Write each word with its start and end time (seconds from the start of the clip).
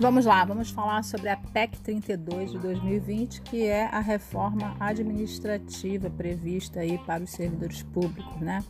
Vamos 0.00 0.24
lá, 0.24 0.44
vamos 0.46 0.70
falar 0.70 1.04
sobre 1.04 1.28
a 1.28 1.36
PEC 1.36 1.78
32 1.80 2.52
de 2.52 2.58
2020, 2.58 3.42
que 3.42 3.64
é 3.64 3.84
a 3.84 4.00
reforma 4.00 4.74
administrativa 4.80 6.08
prevista 6.08 6.80
aí 6.80 6.96
para 6.98 7.22
os 7.22 7.30
servidores 7.30 7.82
públicos, 7.82 8.40
né? 8.40 8.64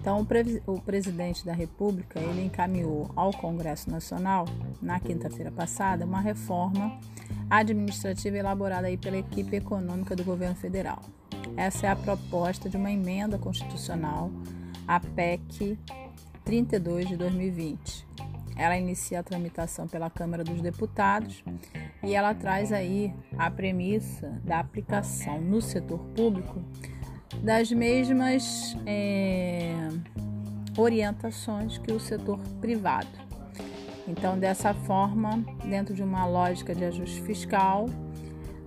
Então, 0.00 0.26
o, 0.66 0.72
o 0.72 0.80
presidente 0.80 1.44
da 1.44 1.52
República 1.52 2.18
ele 2.18 2.46
encaminhou 2.46 3.10
ao 3.14 3.32
Congresso 3.32 3.90
Nacional 3.90 4.46
na 4.80 4.98
quinta-feira 4.98 5.52
passada 5.52 6.06
uma 6.06 6.20
reforma 6.20 6.98
administrativa 7.50 8.38
elaborada 8.38 8.86
aí 8.86 8.96
pela 8.96 9.18
equipe 9.18 9.56
econômica 9.56 10.16
do 10.16 10.24
governo 10.24 10.56
federal. 10.56 11.02
Essa 11.56 11.86
é 11.86 11.90
a 11.90 11.96
proposta 11.96 12.70
de 12.70 12.78
uma 12.78 12.90
emenda 12.90 13.38
constitucional 13.38 14.30
à 14.88 14.98
PEC 14.98 15.78
32 16.44 17.08
de 17.08 17.16
2020 17.16 18.06
ela 18.56 18.76
inicia 18.76 19.20
a 19.20 19.22
tramitação 19.22 19.88
pela 19.88 20.10
Câmara 20.10 20.44
dos 20.44 20.60
Deputados 20.60 21.42
e 22.02 22.14
ela 22.14 22.34
traz 22.34 22.72
aí 22.72 23.12
a 23.38 23.50
premissa 23.50 24.40
da 24.44 24.58
aplicação 24.60 25.40
no 25.40 25.60
setor 25.60 25.98
público 26.14 26.62
das 27.42 27.72
mesmas 27.72 28.76
é, 28.86 29.74
orientações 30.76 31.78
que 31.78 31.92
o 31.92 31.98
setor 31.98 32.38
privado. 32.60 33.08
Então, 34.06 34.38
dessa 34.38 34.74
forma, 34.74 35.42
dentro 35.64 35.94
de 35.94 36.02
uma 36.02 36.26
lógica 36.26 36.74
de 36.74 36.84
ajuste 36.84 37.22
fiscal, 37.22 37.86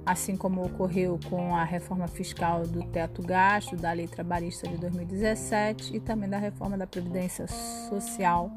assim 0.06 0.38
como 0.38 0.64
ocorreu 0.64 1.20
com 1.30 1.56
a 1.56 1.64
reforma 1.64 2.08
fiscal 2.08 2.68
do 2.68 2.84
teto 2.84 3.22
gasto, 3.22 3.76
da 3.76 3.92
lei 3.92 4.08
trabalhista 4.08 4.68
de 4.68 4.78
2017 4.78 5.96
e 5.96 6.00
também 6.00 6.30
da 6.30 6.38
reforma 6.38 6.78
da 6.78 6.86
Previdência 6.86 7.48
Social 7.48 8.52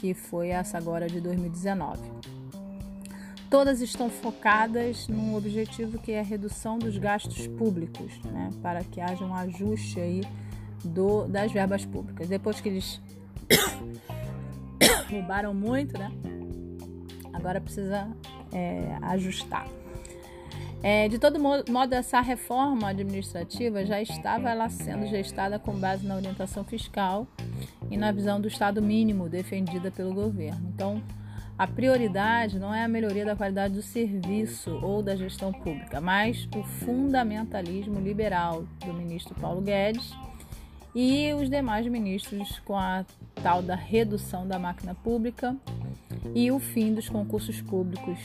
que 0.00 0.14
foi 0.14 0.48
essa 0.48 0.78
agora 0.78 1.08
de 1.08 1.20
2019. 1.20 2.00
Todas 3.50 3.80
estão 3.80 4.10
focadas 4.10 5.08
num 5.08 5.34
objetivo 5.34 5.98
que 5.98 6.12
é 6.12 6.20
a 6.20 6.22
redução 6.22 6.78
dos 6.78 6.96
gastos 6.98 7.46
públicos, 7.46 8.20
né, 8.24 8.50
para 8.62 8.84
que 8.84 9.00
haja 9.00 9.24
um 9.24 9.34
ajuste 9.34 9.98
aí 9.98 10.20
do, 10.84 11.26
das 11.26 11.50
verbas 11.50 11.84
públicas. 11.84 12.28
Depois 12.28 12.60
que 12.60 12.68
eles 12.68 13.00
roubaram 15.10 15.54
muito, 15.54 15.98
né, 15.98 16.12
agora 17.32 17.60
precisa 17.60 18.08
é, 18.52 18.98
ajustar. 19.02 19.66
É, 20.82 21.08
de 21.08 21.18
todo 21.18 21.40
modo, 21.40 21.92
essa 21.92 22.20
reforma 22.20 22.88
administrativa 22.88 23.84
já 23.84 24.00
estava 24.00 24.48
ela 24.48 24.68
sendo 24.68 25.06
gestada 25.06 25.58
com 25.58 25.72
base 25.74 26.06
na 26.06 26.14
orientação 26.14 26.62
fiscal 26.62 27.26
e 27.90 27.96
na 27.96 28.12
visão 28.12 28.40
do 28.40 28.46
Estado 28.46 28.80
mínimo 28.80 29.28
defendida 29.28 29.90
pelo 29.90 30.14
governo. 30.14 30.70
Então, 30.72 31.02
a 31.58 31.66
prioridade 31.66 32.60
não 32.60 32.72
é 32.72 32.84
a 32.84 32.88
melhoria 32.88 33.24
da 33.24 33.34
qualidade 33.34 33.74
do 33.74 33.82
serviço 33.82 34.70
ou 34.80 35.02
da 35.02 35.16
gestão 35.16 35.52
pública, 35.52 36.00
mas 36.00 36.48
o 36.54 36.62
fundamentalismo 36.62 37.98
liberal 37.98 38.64
do 38.78 38.94
ministro 38.94 39.34
Paulo 39.34 39.60
Guedes 39.60 40.14
e 40.94 41.34
os 41.34 41.50
demais 41.50 41.84
ministros 41.88 42.60
com 42.60 42.76
a 42.76 43.04
tal 43.42 43.60
da 43.60 43.74
redução 43.74 44.46
da 44.46 44.58
máquina 44.58 44.94
pública 44.94 45.56
e 46.32 46.52
o 46.52 46.60
fim 46.60 46.94
dos 46.94 47.08
concursos 47.08 47.60
públicos 47.60 48.18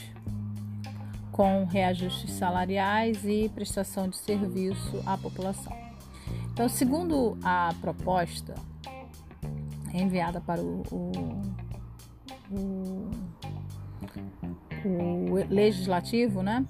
com 1.34 1.64
reajustes 1.64 2.30
salariais 2.30 3.24
e 3.24 3.48
prestação 3.48 4.08
de 4.08 4.16
serviço 4.16 5.02
à 5.04 5.18
população. 5.18 5.76
Então, 6.52 6.68
segundo 6.68 7.36
a 7.42 7.74
proposta 7.80 8.54
enviada 9.92 10.40
para 10.40 10.62
o, 10.62 10.82
o, 10.92 11.12
o, 12.52 13.10
o 14.84 15.34
legislativo, 15.50 16.40
né? 16.40 16.64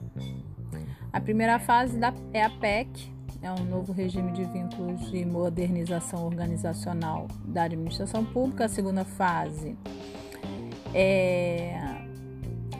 A 1.13 1.21
primeira 1.21 1.59
fase 1.59 1.99
da, 1.99 2.15
é 2.33 2.43
a 2.43 2.49
PEC, 2.49 3.13
é 3.43 3.53
um 3.53 3.65
novo 3.67 3.93
regime 3.93 4.33
de 4.33 4.45
vínculos 4.45 5.11
de 5.11 5.27
modernização 5.27 6.25
organizacional 6.25 7.29
da 7.45 7.65
administração 7.65 8.25
pública. 8.25 8.65
A 8.65 8.69
segunda 8.69 9.05
fase 9.05 9.77
é 10.95 11.94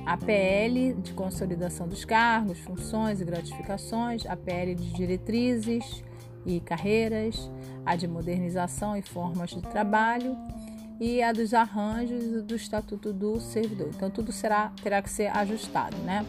a 0.07 0.17
PL 0.17 0.95
de 0.95 1.13
consolidação 1.13 1.89
dos 1.89 2.05
cargos, 2.05 2.59
funções 2.59 3.21
e 3.21 3.25
gratificações, 3.25 4.27
a 4.27 4.37
PL 4.37 4.75
de 4.75 4.93
diretrizes 4.93 6.05
e 6.45 6.61
carreiras, 6.61 7.51
a 7.85 7.97
de 7.97 8.07
modernização 8.07 8.97
e 8.97 9.03
formas 9.03 9.51
de 9.51 9.63
trabalho 9.63 10.37
e 11.01 11.23
a 11.23 11.33
dos 11.33 11.55
arranjos 11.55 12.43
do 12.43 12.55
Estatuto 12.55 13.13
do 13.13 13.41
Servidor. 13.41 13.89
Então 13.95 14.11
tudo 14.11 14.31
será 14.31 14.73
terá 14.83 15.03
que 15.03 15.11
ser 15.11 15.27
ajustado, 15.37 15.97
né? 15.99 16.25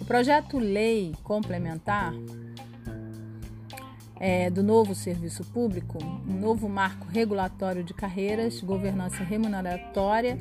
O 0.00 0.04
projeto 0.04 0.58
lei 0.58 1.12
complementar 1.22 2.14
é, 4.18 4.50
do 4.50 4.62
novo 4.62 4.94
serviço 4.94 5.44
público, 5.44 5.98
um 6.02 6.40
novo 6.40 6.68
marco 6.68 7.06
regulatório 7.06 7.84
de 7.84 7.92
carreiras, 7.92 8.60
governança 8.60 9.22
remuneratória 9.22 10.38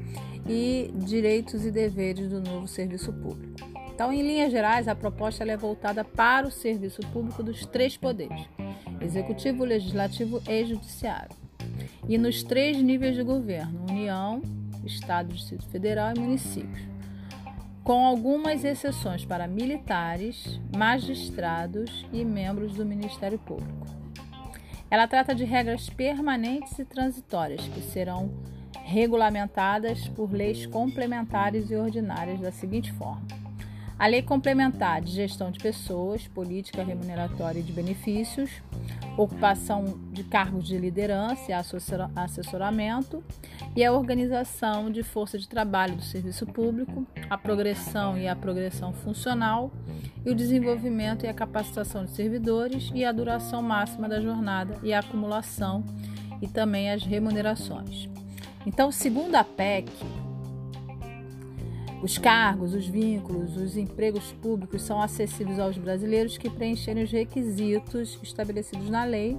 e 0.47 0.91
direitos 0.95 1.65
e 1.65 1.71
deveres 1.71 2.29
do 2.29 2.41
novo 2.41 2.67
serviço 2.67 3.11
público. 3.11 3.55
Então, 3.93 4.11
em 4.11 4.21
linhas 4.21 4.51
gerais, 4.51 4.87
a 4.87 4.95
proposta 4.95 5.43
é 5.43 5.57
voltada 5.57 6.03
para 6.03 6.47
o 6.47 6.51
serviço 6.51 7.01
público 7.13 7.41
dos 7.41 7.65
três 7.65 7.95
poderes: 7.95 8.41
executivo, 9.01 9.63
legislativo 9.63 10.41
e 10.47 10.65
judiciário. 10.65 11.35
E 12.07 12.17
nos 12.17 12.43
três 12.43 12.77
níveis 12.81 13.15
de 13.15 13.23
governo: 13.23 13.85
União, 13.89 14.41
Estado, 14.85 15.33
Distrito 15.33 15.65
Federal 15.69 16.13
e 16.15 16.19
municípios. 16.19 16.94
Com 17.85 18.03
algumas 18.03 18.63
exceções 18.65 19.23
para 19.23 19.47
militares, 19.47 20.59
magistrados 20.75 22.03
e 22.11 22.25
membros 22.25 22.73
do 22.73 22.83
Ministério 22.83 23.37
Público. 23.37 23.85
Ela 24.89 25.07
trata 25.07 25.35
de 25.35 25.43
regras 25.45 25.87
permanentes 25.87 26.79
e 26.79 26.83
transitórias 26.83 27.61
que 27.67 27.81
serão 27.81 28.31
regulamentadas 28.83 30.07
por 30.07 30.31
leis 30.33 30.65
complementares 30.65 31.69
e 31.69 31.75
ordinárias 31.75 32.39
da 32.39 32.51
seguinte 32.51 32.91
forma: 32.91 33.21
a 33.97 34.07
Lei 34.07 34.21
Complementar 34.21 35.01
de 35.01 35.11
Gestão 35.11 35.49
de 35.49 35.59
Pessoas, 35.59 36.27
Política 36.27 36.83
Remuneratória 36.83 37.59
e 37.59 37.63
de 37.63 37.71
Benefícios, 37.71 38.51
Ocupação 39.17 39.97
de 40.11 40.23
Cargos 40.23 40.67
de 40.67 40.77
Liderança 40.77 41.49
e 41.49 41.53
Assessoramento, 42.15 43.23
e 43.73 43.83
a 43.85 43.93
Organização 43.93 44.91
de 44.91 45.01
Força 45.01 45.39
de 45.39 45.47
Trabalho 45.47 45.95
do 45.95 46.03
Serviço 46.03 46.45
Público, 46.45 47.07
a 47.29 47.37
Progressão 47.37 48.17
e 48.17 48.27
a 48.27 48.35
Progressão 48.35 48.91
Funcional, 48.91 49.71
e 50.25 50.29
o 50.29 50.35
Desenvolvimento 50.35 51.25
e 51.25 51.29
a 51.29 51.33
Capacitação 51.33 52.03
de 52.03 52.11
Servidores, 52.11 52.91
e 52.93 53.05
a 53.05 53.13
duração 53.13 53.61
máxima 53.61 54.09
da 54.09 54.19
jornada 54.19 54.77
e 54.83 54.93
a 54.93 54.99
acumulação, 54.99 55.85
e 56.41 56.47
também 56.47 56.91
as 56.91 57.03
remunerações. 57.03 58.09
Então, 58.65 58.91
segundo 58.91 59.35
a 59.35 59.43
PEC, 59.43 59.89
os 62.05 62.19
cargos, 62.19 62.75
os 62.75 62.85
vínculos, 62.85 63.57
os 63.57 63.75
empregos 63.75 64.31
públicos 64.33 64.83
são 64.83 65.01
acessíveis 65.01 65.57
aos 65.57 65.75
brasileiros 65.75 66.37
que 66.37 66.51
preencherem 66.51 67.03
os 67.03 67.11
requisitos 67.11 68.19
estabelecidos 68.21 68.91
na 68.91 69.03
lei, 69.03 69.35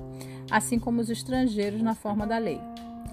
assim 0.50 0.76
como 0.76 1.00
os 1.00 1.08
estrangeiros 1.08 1.80
na 1.80 1.94
forma 1.94 2.26
da 2.26 2.38
lei. 2.38 2.60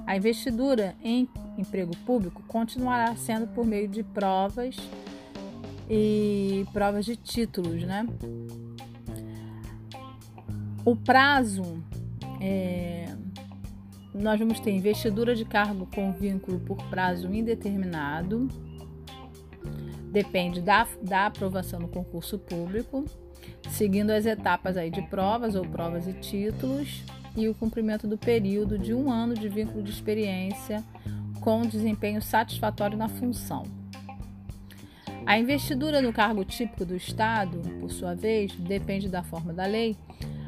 A 0.07 0.17
investidura 0.17 0.95
em 1.03 1.29
emprego 1.55 1.95
público 1.97 2.41
continuará 2.47 3.15
sendo 3.15 3.45
por 3.45 3.63
meio 3.63 3.87
de 3.87 4.01
provas 4.01 4.75
e 5.87 6.65
provas 6.73 7.05
de 7.05 7.15
títulos, 7.15 7.83
né? 7.83 8.07
O 10.83 10.95
prazo 10.95 11.63
é, 12.41 13.15
nós 14.15 14.39
vamos 14.39 14.59
ter 14.59 14.71
investidura 14.71 15.35
de 15.35 15.45
cargo 15.45 15.87
com 15.93 16.11
vínculo 16.11 16.59
por 16.59 16.77
prazo 16.89 17.31
indeterminado, 17.31 18.47
depende 20.13 20.61
da, 20.61 20.87
da 21.01 21.25
aprovação 21.25 21.79
no 21.79 21.87
concurso 21.87 22.37
público, 22.37 23.03
seguindo 23.71 24.11
as 24.11 24.27
etapas 24.27 24.77
aí 24.77 24.91
de 24.91 25.01
provas 25.01 25.55
ou 25.55 25.65
provas 25.65 26.07
e 26.07 26.13
títulos 26.13 27.03
e 27.35 27.49
o 27.49 27.55
cumprimento 27.55 28.07
do 28.07 28.15
período 28.15 28.77
de 28.77 28.93
um 28.93 29.11
ano 29.11 29.33
de 29.33 29.49
vínculo 29.49 29.81
de 29.81 29.89
experiência 29.89 30.83
com 31.41 31.63
desempenho 31.63 32.21
satisfatório 32.21 32.95
na 32.95 33.09
função. 33.09 33.63
A 35.25 35.39
investidura 35.39 35.99
no 35.99 36.13
cargo 36.13 36.45
típico 36.45 36.85
do 36.85 36.95
Estado, 36.95 37.59
por 37.79 37.89
sua 37.89 38.13
vez, 38.13 38.53
depende 38.55 39.09
da 39.09 39.23
forma 39.23 39.51
da 39.51 39.65
lei, 39.65 39.97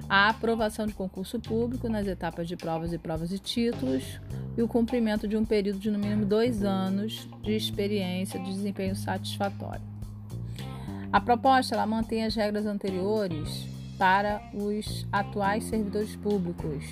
a 0.08 0.30
aprovação 0.30 0.86
de 0.86 0.94
concurso 0.94 1.40
público 1.40 1.90
nas 1.90 2.08
etapas 2.08 2.48
de 2.48 2.56
provas 2.56 2.94
e 2.94 2.98
provas 2.98 3.32
e 3.32 3.40
títulos 3.40 4.20
e 4.58 4.62
o 4.62 4.68
cumprimento 4.68 5.28
de 5.28 5.36
um 5.36 5.44
período 5.44 5.80
de 5.80 5.90
no 5.90 5.98
mínimo 5.98 6.26
dois 6.26 6.64
anos 6.64 7.28
de 7.42 7.56
experiência 7.56 8.40
de 8.40 8.52
desempenho 8.52 8.96
satisfatório. 8.96 9.82
A 11.12 11.20
proposta 11.20 11.76
ela 11.76 11.88
mantém 11.88 12.24
as 12.24 12.36
regras 12.36 12.66
anteriores 12.66 13.68
para 13.98 14.42
os 14.54 15.08
atuais 15.12 15.64
servidores 15.64 16.16
públicos, 16.16 16.84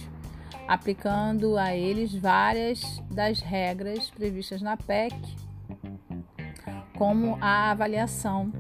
aplicando 0.68 1.58
a 1.58 1.76
eles 1.76 2.14
várias 2.16 3.02
das 3.12 3.40
regras 3.40 4.10
previstas 4.10 4.62
na 4.62 4.78
PEC, 4.78 5.14
como 6.98 7.38
a 7.42 7.72
avaliação 7.72 8.52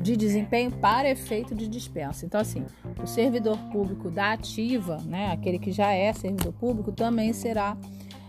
de 0.00 0.16
desempenho 0.16 0.70
para 0.70 1.10
efeito 1.10 1.54
de 1.54 1.68
dispensa. 1.68 2.24
Então, 2.24 2.40
assim, 2.40 2.64
o 3.02 3.06
servidor 3.06 3.58
público 3.72 4.10
da 4.10 4.32
ativa, 4.32 4.98
né, 5.04 5.32
aquele 5.32 5.58
que 5.58 5.72
já 5.72 5.92
é 5.92 6.12
servidor 6.12 6.52
público, 6.52 6.92
também 6.92 7.32
será 7.32 7.76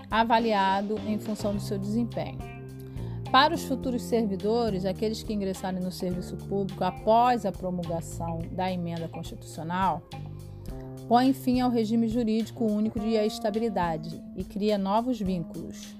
avaliado 0.10 1.00
em 1.06 1.20
função 1.20 1.54
do 1.54 1.62
seu 1.62 1.78
desempenho. 1.78 2.40
Para 3.32 3.54
os 3.54 3.64
futuros 3.64 4.02
servidores, 4.02 4.86
aqueles 4.86 5.22
que 5.22 5.32
ingressarem 5.32 5.80
no 5.80 5.92
serviço 5.92 6.36
público 6.36 6.84
após 6.84 7.46
a 7.46 7.52
promulgação 7.52 8.40
da 8.52 8.72
emenda 8.72 9.08
constitucional, 9.08 10.02
põe 11.08 11.32
fim 11.32 11.62
ao 11.62 11.70
regime 11.70 12.08
jurídico 12.08 12.66
único 12.66 13.00
de 13.00 13.14
estabilidade 13.14 14.20
e 14.36 14.44
cria 14.44 14.80
novos 14.80 15.20
vínculos 15.20 15.99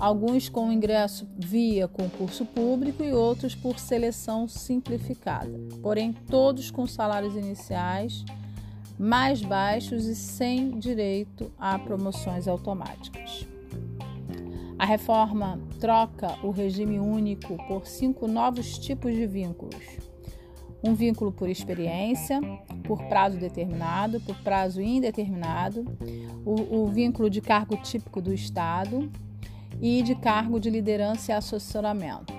alguns 0.00 0.48
com 0.48 0.72
ingresso 0.72 1.28
via 1.36 1.86
concurso 1.86 2.46
público 2.46 3.04
e 3.04 3.12
outros 3.12 3.54
por 3.54 3.78
seleção 3.78 4.48
simplificada, 4.48 5.60
porém 5.82 6.12
todos 6.12 6.70
com 6.70 6.86
salários 6.86 7.36
iniciais 7.36 8.24
mais 8.98 9.42
baixos 9.42 10.06
e 10.06 10.14
sem 10.14 10.78
direito 10.78 11.52
a 11.58 11.78
promoções 11.78 12.48
automáticas. 12.48 13.46
A 14.78 14.84
reforma 14.86 15.60
troca 15.78 16.38
o 16.42 16.50
regime 16.50 16.98
único 16.98 17.56
por 17.66 17.86
cinco 17.86 18.26
novos 18.26 18.78
tipos 18.78 19.14
de 19.14 19.26
vínculos. 19.26 19.84
Um 20.82 20.94
vínculo 20.94 21.30
por 21.30 21.50
experiência, 21.50 22.40
por 22.84 23.02
prazo 23.04 23.38
determinado, 23.38 24.20
por 24.20 24.36
prazo 24.36 24.80
indeterminado, 24.80 25.84
o, 26.44 26.82
o 26.82 26.86
vínculo 26.86 27.28
de 27.28 27.42
cargo 27.42 27.76
típico 27.82 28.22
do 28.22 28.32
Estado, 28.32 29.10
e 29.80 30.02
de 30.02 30.14
cargo 30.14 30.60
de 30.60 30.70
liderança 30.70 31.32
e 31.32 31.34
assessoramento. 31.34 32.32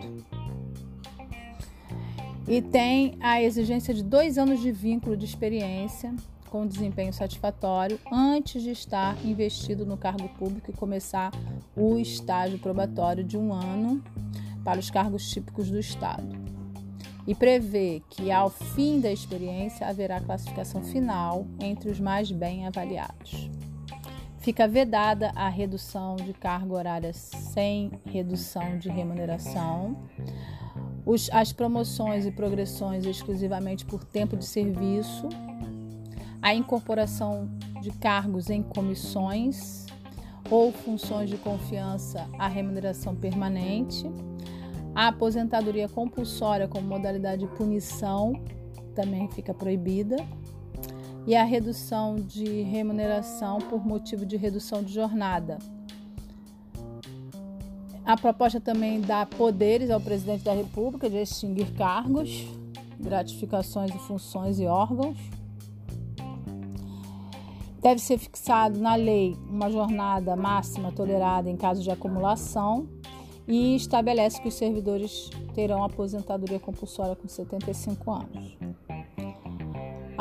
E 2.47 2.61
tem 2.61 3.17
a 3.19 3.41
exigência 3.41 3.93
de 3.93 4.03
dois 4.03 4.38
anos 4.38 4.59
de 4.59 4.71
vínculo 4.71 5.15
de 5.15 5.25
experiência 5.25 6.13
com 6.49 6.67
desempenho 6.67 7.13
satisfatório 7.13 7.97
antes 8.11 8.61
de 8.61 8.71
estar 8.71 9.15
investido 9.25 9.85
no 9.85 9.95
cargo 9.95 10.27
público 10.29 10.69
e 10.69 10.73
começar 10.73 11.31
o 11.75 11.97
estágio 11.97 12.59
probatório 12.59 13.23
de 13.23 13.38
um 13.38 13.53
ano 13.53 14.03
para 14.63 14.79
os 14.79 14.91
cargos 14.91 15.29
típicos 15.29 15.71
do 15.71 15.79
Estado. 15.79 16.27
E 17.25 17.33
prevê 17.33 18.01
que, 18.09 18.31
ao 18.31 18.49
fim 18.49 18.99
da 18.99 19.11
experiência, 19.11 19.87
haverá 19.87 20.19
classificação 20.19 20.83
final 20.83 21.45
entre 21.59 21.89
os 21.89 21.99
mais 21.99 22.31
bem 22.31 22.67
avaliados. 22.67 23.49
Fica 24.41 24.67
vedada 24.67 25.31
a 25.35 25.47
redução 25.49 26.15
de 26.15 26.33
carga 26.33 26.73
horária 26.73 27.13
sem 27.13 27.91
redução 28.05 28.79
de 28.79 28.89
remuneração. 28.89 29.95
Os, 31.05 31.29
as 31.31 31.53
promoções 31.53 32.25
e 32.25 32.31
progressões 32.31 33.05
exclusivamente 33.05 33.85
por 33.85 34.03
tempo 34.03 34.35
de 34.35 34.45
serviço. 34.45 35.29
A 36.41 36.55
incorporação 36.55 37.51
de 37.83 37.91
cargos 37.91 38.49
em 38.49 38.63
comissões 38.63 39.85
ou 40.49 40.71
funções 40.71 41.29
de 41.29 41.37
confiança 41.37 42.27
à 42.39 42.47
remuneração 42.47 43.15
permanente. 43.15 44.09
A 44.95 45.09
aposentadoria 45.09 45.87
compulsória 45.87 46.67
como 46.67 46.87
modalidade 46.87 47.45
de 47.45 47.55
punição 47.55 48.33
também 48.95 49.29
fica 49.29 49.53
proibida 49.53 50.15
e 51.25 51.35
a 51.35 51.44
redução 51.44 52.15
de 52.15 52.62
remuneração 52.63 53.59
por 53.59 53.85
motivo 53.85 54.25
de 54.25 54.38
redução 54.38 54.83
de 54.83 54.94
jornada. 54.94 55.59
A 58.03 58.18
proposta 58.18 58.59
também 58.59 59.00
dá 59.00 59.25
poderes 59.25 59.89
ao 59.91 60.01
presidente 60.01 60.44
da 60.44 60.53
República 60.53 61.09
de 61.09 61.18
extinguir 61.18 61.71
cargos, 61.73 62.45
gratificações 63.00 63.94
e 63.94 64.00
funções 64.00 64.59
e 64.59 64.65
órgãos. 64.65 65.18
Deve 67.79 68.00
ser 68.00 68.18
fixado 68.18 68.79
na 68.79 68.95
lei 68.95 69.35
uma 69.47 69.69
jornada 69.69 70.35
máxima 70.35 70.91
tolerada 70.91 71.50
em 71.50 71.57
caso 71.57 71.81
de 71.81 71.89
acumulação 71.89 72.88
e 73.47 73.75
estabelece 73.75 74.41
que 74.41 74.47
os 74.47 74.53
servidores 74.53 75.29
terão 75.53 75.83
aposentadoria 75.83 76.59
compulsória 76.59 77.15
com 77.15 77.27
75 77.27 78.12
anos. 78.12 78.57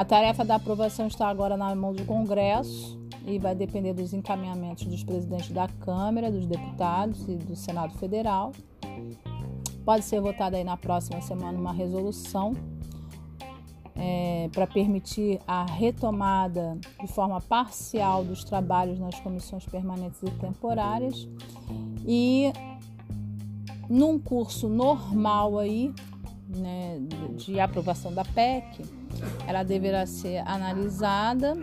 A 0.01 0.05
tarefa 0.07 0.43
da 0.47 0.55
aprovação 0.55 1.09
está 1.09 1.29
agora 1.29 1.59
na 1.59 1.75
mão 1.75 1.93
do 1.93 2.07
Congresso 2.07 2.99
e 3.27 3.39
vai 3.39 3.55
depender 3.55 3.93
dos 3.93 4.15
encaminhamentos 4.15 4.87
dos 4.87 5.05
presidentes 5.05 5.51
da 5.51 5.69
Câmara, 5.69 6.33
dos 6.33 6.47
deputados 6.47 7.29
e 7.29 7.37
do 7.37 7.55
Senado 7.55 7.93
Federal. 7.99 8.53
Pode 9.85 10.07
ser 10.07 10.19
votada 10.23 10.57
aí 10.57 10.65
na 10.65 10.79
próxima 10.79 11.21
semana 11.21 11.59
uma 11.59 11.75
resolução 11.75 12.55
é, 13.95 14.49
para 14.55 14.67
permitir 14.67 15.39
a 15.47 15.67
retomada 15.67 16.79
de 16.99 17.07
forma 17.07 17.39
parcial 17.39 18.25
dos 18.25 18.43
trabalhos 18.43 18.99
nas 18.99 19.21
comissões 19.21 19.67
permanentes 19.67 20.23
e 20.23 20.31
temporárias 20.31 21.29
e 22.07 22.51
num 23.87 24.19
curso 24.19 24.67
normal 24.67 25.59
aí 25.59 25.93
né, 26.57 26.99
de 27.37 27.61
aprovação 27.61 28.13
da 28.13 28.25
PEC 28.25 28.83
ela 29.47 29.63
deverá 29.63 30.07
ser 30.07 30.39
analisada 30.47 31.55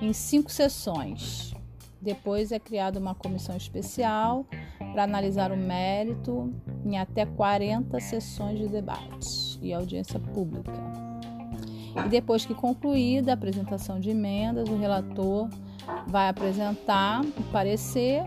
em 0.00 0.12
cinco 0.12 0.50
sessões. 0.50 1.54
Depois 2.00 2.52
é 2.52 2.58
criada 2.58 2.98
uma 2.98 3.14
comissão 3.14 3.56
especial 3.56 4.46
para 4.92 5.02
analisar 5.02 5.50
o 5.50 5.56
mérito 5.56 6.52
em 6.84 6.96
até 6.96 7.26
40 7.26 7.98
sessões 8.00 8.58
de 8.58 8.68
debate 8.68 9.58
e 9.60 9.72
audiência 9.72 10.18
pública. 10.18 10.72
E 12.06 12.08
depois 12.08 12.46
que 12.46 12.54
concluída 12.54 13.32
a 13.32 13.34
apresentação 13.34 13.98
de 13.98 14.10
emendas, 14.10 14.68
o 14.68 14.78
relator 14.78 15.48
vai 16.06 16.28
apresentar 16.28 17.22
o 17.22 17.42
parecer 17.50 18.22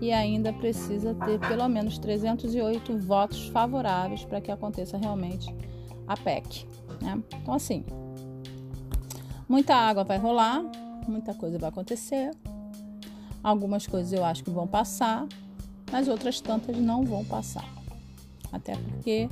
e 0.00 0.12
ainda 0.12 0.52
precisa 0.52 1.14
ter 1.14 1.38
pelo 1.40 1.68
menos 1.68 1.98
308 1.98 2.98
votos 2.98 3.48
favoráveis 3.48 4.24
para 4.24 4.40
que 4.40 4.50
aconteça 4.50 4.96
realmente 4.96 5.54
a 6.06 6.16
PEC. 6.16 6.66
Né? 7.02 7.22
Então, 7.42 7.54
assim, 7.54 7.84
muita 9.48 9.74
água 9.74 10.02
vai 10.02 10.16
rolar, 10.18 10.62
muita 11.06 11.34
coisa 11.34 11.58
vai 11.58 11.68
acontecer. 11.68 12.30
Algumas 13.42 13.86
coisas 13.86 14.12
eu 14.12 14.24
acho 14.24 14.42
que 14.42 14.50
vão 14.50 14.66
passar, 14.66 15.26
mas 15.92 16.08
outras 16.08 16.40
tantas 16.40 16.76
não 16.76 17.04
vão 17.04 17.24
passar. 17.24 17.64
Até 18.52 18.74
porque 18.76 19.28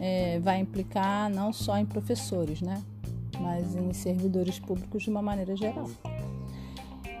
é, 0.00 0.38
vai 0.40 0.58
implicar 0.58 1.30
não 1.30 1.52
só 1.52 1.78
em 1.78 1.86
professores, 1.86 2.60
né? 2.60 2.82
Mas 3.40 3.74
em 3.74 3.92
servidores 3.92 4.58
públicos 4.58 5.02
de 5.02 5.10
uma 5.10 5.22
maneira 5.22 5.56
geral. 5.56 5.88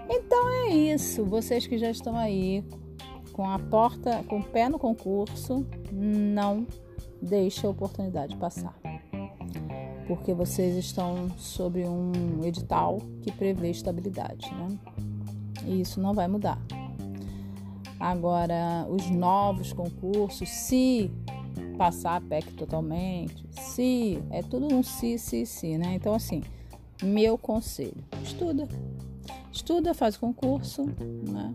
Então 0.08 0.48
é 0.66 0.74
isso. 0.74 1.24
Vocês 1.24 1.66
que 1.66 1.78
já 1.78 1.90
estão 1.90 2.16
aí 2.16 2.62
com 3.32 3.48
a 3.48 3.58
porta, 3.58 4.22
com 4.28 4.40
o 4.40 4.44
pé 4.44 4.68
no 4.68 4.78
concurso, 4.78 5.66
não 5.90 6.66
deixe 7.20 7.66
a 7.66 7.70
oportunidade 7.70 8.36
passar 8.36 8.78
porque 10.06 10.34
vocês 10.34 10.76
estão 10.76 11.30
sobre 11.38 11.88
um 11.88 12.44
edital 12.44 12.98
que 13.22 13.32
prevê 13.32 13.70
estabilidade, 13.70 14.52
né? 14.54 14.78
E 15.64 15.80
isso 15.80 16.00
não 16.00 16.12
vai 16.12 16.28
mudar. 16.28 16.60
Agora, 17.98 18.86
os 18.90 19.08
novos 19.10 19.72
concursos, 19.72 20.48
se 20.48 21.10
passar 21.78 22.16
a 22.16 22.20
PEC 22.20 22.52
totalmente, 22.54 23.46
se, 23.52 24.22
é 24.30 24.42
tudo 24.42 24.74
um 24.74 24.82
se, 24.82 25.18
se, 25.18 25.46
se, 25.46 25.78
né? 25.78 25.94
Então, 25.94 26.14
assim, 26.14 26.42
meu 27.02 27.38
conselho, 27.38 28.04
estuda. 28.22 28.68
Estuda, 29.52 29.94
faz 29.94 30.16
concurso, 30.16 30.84
né? 31.28 31.54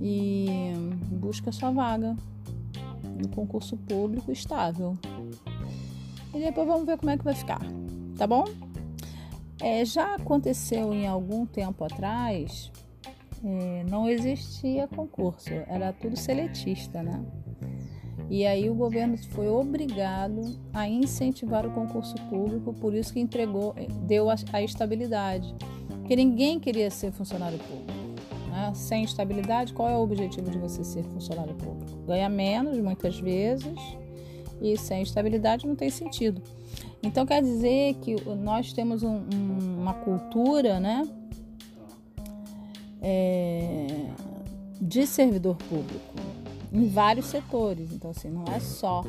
E 0.00 0.72
busca 1.10 1.50
sua 1.50 1.70
vaga 1.70 2.16
no 3.20 3.28
concurso 3.28 3.76
público 3.76 4.30
estável. 4.30 4.96
E 6.34 6.38
depois 6.40 6.66
vamos 6.66 6.86
ver 6.86 6.98
como 6.98 7.10
é 7.10 7.18
que 7.18 7.24
vai 7.24 7.34
ficar, 7.34 7.60
tá 8.16 8.26
bom? 8.26 8.44
É, 9.60 9.84
já 9.84 10.14
aconteceu 10.14 10.94
em 10.94 11.06
algum 11.06 11.44
tempo 11.44 11.82
atrás, 11.82 12.70
é, 13.44 13.84
não 13.90 14.08
existia 14.08 14.86
concurso, 14.86 15.50
era 15.66 15.92
tudo 15.92 16.16
seletista, 16.16 17.02
né? 17.02 17.24
E 18.30 18.46
aí 18.46 18.68
o 18.68 18.74
governo 18.74 19.16
foi 19.16 19.48
obrigado 19.48 20.60
a 20.72 20.86
incentivar 20.86 21.66
o 21.66 21.70
concurso 21.70 22.14
público, 22.28 22.74
por 22.74 22.94
isso 22.94 23.12
que 23.12 23.20
entregou, 23.20 23.74
deu 24.06 24.28
a, 24.28 24.34
a 24.52 24.62
estabilidade. 24.62 25.54
Porque 25.88 26.14
ninguém 26.14 26.60
queria 26.60 26.90
ser 26.90 27.10
funcionário 27.10 27.58
público. 27.58 27.97
Né? 28.50 28.72
Sem 28.74 29.04
estabilidade, 29.04 29.72
qual 29.72 29.88
é 29.88 29.96
o 29.96 30.00
objetivo 30.00 30.50
de 30.50 30.58
você 30.58 30.84
ser 30.84 31.04
funcionário 31.04 31.54
público? 31.54 31.98
Ganhar 32.06 32.28
menos, 32.28 32.78
muitas 32.78 33.18
vezes, 33.18 33.78
e 34.60 34.76
sem 34.76 35.02
estabilidade 35.02 35.66
não 35.66 35.76
tem 35.76 35.90
sentido. 35.90 36.42
Então 37.02 37.24
quer 37.24 37.42
dizer 37.42 37.94
que 38.02 38.16
nós 38.34 38.72
temos 38.72 39.02
um, 39.02 39.20
um, 39.32 39.80
uma 39.80 39.94
cultura, 39.94 40.80
né, 40.80 41.08
é, 43.00 43.86
de 44.80 45.06
servidor 45.06 45.56
público 45.56 46.28
em 46.72 46.88
vários 46.88 47.26
setores. 47.26 47.92
Então, 47.92 48.10
assim, 48.10 48.28
não 48.28 48.44
é 48.44 48.60
só 48.60 49.04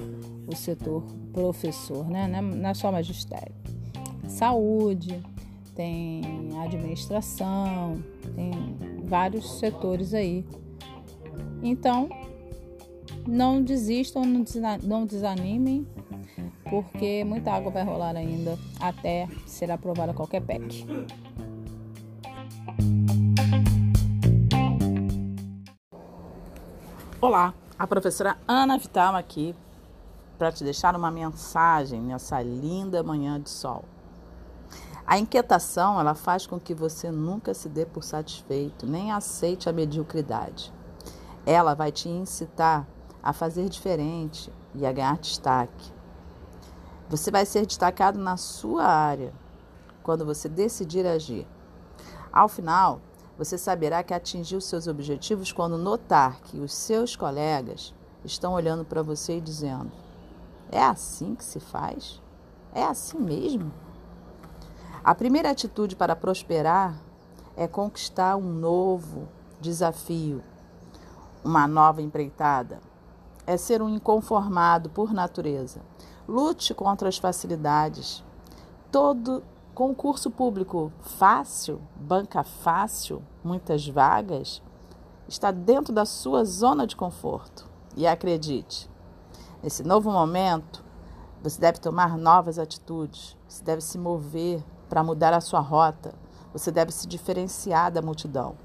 o 0.47 0.55
setor 0.55 1.03
professor, 1.33 2.07
né? 2.07 2.27
Não 2.27 2.69
é 2.69 2.73
só 2.73 2.91
magistério. 2.91 3.53
Saúde, 4.27 5.19
tem 5.79 6.21
administração, 6.61 8.03
tem 8.35 8.51
vários 9.05 9.59
setores 9.59 10.13
aí. 10.13 10.45
Então, 11.63 12.09
não 13.25 13.63
desistam, 13.63 14.23
não 14.83 15.05
desanimem, 15.05 15.87
porque 16.69 17.23
muita 17.23 17.53
água 17.53 17.71
vai 17.71 17.85
rolar 17.85 18.17
ainda 18.17 18.59
até 18.77 19.25
ser 19.47 19.71
aprovada 19.71 20.13
qualquer 20.13 20.41
PEC. 20.41 20.85
Olá, 27.21 27.53
a 27.77 27.87
professora 27.87 28.37
Ana 28.45 28.77
Vital 28.77 29.15
aqui 29.15 29.55
para 30.37 30.51
te 30.51 30.61
deixar 30.61 30.93
uma 30.93 31.09
mensagem 31.09 32.01
nessa 32.01 32.41
linda 32.41 33.01
manhã 33.01 33.39
de 33.39 33.49
sol. 33.49 33.85
A 35.09 35.17
inquietação, 35.17 35.99
ela 35.99 36.13
faz 36.13 36.45
com 36.45 36.59
que 36.59 36.75
você 36.75 37.09
nunca 37.09 37.51
se 37.55 37.67
dê 37.67 37.83
por 37.83 38.03
satisfeito, 38.03 38.85
nem 38.85 39.11
aceite 39.11 39.67
a 39.67 39.73
mediocridade. 39.73 40.71
Ela 41.47 41.73
vai 41.73 41.91
te 41.91 42.07
incitar 42.07 42.87
a 43.23 43.33
fazer 43.33 43.67
diferente 43.69 44.53
e 44.75 44.85
a 44.85 44.91
ganhar 44.91 45.17
destaque. 45.17 45.91
Você 47.09 47.31
vai 47.31 47.43
ser 47.43 47.65
destacado 47.65 48.19
na 48.19 48.37
sua 48.37 48.85
área 48.85 49.33
quando 50.03 50.23
você 50.23 50.47
decidir 50.47 51.07
agir. 51.07 51.47
Ao 52.31 52.47
final, 52.47 53.01
você 53.35 53.57
saberá 53.57 54.03
que 54.03 54.13
atingiu 54.13 54.61
seus 54.61 54.85
objetivos 54.85 55.51
quando 55.51 55.75
notar 55.75 56.39
que 56.41 56.59
os 56.59 56.71
seus 56.71 57.15
colegas 57.15 57.95
estão 58.23 58.53
olhando 58.53 58.85
para 58.85 59.01
você 59.01 59.37
e 59.37 59.41
dizendo: 59.41 59.91
É 60.71 60.83
assim 60.83 61.33
que 61.33 61.43
se 61.43 61.59
faz? 61.59 62.21
É 62.75 62.83
assim 62.83 63.17
mesmo? 63.17 63.73
A 65.09 65.15
primeira 65.15 65.49
atitude 65.49 65.95
para 65.95 66.15
prosperar 66.15 66.95
é 67.57 67.67
conquistar 67.67 68.35
um 68.35 68.53
novo 68.53 69.27
desafio, 69.59 70.43
uma 71.43 71.67
nova 71.67 71.99
empreitada. 71.99 72.79
É 73.47 73.57
ser 73.57 73.81
um 73.81 73.89
inconformado 73.89 74.87
por 74.87 75.11
natureza. 75.11 75.81
Lute 76.27 76.75
contra 76.75 77.09
as 77.09 77.17
facilidades. 77.17 78.23
Todo 78.91 79.43
concurso 79.73 80.29
público 80.29 80.93
fácil, 81.01 81.81
banca 81.95 82.43
fácil, 82.43 83.23
muitas 83.43 83.87
vagas, 83.87 84.61
está 85.27 85.49
dentro 85.49 85.91
da 85.91 86.05
sua 86.05 86.45
zona 86.45 86.85
de 86.85 86.95
conforto. 86.95 87.67
E 87.97 88.05
acredite, 88.05 88.87
nesse 89.63 89.81
novo 89.81 90.11
momento, 90.11 90.85
você 91.41 91.59
deve 91.59 91.79
tomar 91.79 92.15
novas 92.15 92.59
atitudes, 92.59 93.35
você 93.47 93.63
deve 93.63 93.81
se 93.81 93.97
mover 93.97 94.63
para 94.89 95.03
mudar 95.03 95.33
a 95.33 95.41
sua 95.41 95.59
rota, 95.59 96.13
você 96.51 96.71
deve 96.71 96.91
se 96.91 97.07
diferenciar 97.07 97.91
da 97.91 98.01
multidão. 98.01 98.55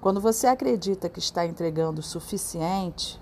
Quando 0.00 0.20
você 0.20 0.46
acredita 0.46 1.08
que 1.08 1.18
está 1.18 1.44
entregando 1.46 2.00
o 2.00 2.02
suficiente, 2.02 3.20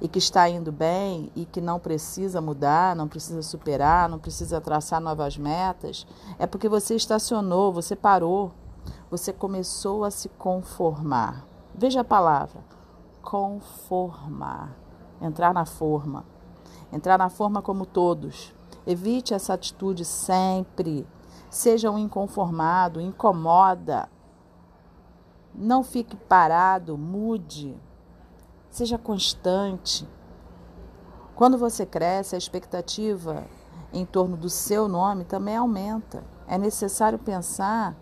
e 0.00 0.08
que 0.08 0.18
está 0.18 0.48
indo 0.48 0.70
bem 0.70 1.30
e 1.34 1.44
que 1.44 1.60
não 1.60 1.78
precisa 1.78 2.40
mudar, 2.40 2.94
não 2.94 3.08
precisa 3.08 3.42
superar, 3.42 4.08
não 4.08 4.18
precisa 4.18 4.60
traçar 4.60 5.00
novas 5.00 5.36
metas, 5.36 6.06
é 6.38 6.46
porque 6.46 6.68
você 6.68 6.94
estacionou, 6.94 7.72
você 7.72 7.96
parou, 7.96 8.52
você 9.10 9.32
começou 9.32 10.04
a 10.04 10.10
se 10.10 10.28
conformar. 10.28 11.44
Veja 11.74 12.00
a 12.00 12.04
palavra: 12.04 12.60
conformar. 13.22 14.76
Entrar 15.20 15.52
na 15.52 15.66
forma. 15.66 16.24
Entrar 16.92 17.18
na 17.18 17.28
forma 17.28 17.60
como 17.60 17.84
todos. 17.84 18.54
Evite 18.86 19.34
essa 19.34 19.54
atitude 19.54 20.04
sempre. 20.04 21.04
Seja 21.50 21.90
um 21.90 21.98
inconformado, 21.98 23.00
incomoda. 23.00 24.08
Não 25.54 25.82
fique 25.82 26.16
parado, 26.16 26.96
mude. 26.98 27.76
Seja 28.70 28.98
constante. 28.98 30.08
Quando 31.34 31.56
você 31.56 31.86
cresce, 31.86 32.34
a 32.34 32.38
expectativa 32.38 33.44
em 33.92 34.04
torno 34.04 34.36
do 34.36 34.50
seu 34.50 34.88
nome 34.88 35.24
também 35.24 35.56
aumenta. 35.56 36.22
É 36.46 36.58
necessário 36.58 37.18
pensar 37.18 37.96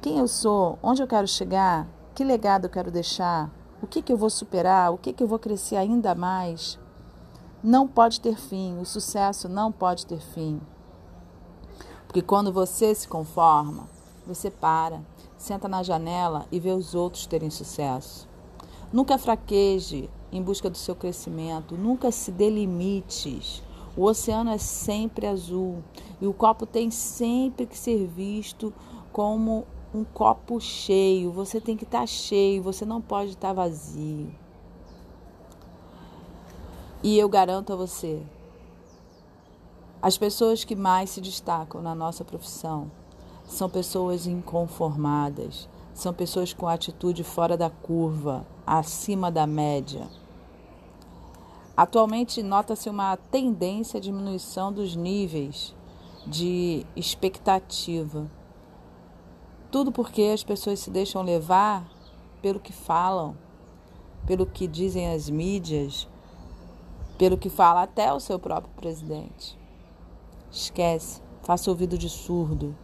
quem 0.00 0.18
eu 0.18 0.26
sou, 0.26 0.78
onde 0.82 1.02
eu 1.02 1.06
quero 1.06 1.28
chegar, 1.28 1.86
que 2.14 2.24
legado 2.24 2.64
eu 2.64 2.70
quero 2.70 2.90
deixar, 2.90 3.50
o 3.82 3.86
que, 3.86 4.02
que 4.02 4.12
eu 4.12 4.16
vou 4.16 4.30
superar, 4.30 4.92
o 4.92 4.98
que, 4.98 5.12
que 5.12 5.22
eu 5.22 5.28
vou 5.28 5.38
crescer 5.38 5.76
ainda 5.76 6.14
mais. 6.14 6.78
Não 7.62 7.86
pode 7.86 8.20
ter 8.20 8.36
fim, 8.36 8.78
o 8.78 8.86
sucesso 8.86 9.48
não 9.48 9.70
pode 9.70 10.06
ter 10.06 10.20
fim. 10.20 10.60
Porque 12.10 12.22
quando 12.22 12.52
você 12.52 12.92
se 12.92 13.06
conforma, 13.06 13.88
você 14.26 14.50
para, 14.50 15.00
senta 15.38 15.68
na 15.68 15.80
janela 15.80 16.44
e 16.50 16.58
vê 16.58 16.72
os 16.72 16.92
outros 16.92 17.24
terem 17.24 17.50
sucesso. 17.50 18.28
Nunca 18.92 19.16
fraqueje 19.16 20.10
em 20.32 20.42
busca 20.42 20.68
do 20.68 20.76
seu 20.76 20.96
crescimento, 20.96 21.76
nunca 21.76 22.10
se 22.10 22.32
delimites. 22.32 23.62
O 23.96 24.02
oceano 24.02 24.50
é 24.50 24.58
sempre 24.58 25.24
azul 25.24 25.84
e 26.20 26.26
o 26.26 26.34
copo 26.34 26.66
tem 26.66 26.90
sempre 26.90 27.64
que 27.64 27.78
ser 27.78 28.08
visto 28.08 28.74
como 29.12 29.64
um 29.94 30.02
copo 30.02 30.60
cheio. 30.60 31.30
Você 31.30 31.60
tem 31.60 31.76
que 31.76 31.84
estar 31.84 32.08
cheio, 32.08 32.60
você 32.60 32.84
não 32.84 33.00
pode 33.00 33.30
estar 33.30 33.52
vazio. 33.52 34.34
E 37.04 37.16
eu 37.16 37.28
garanto 37.28 37.72
a 37.72 37.76
você, 37.76 38.20
as 40.02 40.16
pessoas 40.16 40.64
que 40.64 40.74
mais 40.74 41.10
se 41.10 41.20
destacam 41.20 41.82
na 41.82 41.94
nossa 41.94 42.24
profissão 42.24 42.90
são 43.44 43.68
pessoas 43.68 44.26
inconformadas, 44.26 45.68
são 45.92 46.14
pessoas 46.14 46.54
com 46.54 46.66
atitude 46.66 47.22
fora 47.22 47.54
da 47.54 47.68
curva, 47.68 48.46
acima 48.66 49.30
da 49.30 49.46
média. 49.46 50.08
Atualmente, 51.76 52.42
nota-se 52.42 52.88
uma 52.88 53.14
tendência 53.16 53.98
à 53.98 54.00
diminuição 54.00 54.72
dos 54.72 54.96
níveis 54.96 55.74
de 56.26 56.86
expectativa. 56.96 58.30
Tudo 59.70 59.92
porque 59.92 60.22
as 60.32 60.42
pessoas 60.42 60.80
se 60.80 60.90
deixam 60.90 61.22
levar 61.22 61.86
pelo 62.40 62.58
que 62.58 62.72
falam, 62.72 63.36
pelo 64.26 64.46
que 64.46 64.66
dizem 64.66 65.12
as 65.12 65.28
mídias, 65.28 66.08
pelo 67.18 67.36
que 67.36 67.50
fala 67.50 67.82
até 67.82 68.10
o 68.12 68.20
seu 68.20 68.38
próprio 68.38 68.72
presidente. 68.74 69.59
Esquece, 70.50 71.22
faça 71.42 71.70
ouvido 71.70 71.96
de 71.96 72.08
surdo. 72.08 72.76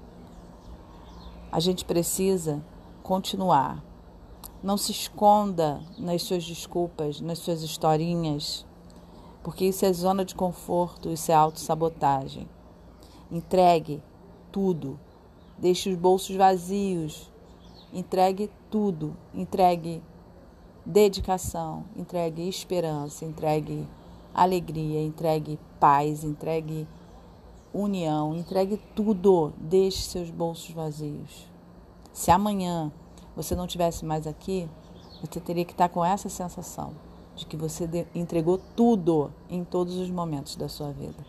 A 1.51 1.59
gente 1.59 1.85
precisa 1.85 2.65
continuar. 3.03 3.83
Não 4.63 4.77
se 4.77 4.93
esconda 4.93 5.81
nas 5.99 6.23
suas 6.23 6.45
desculpas, 6.45 7.21
nas 7.21 7.39
suas 7.39 7.63
historinhas, 7.63 8.65
porque 9.43 9.65
isso 9.65 9.85
é 9.85 9.93
zona 9.93 10.25
de 10.25 10.35
conforto, 10.35 11.11
isso 11.11 11.31
é 11.31 11.35
autossabotagem. 11.35 12.49
Entregue 13.31 14.03
tudo. 14.53 14.99
Deixe 15.59 15.91
os 15.91 15.97
bolsos 15.97 16.37
vazios. 16.37 17.31
Entregue 17.93 18.51
tudo. 18.71 19.17
Entregue 19.35 20.03
dedicação, 20.85 21.85
entregue 21.97 22.49
esperança, 22.49 23.25
entregue 23.25 23.89
alegria, 24.33 25.03
entregue 25.03 25.59
paz, 25.81 26.23
entregue 26.23 26.87
união, 27.83 28.35
entregue 28.35 28.81
tudo. 28.95 29.53
Deixe 29.59 30.03
seus 30.03 30.31
bolsos 30.31 30.71
vazios. 30.71 31.47
Se 32.13 32.31
amanhã 32.31 32.91
você 33.35 33.55
não 33.55 33.67
tivesse 33.67 34.05
mais 34.05 34.27
aqui, 34.27 34.69
você 35.21 35.41
teria 35.41 35.65
que 35.65 35.73
estar 35.73 35.89
com 35.89 36.05
essa 36.05 36.29
sensação 36.29 36.95
de 37.35 37.45
que 37.45 37.57
você 37.57 37.89
entregou 38.15 38.59
tudo 38.75 39.31
em 39.51 39.63
todos 39.63 39.97
os 39.97 40.11
momentos 40.11 40.57
da 40.57 40.69
sua 40.69 40.91
vida. 40.93 41.23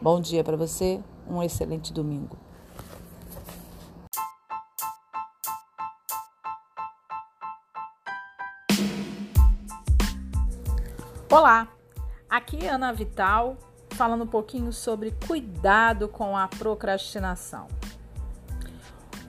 Bom 0.00 0.20
dia 0.20 0.42
para 0.42 0.56
você, 0.56 1.02
um 1.28 1.42
excelente 1.42 1.92
domingo. 1.92 2.36
Olá, 11.30 11.68
aqui 12.30 12.64
é 12.64 12.70
Ana 12.70 12.92
Vital 12.92 13.58
falando 13.96 14.24
um 14.24 14.28
pouquinho 14.28 14.72
sobre 14.72 15.12
cuidado 15.26 16.06
com 16.06 16.36
a 16.36 16.46
procrastinação. 16.46 17.66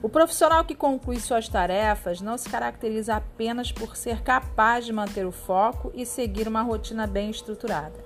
O 0.00 0.08
profissional 0.08 0.64
que 0.64 0.76
conclui 0.76 1.18
suas 1.18 1.48
tarefas 1.48 2.20
não 2.20 2.38
se 2.38 2.48
caracteriza 2.48 3.16
apenas 3.16 3.72
por 3.72 3.96
ser 3.96 4.22
capaz 4.22 4.84
de 4.84 4.92
manter 4.92 5.26
o 5.26 5.32
foco 5.32 5.90
e 5.92 6.06
seguir 6.06 6.46
uma 6.46 6.62
rotina 6.62 7.06
bem 7.06 7.30
estruturada. 7.30 8.04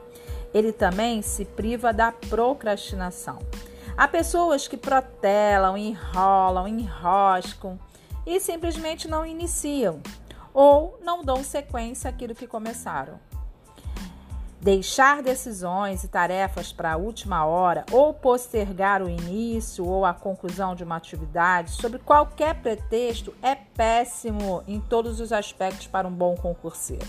Ele 0.54 0.72
também 0.72 1.20
se 1.20 1.44
priva 1.44 1.92
da 1.92 2.10
procrastinação. 2.10 3.40
Há 3.94 4.08
pessoas 4.08 4.66
que 4.66 4.76
protelam, 4.76 5.76
enrolam, 5.76 6.66
enroscam 6.66 7.78
e 8.26 8.40
simplesmente 8.40 9.06
não 9.06 9.26
iniciam 9.26 10.00
ou 10.54 10.98
não 11.02 11.22
dão 11.22 11.44
sequência 11.44 12.08
àquilo 12.08 12.34
que 12.34 12.46
começaram. 12.46 13.31
Deixar 14.62 15.24
decisões 15.24 16.04
e 16.04 16.08
tarefas 16.08 16.72
para 16.72 16.92
a 16.92 16.96
última 16.96 17.44
hora 17.44 17.84
ou 17.90 18.14
postergar 18.14 19.02
o 19.02 19.10
início 19.10 19.84
ou 19.84 20.06
a 20.06 20.14
conclusão 20.14 20.76
de 20.76 20.84
uma 20.84 20.94
atividade 20.94 21.72
sob 21.72 21.98
qualquer 21.98 22.54
pretexto 22.62 23.34
é 23.42 23.56
péssimo 23.56 24.62
em 24.68 24.78
todos 24.78 25.18
os 25.18 25.32
aspectos 25.32 25.88
para 25.88 26.06
um 26.06 26.12
bom 26.12 26.36
concurseiro. 26.36 27.08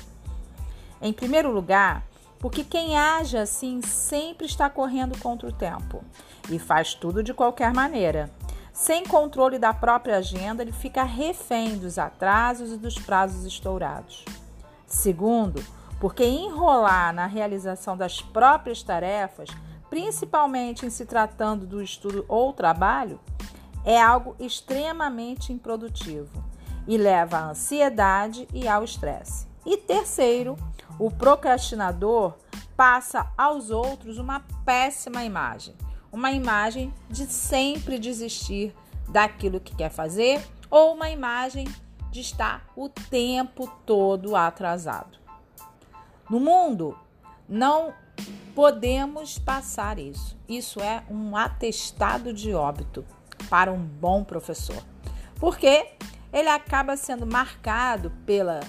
Em 1.00 1.14
primeiro 1.14 1.52
lugar, 1.52 2.04
porque 2.40 2.64
quem 2.64 2.98
age 2.98 3.38
assim 3.38 3.84
sempre 3.84 4.48
está 4.48 4.68
correndo 4.68 5.16
contra 5.20 5.48
o 5.48 5.54
tempo 5.54 6.04
e 6.50 6.58
faz 6.58 6.96
tudo 6.96 7.22
de 7.22 7.36
qualquer 7.36 7.72
maneira. 7.72 8.32
Sem 8.74 9.06
controle 9.06 9.60
da 9.60 9.76
própria 9.76 10.18
agenda, 10.18 10.64
ele 10.64 10.72
fica 10.72 11.04
refém 11.04 11.78
dos 11.78 12.00
atrasos 12.00 12.72
e 12.72 12.78
dos 12.78 12.98
prazos 12.98 13.46
estourados. 13.46 14.26
Segundo, 14.88 15.64
porque 16.04 16.26
enrolar 16.26 17.14
na 17.14 17.28
realização 17.28 17.96
das 17.96 18.22
próprias 18.22 18.84
tarefas, 18.84 19.48
principalmente 19.90 20.86
em 20.86 20.90
se 20.90 21.06
tratando 21.06 21.66
do 21.66 21.82
estudo 21.82 22.26
ou 22.28 22.52
trabalho, 22.52 23.22
é 23.86 24.02
algo 24.02 24.36
extremamente 24.38 25.54
improdutivo 25.54 26.44
e 26.86 26.98
leva 26.98 27.38
à 27.38 27.50
ansiedade 27.52 28.46
e 28.54 28.68
ao 28.68 28.84
estresse. 28.84 29.48
E 29.66 29.78
terceiro, 29.78 30.58
o 31.00 31.10
procrastinador 31.10 32.34
passa 32.76 33.32
aos 33.38 33.70
outros 33.70 34.18
uma 34.18 34.42
péssima 34.66 35.24
imagem, 35.24 35.74
uma 36.12 36.34
imagem 36.34 36.94
de 37.10 37.28
sempre 37.28 37.98
desistir 37.98 38.76
daquilo 39.08 39.62
que 39.62 39.74
quer 39.74 39.90
fazer 39.90 40.46
ou 40.70 40.96
uma 40.96 41.10
imagem 41.10 41.66
de 42.12 42.20
estar 42.20 42.66
o 42.76 42.90
tempo 42.90 43.72
todo 43.86 44.36
atrasado. 44.36 45.23
No 46.30 46.40
mundo, 46.40 46.98
não 47.48 47.94
podemos 48.56 49.38
passar 49.38 50.00
isso. 50.00 50.38
Isso 50.48 50.80
é 50.80 51.04
um 51.10 51.36
atestado 51.36 52.34
de 52.34 52.54
óbito 52.54 53.06
para 53.50 53.72
um 53.72 53.80
bom 53.80 54.24
professor, 54.24 54.82
porque 55.40 55.90
ele 56.32 56.50
acaba 56.50 56.96
sendo 56.96 57.26
marcado 57.26 58.12
pela 58.26 58.60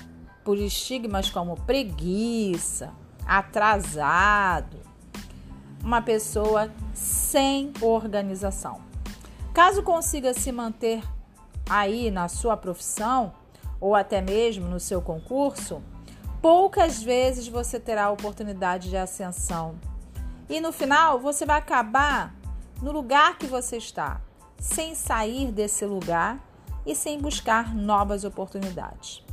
por 0.44 0.58
estigmas 0.58 1.30
como 1.30 1.56
preguiça, 1.56 2.92
atrasado, 3.26 4.76
uma 5.82 6.02
pessoa 6.02 6.70
sem 6.92 7.73
organização. 7.80 8.82
Caso 9.54 9.82
consiga 9.82 10.34
se 10.34 10.52
manter 10.52 11.02
aí 11.68 12.11
na 12.11 12.28
sua 12.28 12.56
profissão 12.56 13.32
ou 13.80 13.94
até 13.94 14.20
mesmo 14.20 14.68
no 14.68 14.78
seu 14.78 15.00
concurso, 15.00 15.82
poucas 16.44 17.02
vezes 17.02 17.48
você 17.48 17.80
terá 17.80 18.04
a 18.04 18.10
oportunidade 18.10 18.90
de 18.90 18.98
ascensão. 18.98 19.76
E 20.46 20.60
no 20.60 20.72
final, 20.72 21.18
você 21.18 21.46
vai 21.46 21.56
acabar 21.56 22.34
no 22.82 22.92
lugar 22.92 23.38
que 23.38 23.46
você 23.46 23.78
está, 23.78 24.20
sem 24.58 24.94
sair 24.94 25.50
desse 25.50 25.86
lugar 25.86 26.38
e 26.84 26.94
sem 26.94 27.18
buscar 27.18 27.74
novas 27.74 28.24
oportunidades. 28.24 29.24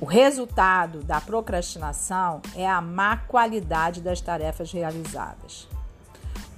O 0.00 0.06
resultado 0.06 1.00
da 1.00 1.20
procrastinação 1.20 2.40
é 2.56 2.66
a 2.66 2.80
má 2.80 3.18
qualidade 3.18 4.00
das 4.00 4.22
tarefas 4.22 4.72
realizadas. 4.72 5.68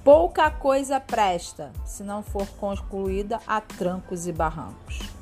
Pouca 0.05 0.49
coisa 0.49 1.01
presta 1.01 1.73
se 1.85 2.01
não 2.01 2.23
for 2.23 2.47
concluída 2.51 3.41
a 3.45 3.59
trancos 3.59 4.25
e 4.25 4.31
barrancos. 4.31 5.16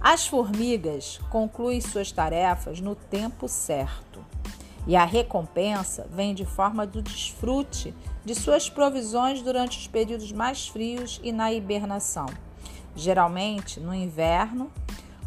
As 0.00 0.26
formigas 0.26 1.20
concluem 1.28 1.78
suas 1.78 2.10
tarefas 2.10 2.80
no 2.80 2.94
tempo 2.94 3.46
certo 3.46 4.24
e 4.86 4.96
a 4.96 5.04
recompensa 5.04 6.06
vem 6.10 6.34
de 6.34 6.46
forma 6.46 6.86
do 6.86 7.02
desfrute 7.02 7.94
de 8.24 8.34
suas 8.34 8.70
provisões 8.70 9.42
durante 9.42 9.78
os 9.78 9.86
períodos 9.86 10.32
mais 10.32 10.66
frios 10.66 11.20
e 11.22 11.32
na 11.32 11.52
hibernação, 11.52 12.26
geralmente 12.96 13.78
no 13.78 13.94
inverno, 13.94 14.72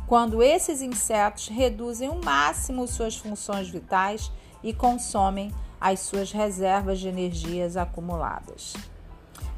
quando 0.08 0.42
esses 0.42 0.82
insetos 0.82 1.50
reduzem 1.50 2.10
o 2.10 2.24
máximo 2.24 2.88
suas 2.88 3.16
funções 3.16 3.70
vitais 3.70 4.32
e 4.64 4.74
consomem 4.74 5.52
as 5.80 6.00
suas 6.00 6.32
reservas 6.32 7.00
de 7.00 7.08
energias 7.08 7.78
acumuladas. 7.78 8.74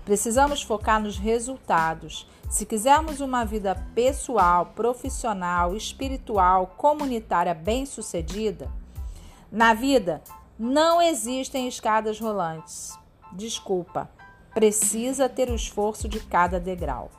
Precisamos 0.04 0.62
focar 0.62 1.02
nos 1.02 1.18
resultados 1.18 2.28
se 2.50 2.66
quisermos 2.66 3.20
uma 3.20 3.44
vida 3.44 3.76
pessoal, 3.94 4.68
profissional, 4.68 5.76
espiritual, 5.76 6.74
comunitária 6.78 7.54
bem-sucedida, 7.54 8.72
na 9.52 9.74
vida 9.74 10.22
não 10.58 11.02
existem 11.02 11.68
escadas 11.68 12.20
rolantes. 12.20 12.98
Desculpa, 13.32 14.10
precisa 14.54 15.28
ter 15.28 15.50
o 15.50 15.56
esforço 15.56 16.08
de 16.08 16.20
cada 16.20 16.60
degrau. 16.60 17.12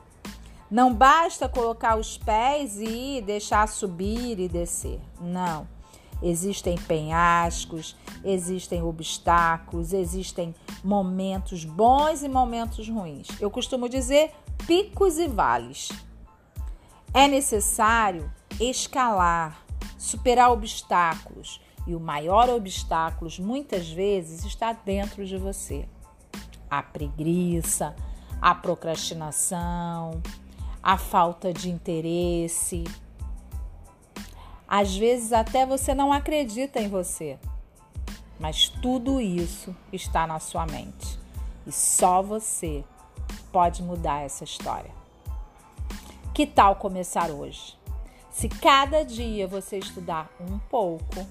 Não 0.69 0.93
basta 0.93 1.47
colocar 1.47 1.97
os 1.97 2.17
pés 2.17 2.77
e 2.79 3.21
deixar 3.21 3.67
subir 3.67 4.39
e 4.39 4.49
descer. 4.49 4.99
Não. 5.21 5.67
Existem 6.21 6.75
penhascos, 6.75 7.95
existem 8.23 8.81
obstáculos, 8.81 9.93
existem 9.93 10.53
momentos 10.83 11.63
bons 11.63 12.23
e 12.23 12.27
momentos 12.27 12.89
ruins. 12.89 13.27
Eu 13.39 13.51
costumo 13.51 13.87
dizer 13.87 14.33
picos 14.65 15.17
e 15.17 15.27
vales. 15.27 15.89
É 17.13 17.27
necessário 17.27 18.31
escalar, 18.59 19.61
superar 19.97 20.51
obstáculos, 20.51 21.61
e 21.87 21.95
o 21.95 21.99
maior 21.99 22.49
obstáculo 22.49 23.31
muitas 23.39 23.89
vezes 23.89 24.43
está 24.43 24.73
dentro 24.73 25.25
de 25.25 25.37
você. 25.37 25.87
A 26.69 26.83
preguiça, 26.83 27.95
a 28.41 28.53
procrastinação, 28.53 30.21
a 30.83 30.97
falta 30.97 31.53
de 31.53 31.69
interesse. 31.69 32.83
Às 34.67 34.95
vezes 34.95 35.31
até 35.31 35.65
você 35.65 35.95
não 35.95 36.11
acredita 36.11 36.81
em 36.81 36.89
você, 36.89 37.39
mas 38.37 38.67
tudo 38.67 39.21
isso 39.21 39.73
está 39.93 40.27
na 40.27 40.39
sua 40.39 40.65
mente 40.65 41.17
e 41.65 41.71
só 41.71 42.21
você 42.21 42.83
pode 43.51 43.81
mudar 43.83 44.21
essa 44.21 44.43
história. 44.43 44.91
Que 46.33 46.45
tal 46.45 46.75
começar 46.75 47.29
hoje? 47.31 47.77
Se 48.29 48.47
cada 48.47 49.03
dia 49.03 49.47
você 49.47 49.77
estudar 49.77 50.29
um 50.39 50.59
pouco, 50.59 51.25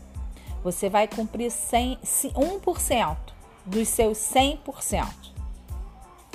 você 0.64 0.88
vai 0.90 1.06
cumprir 1.06 1.50
100, 1.50 1.98
1% 2.02 3.16
dos 3.64 3.88
seus 3.88 4.18
100%. 4.18 5.06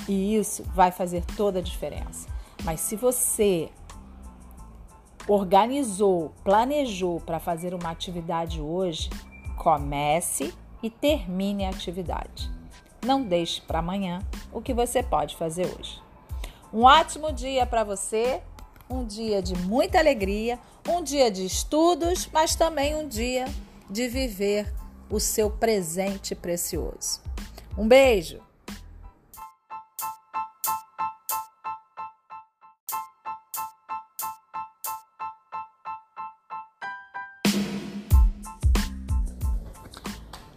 E 0.07 0.35
isso 0.35 0.63
vai 0.73 0.91
fazer 0.91 1.25
toda 1.35 1.59
a 1.59 1.61
diferença. 1.61 2.29
Mas 2.63 2.79
se 2.79 2.95
você 2.95 3.69
organizou, 5.27 6.33
planejou 6.43 7.19
para 7.19 7.39
fazer 7.39 7.73
uma 7.73 7.89
atividade 7.89 8.61
hoje, 8.61 9.09
comece 9.57 10.53
e 10.81 10.89
termine 10.89 11.65
a 11.65 11.69
atividade. 11.69 12.49
Não 13.05 13.23
deixe 13.23 13.61
para 13.61 13.79
amanhã 13.79 14.21
o 14.51 14.61
que 14.61 14.73
você 14.73 15.01
pode 15.01 15.35
fazer 15.35 15.65
hoje. 15.65 16.01
Um 16.73 16.83
ótimo 16.83 17.31
dia 17.33 17.65
para 17.65 17.83
você, 17.83 18.41
um 18.89 19.05
dia 19.05 19.41
de 19.41 19.55
muita 19.55 19.99
alegria, 19.99 20.59
um 20.87 21.03
dia 21.03 21.31
de 21.31 21.45
estudos, 21.45 22.29
mas 22.31 22.55
também 22.55 22.95
um 22.95 23.07
dia 23.07 23.45
de 23.89 24.07
viver 24.07 24.73
o 25.09 25.19
seu 25.19 25.49
presente 25.49 26.35
precioso. 26.35 27.21
Um 27.77 27.87
beijo! 27.87 28.50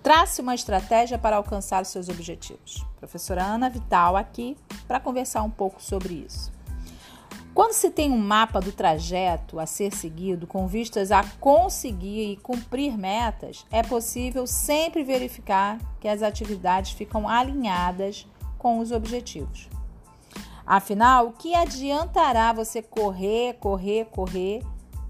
Trace 0.05 0.43
uma 0.43 0.55
estratégia 0.55 1.17
para 1.17 1.37
alcançar 1.37 1.83
seus 1.87 2.11
objetivos. 2.11 2.85
Professora 2.99 3.43
Ana 3.43 3.71
Vital 3.71 4.19
aqui 4.19 4.55
para 4.87 5.01
conversar 5.01 5.43
um 5.43 5.49
pouco 5.49 5.83
sobre 5.83 6.13
isso. 6.13 6.53
Quando 7.55 7.73
se 7.73 7.89
tem 7.89 8.11
um 8.11 8.19
mapa 8.19 8.61
do 8.61 8.71
trajeto 8.71 9.59
a 9.59 9.65
ser 9.65 9.95
seguido 9.95 10.47
com 10.47 10.67
vistas 10.67 11.11
a 11.11 11.25
conseguir 11.41 12.33
e 12.33 12.37
cumprir 12.37 12.99
metas, 12.99 13.65
é 13.73 13.83
possível 13.83 14.47
sempre 14.47 15.03
verificar 15.03 15.79
que 15.99 16.07
as 16.07 16.23
atividades 16.23 16.93
ficam 16.93 17.27
alinhadas 17.27 18.27
com 18.59 18.81
os 18.81 18.93
objetivos. 18.93 19.71
Afinal, 20.67 21.29
o 21.29 21.33
que 21.33 21.55
adiantará 21.55 22.53
você 22.53 22.83
correr, 22.83 23.55
correr, 23.55 24.05
correr 24.11 24.63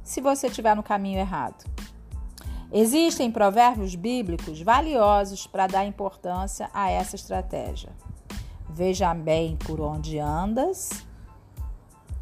se 0.05 0.21
você 0.21 0.47
estiver 0.47 0.77
no 0.77 0.85
caminho 0.85 1.19
errado? 1.19 1.65
Existem 2.77 3.31
provérbios 3.31 3.95
bíblicos 3.95 4.61
valiosos 4.61 5.47
para 5.47 5.69
dar 5.69 5.87
importância 5.87 6.69
a 6.75 6.91
essa 6.91 7.15
estratégia. 7.15 7.91
Veja 8.69 9.15
bem 9.15 9.57
por 9.57 9.81
onde 9.81 10.19
andas 10.19 10.91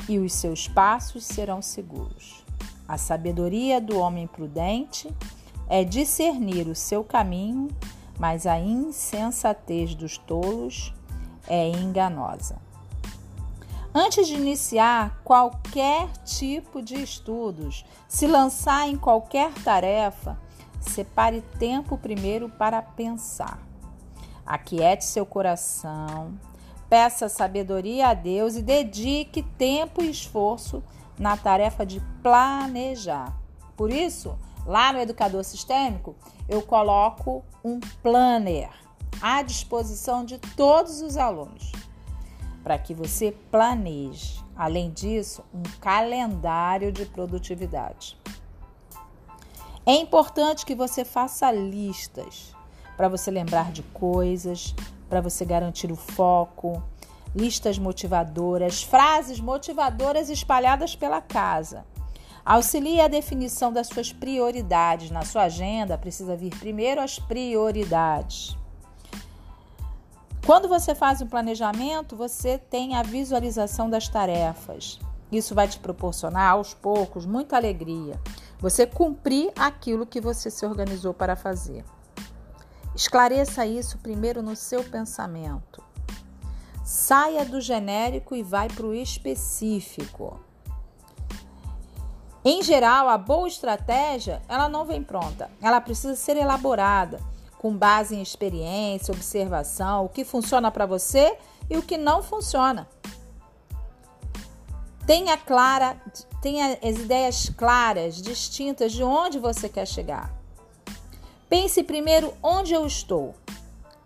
e 0.06 0.18
os 0.18 0.34
seus 0.34 0.68
passos 0.68 1.24
serão 1.24 1.62
seguros. 1.62 2.44
A 2.86 2.98
sabedoria 2.98 3.80
do 3.80 3.98
homem 3.98 4.26
prudente 4.26 5.10
é 5.70 5.84
discernir 5.84 6.68
o 6.68 6.74
seu 6.74 7.02
caminho, 7.02 7.68
mas 8.18 8.46
a 8.46 8.60
insensatez 8.60 9.94
dos 9.94 10.18
tolos 10.18 10.92
é 11.48 11.70
enganosa. 11.70 12.60
Antes 13.94 14.26
de 14.26 14.34
iniciar 14.34 15.20
qualquer 15.22 16.08
tipo 16.24 16.80
de 16.80 16.94
estudos, 17.02 17.84
se 18.08 18.26
lançar 18.26 18.88
em 18.88 18.96
qualquer 18.96 19.52
tarefa, 19.62 20.38
separe 20.82 21.42
tempo 21.58 21.96
primeiro 21.96 22.48
para 22.48 22.82
pensar. 22.82 23.60
Aquiete 24.44 25.04
seu 25.04 25.24
coração, 25.24 26.34
peça 26.88 27.28
sabedoria 27.28 28.08
a 28.08 28.14
Deus 28.14 28.56
e 28.56 28.62
dedique 28.62 29.42
tempo 29.42 30.02
e 30.02 30.10
esforço 30.10 30.82
na 31.18 31.36
tarefa 31.36 31.86
de 31.86 32.00
planejar. 32.22 33.36
Por 33.76 33.90
isso, 33.90 34.38
lá 34.66 34.92
no 34.92 34.98
educador 34.98 35.44
sistêmico, 35.44 36.14
eu 36.48 36.62
coloco 36.62 37.44
um 37.64 37.80
planner 38.02 38.70
à 39.20 39.42
disposição 39.42 40.24
de 40.24 40.38
todos 40.38 41.00
os 41.00 41.16
alunos 41.16 41.72
para 42.62 42.78
que 42.78 42.94
você 42.94 43.32
planeje. 43.50 44.42
Além 44.54 44.90
disso, 44.90 45.42
um 45.52 45.62
calendário 45.80 46.92
de 46.92 47.06
produtividade. 47.06 48.18
É 49.84 49.94
importante 49.94 50.64
que 50.64 50.76
você 50.76 51.04
faça 51.04 51.50
listas 51.50 52.54
para 52.96 53.08
você 53.08 53.32
lembrar 53.32 53.72
de 53.72 53.82
coisas, 53.82 54.74
para 55.08 55.20
você 55.20 55.44
garantir 55.44 55.90
o 55.90 55.96
foco, 55.96 56.80
listas 57.34 57.78
motivadoras, 57.78 58.84
frases 58.84 59.40
motivadoras 59.40 60.30
espalhadas 60.30 60.94
pela 60.94 61.20
casa. 61.20 61.84
Auxilie 62.44 63.00
a 63.00 63.08
definição 63.08 63.72
das 63.72 63.88
suas 63.88 64.12
prioridades. 64.12 65.10
Na 65.10 65.24
sua 65.24 65.44
agenda, 65.44 65.98
precisa 65.98 66.36
vir 66.36 66.56
primeiro 66.58 67.00
as 67.00 67.18
prioridades. 67.18 68.56
Quando 70.46 70.68
você 70.68 70.94
faz 70.94 71.20
um 71.20 71.26
planejamento, 71.26 72.16
você 72.16 72.56
tem 72.56 72.94
a 72.94 73.02
visualização 73.02 73.90
das 73.90 74.08
tarefas. 74.08 75.00
Isso 75.30 75.54
vai 75.54 75.66
te 75.66 75.78
proporcionar 75.78 76.52
aos 76.52 76.74
poucos 76.74 77.24
muita 77.24 77.56
alegria. 77.56 78.20
Você 78.62 78.86
cumprir 78.86 79.52
aquilo 79.56 80.06
que 80.06 80.20
você 80.20 80.48
se 80.48 80.64
organizou 80.64 81.12
para 81.12 81.34
fazer. 81.34 81.84
Esclareça 82.94 83.66
isso 83.66 83.98
primeiro 83.98 84.40
no 84.40 84.54
seu 84.54 84.84
pensamento. 84.84 85.82
Saia 86.84 87.44
do 87.44 87.60
genérico 87.60 88.36
e 88.36 88.42
vai 88.42 88.68
para 88.68 88.86
o 88.86 88.94
específico. 88.94 90.38
Em 92.44 92.62
geral, 92.62 93.08
a 93.08 93.18
boa 93.18 93.48
estratégia, 93.48 94.40
ela 94.48 94.68
não 94.68 94.84
vem 94.84 95.02
pronta. 95.02 95.50
Ela 95.60 95.80
precisa 95.80 96.14
ser 96.14 96.36
elaborada 96.36 97.20
com 97.58 97.76
base 97.76 98.14
em 98.14 98.22
experiência, 98.22 99.12
observação, 99.12 100.04
o 100.04 100.08
que 100.08 100.24
funciona 100.24 100.70
para 100.70 100.86
você 100.86 101.36
e 101.68 101.76
o 101.76 101.82
que 101.82 101.96
não 101.96 102.22
funciona. 102.22 102.88
Tenha 105.04 105.36
clara, 105.36 105.96
tenha 106.42 106.76
as 106.82 106.96
ideias 106.98 107.48
claras, 107.56 108.16
distintas 108.16 108.92
de 108.92 109.04
onde 109.04 109.38
você 109.38 109.68
quer 109.68 109.86
chegar. 109.86 110.34
Pense 111.48 111.84
primeiro 111.84 112.34
onde 112.42 112.74
eu 112.74 112.84
estou. 112.84 113.34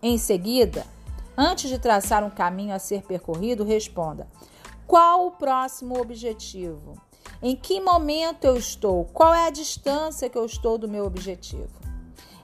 Em 0.01 0.19
seguida, 0.19 0.85
antes 1.35 1.67
de 1.67 1.79
traçar 1.79 2.23
um 2.23 2.29
caminho 2.29 2.75
a 2.75 2.79
ser 2.79 3.01
percorrido, 3.01 3.63
responda: 3.63 4.27
qual 4.85 5.25
o 5.25 5.31
próximo 5.31 5.99
objetivo? 5.99 6.93
Em 7.41 7.55
que 7.55 7.81
momento 7.81 8.45
eu 8.45 8.55
estou? 8.55 9.05
Qual 9.05 9.33
é 9.33 9.47
a 9.47 9.51
distância 9.51 10.29
que 10.29 10.37
eu 10.37 10.45
estou 10.45 10.77
do 10.77 10.87
meu 10.87 11.05
objetivo? 11.05 11.69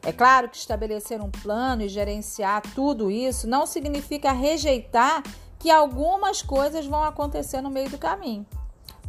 É 0.02 0.12
claro 0.12 0.50
que 0.50 0.58
estabelecer 0.58 1.22
um 1.22 1.30
plano 1.30 1.84
e 1.84 1.88
gerenciar 1.88 2.62
tudo 2.74 3.12
isso 3.12 3.48
não 3.48 3.66
significa 3.66 4.32
rejeitar 4.32 5.24
que 5.60 5.70
algumas 5.70 6.42
coisas 6.42 6.86
vão 6.86 7.04
acontecer 7.04 7.62
no 7.62 7.70
meio 7.70 7.90
do 7.90 7.98
caminho. 7.98 8.46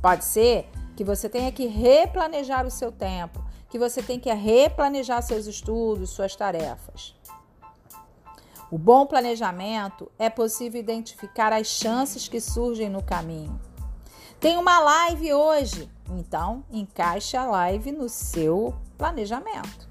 Pode 0.04 0.22
ser 0.22 0.68
que 0.94 1.02
você 1.02 1.30
tenha 1.30 1.50
que 1.50 1.64
replanejar 1.64 2.66
o 2.66 2.70
seu 2.70 2.92
tempo, 2.92 3.42
que 3.70 3.78
você 3.78 4.02
tenha 4.02 4.20
que 4.20 4.30
replanejar 4.30 5.22
seus 5.22 5.46
estudos, 5.46 6.10
suas 6.10 6.36
tarefas. 6.36 7.16
O 8.70 8.76
bom 8.76 9.06
planejamento 9.06 10.12
é 10.18 10.28
possível 10.28 10.78
identificar 10.78 11.54
as 11.54 11.68
chances 11.68 12.28
que 12.28 12.38
surgem 12.38 12.90
no 12.90 13.02
caminho. 13.02 13.58
Tem 14.38 14.58
uma 14.58 14.78
live 14.78 15.32
hoje, 15.32 15.90
então 16.10 16.62
encaixe 16.70 17.34
a 17.34 17.46
live 17.46 17.90
no 17.90 18.06
seu 18.06 18.74
planejamento 18.98 19.88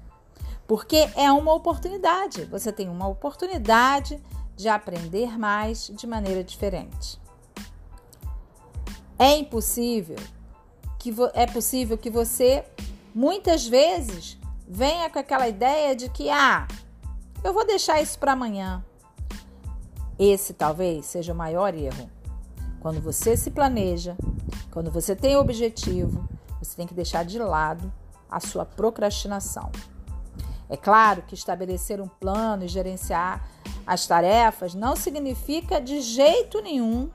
porque 0.64 1.10
é 1.16 1.30
uma 1.32 1.52
oportunidade. 1.52 2.44
Você 2.44 2.72
tem 2.72 2.88
uma 2.88 3.08
oportunidade 3.08 4.22
de 4.54 4.68
aprender 4.68 5.36
mais 5.36 5.88
de 5.88 6.06
maneira 6.06 6.44
diferente. 6.44 7.20
É 9.18 9.36
impossível 9.36 10.16
que 10.98 11.14
é 11.34 11.46
possível 11.46 11.98
que 11.98 12.10
você 12.10 12.64
muitas 13.14 13.66
vezes 13.66 14.38
venha 14.66 15.10
com 15.10 15.18
aquela 15.18 15.46
ideia 15.46 15.94
de 15.94 16.08
que 16.08 16.30
ah, 16.30 16.66
eu 17.42 17.52
vou 17.52 17.66
deixar 17.66 18.00
isso 18.00 18.18
para 18.18 18.32
amanhã. 18.32 18.84
Esse 20.18 20.54
talvez 20.54 21.06
seja 21.06 21.32
o 21.32 21.36
maior 21.36 21.74
erro. 21.74 22.10
Quando 22.80 23.00
você 23.00 23.36
se 23.36 23.50
planeja, 23.50 24.16
quando 24.70 24.90
você 24.90 25.14
tem 25.14 25.36
objetivo, 25.36 26.28
você 26.58 26.76
tem 26.76 26.86
que 26.86 26.94
deixar 26.94 27.24
de 27.24 27.38
lado 27.38 27.92
a 28.30 28.40
sua 28.40 28.64
procrastinação. 28.64 29.70
É 30.68 30.76
claro 30.76 31.22
que 31.22 31.34
estabelecer 31.34 32.00
um 32.00 32.08
plano 32.08 32.64
e 32.64 32.68
gerenciar 32.68 33.46
as 33.86 34.06
tarefas 34.06 34.74
não 34.74 34.96
significa 34.96 35.80
de 35.80 36.00
jeito 36.00 36.60
nenhum 36.62 37.10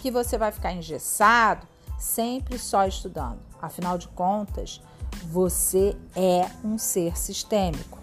que 0.00 0.10
você 0.10 0.38
vai 0.38 0.52
ficar 0.52 0.72
engessado, 0.72 1.66
sempre 1.98 2.58
só 2.58 2.86
estudando. 2.86 3.40
Afinal 3.60 3.98
de 3.98 4.08
contas, 4.08 4.80
você 5.24 5.96
é 6.14 6.48
um 6.64 6.78
ser 6.78 7.18
sistêmico. 7.18 7.98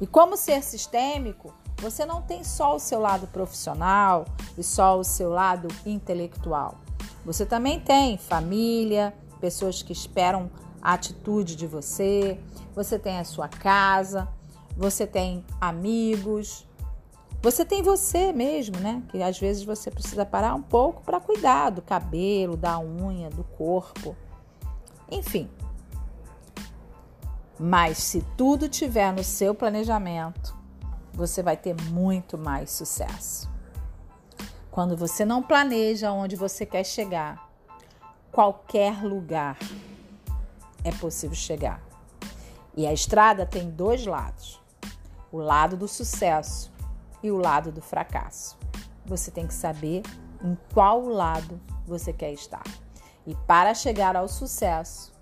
E 0.00 0.06
como 0.06 0.36
ser 0.36 0.62
sistêmico, 0.62 1.52
você 1.78 2.06
não 2.06 2.22
tem 2.22 2.44
só 2.44 2.76
o 2.76 2.78
seu 2.78 3.00
lado 3.00 3.26
profissional 3.26 4.24
e 4.56 4.62
só 4.62 4.98
o 4.98 5.04
seu 5.04 5.30
lado 5.30 5.68
intelectual. 5.84 6.76
Você 7.24 7.44
também 7.44 7.80
tem 7.80 8.16
família, 8.16 9.14
pessoas 9.40 9.82
que 9.82 9.92
esperam 9.92 10.50
a 10.80 10.92
atitude 10.94 11.56
de 11.56 11.66
você, 11.66 12.38
você 12.74 12.98
tem 12.98 13.18
a 13.18 13.24
sua 13.24 13.48
casa, 13.48 14.28
você 14.76 15.06
tem 15.06 15.44
amigos, 15.60 16.66
você 17.42 17.64
tem 17.64 17.82
você 17.82 18.32
mesmo, 18.32 18.78
né? 18.78 19.02
Que 19.08 19.20
às 19.20 19.36
vezes 19.36 19.64
você 19.64 19.90
precisa 19.90 20.24
parar 20.24 20.54
um 20.54 20.62
pouco 20.62 21.02
para 21.02 21.18
cuidar 21.18 21.70
do 21.70 21.82
cabelo, 21.82 22.56
da 22.56 22.78
unha, 22.78 23.28
do 23.28 23.42
corpo, 23.42 24.16
enfim. 25.10 25.50
Mas 27.58 27.98
se 27.98 28.24
tudo 28.36 28.68
tiver 28.68 29.12
no 29.12 29.24
seu 29.24 29.56
planejamento, 29.56 30.56
você 31.12 31.42
vai 31.42 31.56
ter 31.56 31.74
muito 31.90 32.38
mais 32.38 32.70
sucesso. 32.70 33.50
Quando 34.70 34.96
você 34.96 35.24
não 35.24 35.42
planeja 35.42 36.12
onde 36.12 36.36
você 36.36 36.64
quer 36.64 36.84
chegar, 36.84 37.50
qualquer 38.30 39.02
lugar 39.04 39.58
é 40.84 40.92
possível 40.92 41.36
chegar. 41.36 41.82
E 42.76 42.86
a 42.86 42.92
estrada 42.92 43.44
tem 43.44 43.68
dois 43.68 44.06
lados: 44.06 44.60
o 45.30 45.38
lado 45.38 45.76
do 45.76 45.86
sucesso 45.86 46.71
e 47.22 47.30
o 47.30 47.36
lado 47.36 47.70
do 47.70 47.80
fracasso. 47.80 48.58
Você 49.06 49.30
tem 49.30 49.46
que 49.46 49.54
saber 49.54 50.02
em 50.42 50.56
qual 50.72 51.06
lado 51.06 51.60
você 51.86 52.12
quer 52.12 52.32
estar. 52.32 52.64
E 53.26 53.34
para 53.46 53.74
chegar 53.74 54.16
ao 54.16 54.28
sucesso, 54.28 55.12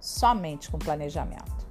somente 0.00 0.70
com 0.70 0.78
planejamento. 0.78 1.66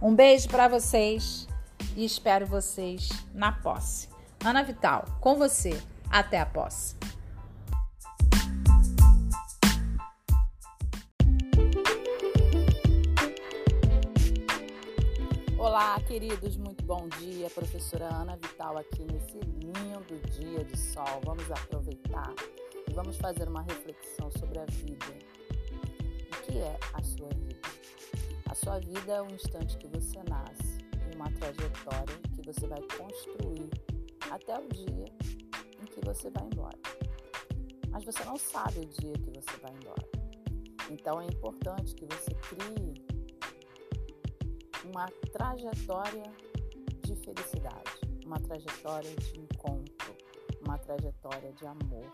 Um 0.00 0.14
beijo 0.14 0.48
para 0.48 0.68
vocês 0.68 1.48
e 1.96 2.04
espero 2.04 2.46
vocês 2.46 3.08
na 3.32 3.52
posse. 3.52 4.08
Ana 4.44 4.62
Vital, 4.62 5.04
com 5.20 5.36
você. 5.36 5.80
Até 6.10 6.38
a 6.40 6.46
posse. 6.46 6.96
Olá, 15.74 16.00
queridos, 16.02 16.56
muito 16.56 16.84
bom 16.84 17.08
dia. 17.18 17.50
Professora 17.50 18.06
Ana 18.06 18.36
Vital 18.36 18.78
aqui 18.78 19.02
nesse 19.12 19.40
lindo 19.40 20.20
dia 20.30 20.64
de 20.64 20.78
sol. 20.78 21.20
Vamos 21.24 21.50
aproveitar 21.50 22.32
e 22.88 22.92
vamos 22.92 23.16
fazer 23.16 23.48
uma 23.48 23.62
reflexão 23.62 24.30
sobre 24.38 24.60
a 24.60 24.64
vida. 24.66 25.04
O 26.30 26.42
que 26.42 26.58
é 26.58 26.78
a 26.92 27.02
sua 27.02 27.28
vida? 27.30 27.68
A 28.48 28.54
sua 28.54 28.78
vida 28.78 29.14
é 29.14 29.20
o 29.20 29.28
instante 29.28 29.76
que 29.76 29.88
você 29.88 30.22
nasce 30.30 30.78
e 31.10 31.16
uma 31.16 31.28
trajetória 31.32 32.20
que 32.36 32.42
você 32.46 32.68
vai 32.68 32.80
construir 32.96 33.68
até 34.30 34.56
o 34.56 34.68
dia 34.68 35.06
em 35.82 35.86
que 35.86 36.00
você 36.04 36.30
vai 36.30 36.46
embora. 36.52 36.78
mas 37.90 38.04
você 38.04 38.22
não 38.22 38.36
sabe 38.36 38.78
o 38.78 38.86
dia 38.86 39.14
que 39.14 39.30
você 39.32 39.56
vai 39.60 39.72
embora. 39.72 40.08
Então 40.88 41.20
é 41.20 41.26
importante 41.26 41.96
que 41.96 42.04
você 42.04 42.32
crie 42.32 43.13
uma 44.84 45.06
trajetória 45.32 46.30
de 47.02 47.16
felicidade, 47.16 48.00
uma 48.24 48.38
trajetória 48.40 49.14
de 49.16 49.40
encontro, 49.40 50.16
uma 50.66 50.78
trajetória 50.78 51.52
de 51.52 51.66
amor. 51.66 52.10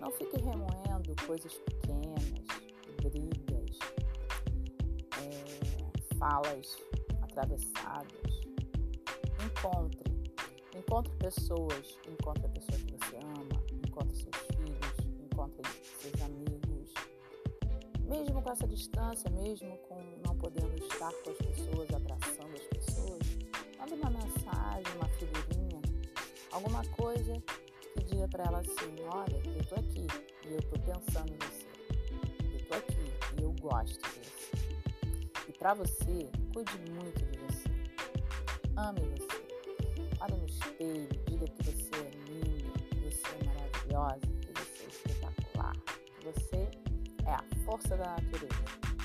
Não 0.00 0.10
fique 0.10 0.36
remoendo 0.40 1.14
coisas 1.26 1.52
pequenas, 1.58 2.46
brigas, 3.02 3.78
é, 5.22 6.16
falas 6.16 6.76
atravessadas. 7.22 8.40
Encontre, 9.44 10.12
encontre 10.74 11.12
pessoas, 11.18 11.98
encontre 12.08 12.46
a 12.46 12.48
pessoa 12.48 12.78
que 12.78 12.92
você 12.92 13.16
ama, 13.16 13.62
encontre 13.86 14.16
seus 14.16 14.36
filhos, 14.56 15.24
encontre 15.24 15.62
seus 16.00 16.22
amigos. 16.22 16.94
Mesmo 18.08 18.40
com 18.40 18.50
essa 18.50 18.66
distância, 18.66 19.28
mesmo 19.30 19.76
com 19.88 19.96
podendo 20.36 20.74
estar 20.76 21.12
com 21.12 21.30
as 21.30 21.38
pessoas, 21.38 21.90
abraçando 21.90 22.54
as 22.54 22.66
pessoas, 22.66 23.20
manda 23.78 23.94
uma 23.94 24.10
mensagem, 24.10 24.96
uma 24.96 25.08
figurinha, 25.08 25.80
alguma 26.50 26.84
coisa 26.88 27.42
que 27.94 28.04
diga 28.04 28.28
para 28.28 28.44
ela 28.44 28.60
assim: 28.60 28.96
olha, 29.08 29.36
eu 29.56 29.64
tô 29.64 29.74
aqui 29.76 30.06
e 30.46 30.54
eu 30.54 30.62
tô 30.62 30.78
pensando 30.80 31.32
em 31.32 31.38
você. 31.38 31.66
Eu 32.54 32.66
tô 32.66 32.74
aqui 32.74 33.12
e 33.38 33.42
eu 33.42 33.52
gosto 33.60 34.02
de 34.02 34.18
você. 34.18 35.48
E 35.48 35.52
para 35.52 35.74
você, 35.74 36.30
cuide 36.52 36.90
muito 36.92 37.24
de 37.26 37.38
você. 37.38 37.68
Ame 38.76 39.00
você. 39.00 39.36
Olhe 40.20 40.34
no 40.34 40.46
espelho, 40.46 41.08
diga 41.26 41.46
que 41.46 41.62
você 41.64 41.90
é 41.94 42.10
linda, 42.30 42.78
que 42.90 43.00
você 43.00 43.22
é 43.34 43.44
maravilhosa, 43.44 44.26
que 44.40 44.52
você 44.52 44.84
é 44.84 44.88
espetacular, 44.88 45.76
que 46.18 46.24
você 46.24 46.70
é 47.26 47.32
a 47.32 47.44
força 47.64 47.96
da 47.96 48.16
natureza. 48.16 48.95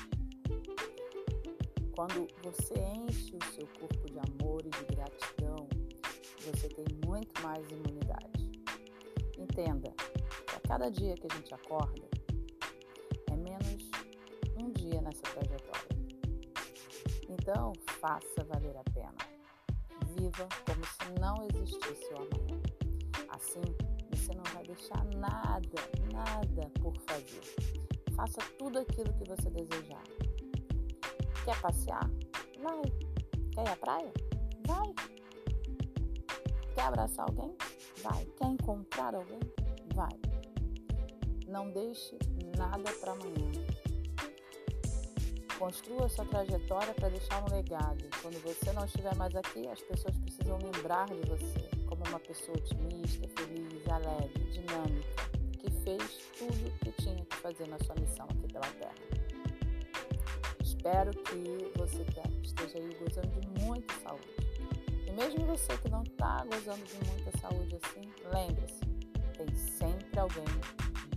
Quando 1.94 2.26
você 2.42 2.74
enche 2.74 3.36
o 3.36 3.52
seu 3.52 3.66
corpo 3.78 4.06
de 4.10 4.18
amor 4.18 4.64
e 4.64 4.70
de 4.70 4.84
gratidão, 4.94 5.68
você 6.40 6.66
tem 6.68 6.86
muito 7.06 7.42
mais 7.42 7.70
imunidade. 7.70 8.50
Entenda 9.38 9.92
que 10.46 10.56
a 10.56 10.60
cada 10.60 10.90
dia 10.90 11.14
que 11.14 11.26
a 11.30 11.36
gente 11.36 11.52
acorda 11.52 12.08
é 13.30 13.36
menos 13.36 13.90
um 14.58 14.70
dia 14.70 15.02
nessa 15.02 15.20
trajetória. 15.20 15.92
Então, 17.28 17.74
faça 18.00 18.42
valer 18.44 18.76
a 18.76 18.84
pena. 18.84 19.14
Viva 20.16 20.48
como 20.64 20.84
se 20.86 21.20
não 21.20 21.46
existisse 21.46 22.14
o 22.14 22.16
amanhã. 22.16 22.62
Assim, 23.28 23.62
você 24.10 24.34
não 24.34 24.44
vai 24.54 24.64
deixar 24.64 25.04
nada, 25.16 25.60
nada 26.10 26.70
por 26.80 26.96
fazer. 27.02 27.42
Faça 28.16 28.40
tudo 28.58 28.78
aquilo 28.78 29.12
que 29.12 29.28
você 29.28 29.50
desejar. 29.50 30.02
Quer 31.44 31.60
passear? 31.60 32.08
Vai. 32.62 32.82
Quer 33.52 33.64
ir 33.64 33.68
à 33.68 33.76
praia? 33.76 34.12
Vai. 34.64 34.94
Quer 36.74 36.82
abraçar 36.82 37.26
alguém? 37.28 37.56
Vai. 38.02 38.24
Quer 38.36 38.46
encontrar 38.46 39.14
alguém? 39.14 39.40
Vai. 39.94 40.12
Não 41.48 41.68
deixe 41.72 42.16
nada 42.56 42.92
para 43.00 43.12
amanhã. 43.12 43.50
Construa 45.58 46.08
sua 46.08 46.24
trajetória 46.26 46.94
para 46.94 47.08
deixar 47.08 47.42
um 47.42 47.54
legado. 47.54 48.04
Quando 48.20 48.40
você 48.42 48.72
não 48.72 48.84
estiver 48.84 49.14
mais 49.16 49.34
aqui, 49.34 49.66
as 49.68 49.80
pessoas 49.80 50.16
precisam 50.18 50.58
lembrar 50.58 51.06
de 51.06 51.28
você 51.28 51.68
como 51.86 52.04
uma 52.08 52.20
pessoa 52.20 52.56
otimista, 52.56 53.28
feliz, 53.36 53.88
alegre, 53.88 54.44
dinâmica, 54.50 55.28
que 55.58 55.70
fez 55.82 56.18
tudo 56.38 56.68
o 56.68 56.78
que 56.78 57.02
tinha 57.02 57.24
que 57.24 57.36
fazer 57.36 57.66
na 57.66 57.78
sua 57.80 57.96
missão 57.96 58.26
aqui 58.30 58.52
pela 58.52 58.66
Terra. 58.78 59.21
Espero 60.84 61.12
que 61.12 61.78
você 61.78 62.04
esteja 62.42 62.76
aí 62.76 62.92
gozando 62.98 63.40
de 63.40 63.62
muita 63.62 63.94
saúde. 64.02 64.34
E 65.06 65.12
mesmo 65.12 65.46
você 65.46 65.78
que 65.78 65.88
não 65.88 66.02
está 66.02 66.44
gozando 66.44 66.82
de 66.82 67.08
muita 67.08 67.38
saúde 67.38 67.78
assim, 67.84 68.12
lembre-se, 68.34 68.80
tem 69.36 69.54
sempre 69.54 70.18
alguém 70.18 70.44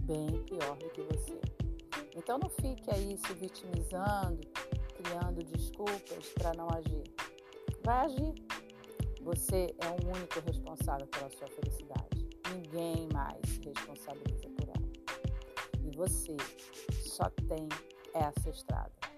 bem 0.02 0.40
pior 0.44 0.78
do 0.78 0.88
que 0.92 1.02
você. 1.02 1.42
Então 2.16 2.38
não 2.38 2.48
fique 2.48 2.92
aí 2.92 3.18
se 3.18 3.34
vitimizando, 3.34 4.40
criando 4.98 5.44
desculpas 5.44 6.28
para 6.36 6.54
não 6.54 6.70
agir. 6.70 7.04
Vai 7.84 8.06
agir. 8.06 8.36
Você 9.24 9.76
é 9.80 9.88
o 9.88 10.16
único 10.16 10.42
responsável 10.46 11.08
pela 11.08 11.32
sua 11.32 11.48
felicidade. 11.48 12.30
Ninguém 12.54 13.10
mais 13.12 13.42
se 13.50 13.62
responsabiliza 13.62 14.48
por 14.48 14.70
ela. 14.70 14.92
E 15.84 15.98
você 15.98 16.38
só 16.92 17.32
tem 17.48 17.68
essa 18.14 18.48
estrada. 18.52 19.15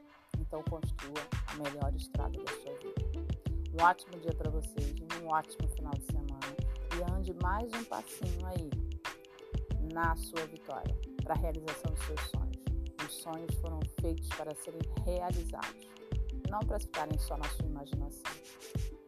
Então 0.48 0.64
construa 0.64 1.28
a 1.48 1.56
melhor 1.56 1.94
estrada 1.94 2.42
da 2.42 2.52
sua 2.54 2.74
vida. 2.80 3.38
Um 3.78 3.84
ótimo 3.84 4.18
dia 4.22 4.34
para 4.34 4.50
vocês, 4.50 4.96
um 5.22 5.28
ótimo 5.28 5.68
final 5.76 5.92
de 5.92 6.06
semana 6.06 6.56
e 6.96 7.12
ande 7.12 7.34
mais 7.44 7.70
um 7.74 7.84
passinho 7.84 8.46
aí 8.48 8.70
na 9.94 10.16
sua 10.16 10.46
vitória, 10.48 10.96
para 11.22 11.34
a 11.34 11.38
realização 11.38 11.92
dos 11.92 12.06
seus 12.06 12.22
sonhos. 12.32 12.58
Os 13.06 13.14
sonhos 13.14 13.56
foram 13.56 13.80
feitos 14.00 14.30
para 14.30 14.56
serem 14.56 14.82
realizados, 15.06 15.88
não 16.50 16.60
para 16.60 16.80
ficarem 16.80 17.18
só 17.20 17.38
na 17.38 17.50
sua 17.50 17.66
imaginação. 17.66 18.32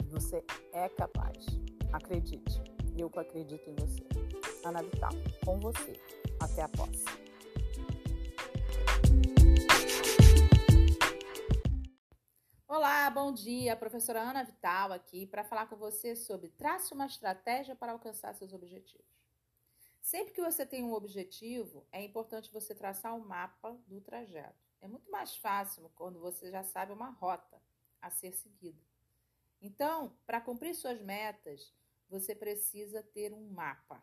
Você 0.09 0.43
é 0.73 0.89
capaz. 0.89 1.37
Acredite. 1.93 2.61
Eu 2.97 3.09
acredito 3.15 3.69
em 3.69 3.75
você. 3.75 4.03
Ana 4.65 4.83
Vital, 4.83 5.11
com 5.45 5.57
você. 5.59 5.93
Até 6.41 6.63
a 6.63 6.69
próxima. 6.69 7.28
Olá, 12.71 13.09
bom 13.09 13.31
dia. 13.31 13.75
Professora 13.75 14.21
Ana 14.21 14.43
Vital 14.43 14.93
aqui 14.93 15.25
para 15.25 15.43
falar 15.43 15.65
com 15.65 15.75
você 15.75 16.15
sobre 16.15 16.49
trace 16.49 16.93
uma 16.93 17.07
estratégia 17.07 17.75
para 17.75 17.93
alcançar 17.93 18.35
seus 18.35 18.53
objetivos. 18.53 19.07
Sempre 19.99 20.35
que 20.35 20.41
você 20.41 20.67
tem 20.67 20.83
um 20.83 20.93
objetivo, 20.93 21.83
é 21.91 22.03
importante 22.03 22.53
você 22.53 22.75
traçar 22.75 23.15
um 23.15 23.25
mapa 23.25 23.75
do 23.87 23.99
trajeto. 23.99 24.69
É 24.81 24.87
muito 24.87 25.09
mais 25.09 25.35
fácil 25.35 25.91
quando 25.95 26.19
você 26.19 26.51
já 26.51 26.63
sabe 26.63 26.93
uma 26.93 27.09
rota 27.09 27.59
a 27.99 28.11
ser 28.11 28.33
seguida. 28.33 28.85
Então, 29.59 30.15
para 30.27 30.39
cumprir 30.39 30.75
suas 30.75 31.01
metas, 31.01 31.73
você 32.07 32.35
precisa 32.35 33.01
ter 33.01 33.33
um 33.33 33.49
mapa. 33.49 33.99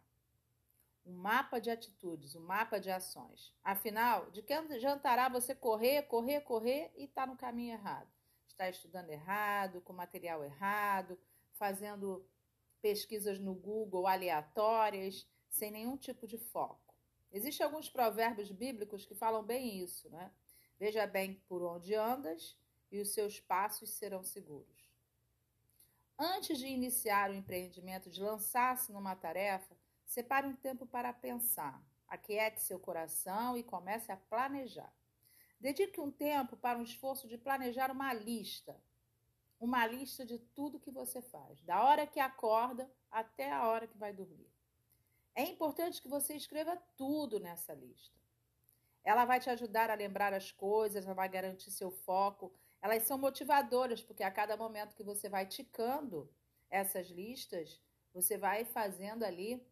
Um 1.04 1.12
mapa 1.12 1.60
de 1.60 1.70
atitudes, 1.70 2.34
um 2.34 2.42
mapa 2.42 2.80
de 2.80 2.90
ações. 2.90 3.54
Afinal, 3.62 4.28
de 4.32 4.42
que 4.42 4.52
adiantará 4.52 5.28
você 5.28 5.54
correr, 5.54 6.02
correr, 6.08 6.40
correr 6.40 6.92
e 6.96 7.04
estar 7.04 7.26
tá 7.26 7.32
no 7.32 7.36
caminho 7.36 7.74
errado? 7.74 8.15
Está 8.56 8.70
estudando 8.70 9.10
errado, 9.10 9.82
com 9.82 9.92
material 9.92 10.42
errado, 10.42 11.18
fazendo 11.52 12.26
pesquisas 12.80 13.38
no 13.38 13.54
Google 13.54 14.06
aleatórias, 14.06 15.28
sem 15.50 15.70
nenhum 15.70 15.96
tipo 15.96 16.26
de 16.26 16.38
foco. 16.38 16.94
Existem 17.30 17.66
alguns 17.66 17.88
provérbios 17.88 18.50
bíblicos 18.50 19.04
que 19.04 19.14
falam 19.14 19.44
bem 19.44 19.78
isso, 19.78 20.08
né? 20.08 20.32
Veja 20.78 21.06
bem 21.06 21.34
por 21.48 21.62
onde 21.62 21.94
andas 21.94 22.56
e 22.90 22.98
os 22.98 23.12
seus 23.12 23.38
passos 23.38 23.90
serão 23.90 24.24
seguros. 24.24 24.90
Antes 26.18 26.58
de 26.58 26.66
iniciar 26.66 27.30
o 27.30 27.34
empreendimento, 27.34 28.08
de 28.08 28.22
lançar-se 28.22 28.90
numa 28.90 29.14
tarefa, 29.14 29.76
separe 30.06 30.46
um 30.46 30.56
tempo 30.56 30.86
para 30.86 31.12
pensar, 31.12 31.82
aquiete 32.08 32.62
seu 32.62 32.78
coração 32.78 33.56
e 33.56 33.62
comece 33.62 34.10
a 34.10 34.16
planejar. 34.16 34.92
Dedique 35.60 36.00
um 36.00 36.10
tempo 36.10 36.56
para 36.56 36.78
um 36.78 36.82
esforço 36.82 37.26
de 37.26 37.38
planejar 37.38 37.90
uma 37.90 38.12
lista. 38.12 38.80
Uma 39.58 39.86
lista 39.86 40.24
de 40.24 40.38
tudo 40.38 40.78
que 40.78 40.90
você 40.90 41.22
faz, 41.22 41.62
da 41.62 41.82
hora 41.82 42.06
que 42.06 42.20
acorda 42.20 42.90
até 43.10 43.50
a 43.50 43.66
hora 43.66 43.86
que 43.86 43.96
vai 43.96 44.12
dormir. 44.12 44.50
É 45.34 45.42
importante 45.44 46.00
que 46.00 46.08
você 46.08 46.34
escreva 46.34 46.76
tudo 46.96 47.40
nessa 47.40 47.72
lista. 47.72 48.16
Ela 49.02 49.24
vai 49.24 49.38
te 49.40 49.48
ajudar 49.48 49.90
a 49.90 49.94
lembrar 49.94 50.34
as 50.34 50.50
coisas, 50.50 51.04
ela 51.04 51.14
vai 51.14 51.28
garantir 51.28 51.70
seu 51.70 51.90
foco. 51.90 52.52
Elas 52.82 53.04
são 53.04 53.16
motivadoras, 53.16 54.02
porque 54.02 54.22
a 54.22 54.30
cada 54.30 54.56
momento 54.56 54.94
que 54.94 55.02
você 55.02 55.28
vai 55.28 55.46
ticando 55.46 56.30
essas 56.68 57.08
listas, 57.08 57.80
você 58.12 58.36
vai 58.36 58.64
fazendo 58.64 59.24
ali 59.24 59.64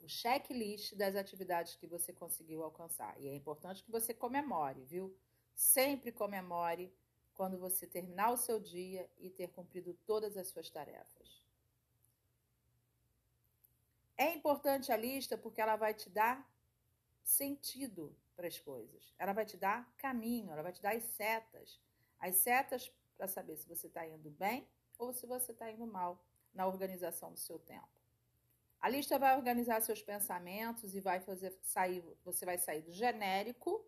o 0.00 0.08
checklist 0.08 0.94
das 0.94 1.14
atividades 1.14 1.76
que 1.76 1.86
você 1.86 2.12
conseguiu 2.12 2.62
alcançar. 2.62 3.18
E 3.20 3.28
é 3.28 3.34
importante 3.34 3.82
que 3.82 3.90
você 3.90 4.14
comemore, 4.14 4.82
viu? 4.84 5.16
Sempre 5.54 6.10
comemore 6.10 6.92
quando 7.34 7.58
você 7.58 7.86
terminar 7.86 8.30
o 8.30 8.36
seu 8.36 8.58
dia 8.58 9.10
e 9.18 9.30
ter 9.30 9.48
cumprido 9.48 9.94
todas 10.06 10.36
as 10.36 10.48
suas 10.48 10.70
tarefas. 10.70 11.44
É 14.16 14.34
importante 14.34 14.92
a 14.92 14.96
lista 14.96 15.38
porque 15.38 15.60
ela 15.60 15.76
vai 15.76 15.94
te 15.94 16.10
dar 16.10 16.46
sentido 17.22 18.14
para 18.36 18.48
as 18.48 18.58
coisas. 18.58 19.14
Ela 19.18 19.32
vai 19.32 19.46
te 19.46 19.56
dar 19.56 19.90
caminho, 19.96 20.50
ela 20.50 20.62
vai 20.62 20.72
te 20.72 20.82
dar 20.82 20.94
as 20.94 21.04
setas. 21.04 21.80
As 22.18 22.36
setas 22.36 22.92
para 23.16 23.28
saber 23.28 23.56
se 23.56 23.68
você 23.68 23.86
está 23.86 24.06
indo 24.06 24.30
bem 24.30 24.68
ou 24.98 25.12
se 25.12 25.26
você 25.26 25.52
está 25.52 25.70
indo 25.70 25.86
mal 25.86 26.22
na 26.52 26.66
organização 26.66 27.32
do 27.32 27.38
seu 27.38 27.58
tempo. 27.58 27.99
A 28.80 28.88
lista 28.88 29.18
vai 29.18 29.36
organizar 29.36 29.80
seus 29.82 30.00
pensamentos 30.02 30.94
e 30.94 31.00
vai 31.00 31.20
fazer 31.20 31.56
sair, 31.62 32.02
você 32.24 32.46
vai 32.46 32.58
sair 32.58 32.80
do 32.82 32.92
genérico 32.92 33.84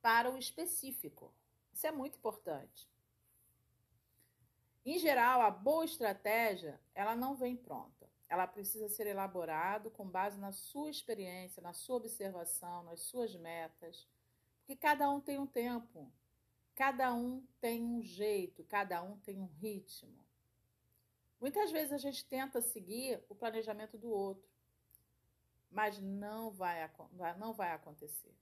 para 0.00 0.30
o 0.30 0.36
específico. 0.36 1.32
Isso 1.72 1.86
é 1.86 1.92
muito 1.92 2.16
importante. 2.16 2.90
Em 4.84 4.98
geral, 4.98 5.40
a 5.40 5.50
boa 5.50 5.84
estratégia, 5.84 6.80
ela 6.92 7.14
não 7.14 7.36
vem 7.36 7.56
pronta. 7.56 8.10
Ela 8.28 8.46
precisa 8.46 8.88
ser 8.88 9.06
elaborada 9.06 9.88
com 9.90 10.08
base 10.08 10.38
na 10.40 10.50
sua 10.50 10.90
experiência, 10.90 11.62
na 11.62 11.72
sua 11.72 11.96
observação, 11.96 12.82
nas 12.82 13.00
suas 13.02 13.36
metas, 13.36 14.08
porque 14.58 14.74
cada 14.74 15.08
um 15.10 15.20
tem 15.20 15.38
um 15.38 15.46
tempo, 15.46 16.10
cada 16.74 17.12
um 17.12 17.46
tem 17.60 17.84
um 17.84 18.02
jeito, 18.02 18.64
cada 18.64 19.02
um 19.02 19.18
tem 19.18 19.38
um 19.38 19.46
ritmo. 19.46 20.24
Muitas 21.42 21.72
vezes 21.72 21.92
a 21.92 21.98
gente 21.98 22.24
tenta 22.24 22.62
seguir 22.62 23.20
o 23.28 23.34
planejamento 23.34 23.98
do 23.98 24.08
outro, 24.08 24.48
mas 25.68 25.98
não 25.98 26.52
vai, 26.52 26.88
não 27.36 27.52
vai 27.52 27.72
acontecer. 27.72 28.32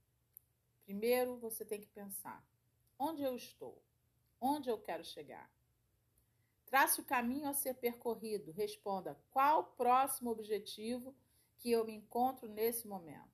Primeiro 0.84 1.38
você 1.38 1.64
tem 1.64 1.80
que 1.80 1.86
pensar: 1.86 2.44
onde 2.98 3.22
eu 3.22 3.34
estou? 3.34 3.82
Onde 4.38 4.68
eu 4.68 4.76
quero 4.76 5.02
chegar? 5.02 5.50
Trace 6.66 7.00
o 7.00 7.04
caminho 7.04 7.48
a 7.48 7.54
ser 7.54 7.72
percorrido. 7.72 8.52
Responda: 8.52 9.18
qual 9.30 9.60
o 9.60 9.64
próximo 9.64 10.30
objetivo 10.30 11.16
que 11.56 11.70
eu 11.70 11.86
me 11.86 11.94
encontro 11.94 12.50
nesse 12.50 12.86
momento? 12.86 13.32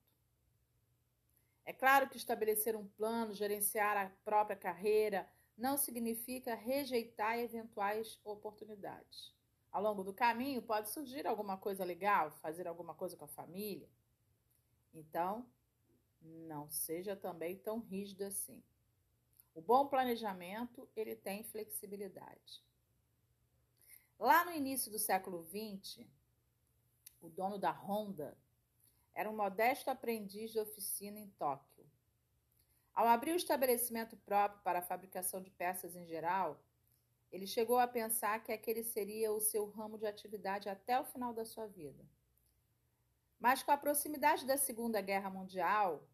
É 1.65 1.73
claro 1.73 2.09
que 2.09 2.15
estabelecer 2.15 2.73
um 2.73 2.87
plano, 2.87 3.33
gerenciar 3.33 3.97
a 3.97 4.09
própria 4.23 4.55
carreira, 4.55 5.29
não 5.57 5.75
significa 5.75 6.55
rejeitar 6.55 7.37
eventuais 7.37 8.17
oportunidades. 8.23 9.35
Ao 9.77 9.83
longo 9.83 10.03
do 10.03 10.11
caminho 10.11 10.59
pode 10.59 10.89
surgir 10.89 11.27
alguma 11.27 11.55
coisa 11.55 11.85
legal, 11.85 12.31
fazer 12.41 12.67
alguma 12.67 12.95
coisa 12.95 13.15
com 13.15 13.25
a 13.25 13.27
família. 13.27 13.87
Então, 14.91 15.47
não 16.19 16.67
seja 16.67 17.15
também 17.15 17.55
tão 17.59 17.77
rígido 17.77 18.23
assim. 18.23 18.63
O 19.53 19.61
bom 19.61 19.85
planejamento, 19.85 20.89
ele 20.95 21.15
tem 21.15 21.43
flexibilidade. 21.43 22.65
Lá 24.17 24.43
no 24.45 24.51
início 24.51 24.91
do 24.91 24.97
século 24.97 25.45
XX, 25.45 26.07
o 27.21 27.29
dono 27.29 27.59
da 27.59 27.69
Honda 27.69 28.35
era 29.13 29.29
um 29.29 29.35
modesto 29.35 29.91
aprendiz 29.91 30.49
de 30.51 30.59
oficina 30.59 31.19
em 31.19 31.29
Tóquio. 31.37 31.85
Ao 32.95 33.05
abrir 33.05 33.33
o 33.33 33.35
estabelecimento 33.35 34.17
próprio 34.17 34.59
para 34.63 34.79
a 34.79 34.87
fabricação 34.89 35.39
de 35.39 35.51
peças 35.51 35.95
em 35.95 36.07
geral, 36.07 36.59
ele 37.31 37.45
chegou 37.45 37.77
a 37.77 37.87
pensar 37.87 38.43
que 38.43 38.51
aquele 38.51 38.83
seria 38.83 39.31
o 39.31 39.39
seu 39.39 39.69
ramo 39.69 39.97
de 39.97 40.05
atividade 40.05 40.69
até 40.69 40.99
o 40.99 41.05
final 41.05 41.33
da 41.33 41.45
sua 41.45 41.67
vida. 41.67 42.05
Mas 43.39 43.61
com 43.61 43.71
a 43.71 43.77
proximidade 43.77 44.45
da 44.45 44.57
Segunda 44.57 45.01
Guerra 45.01 45.29
Mundial, 45.29 46.07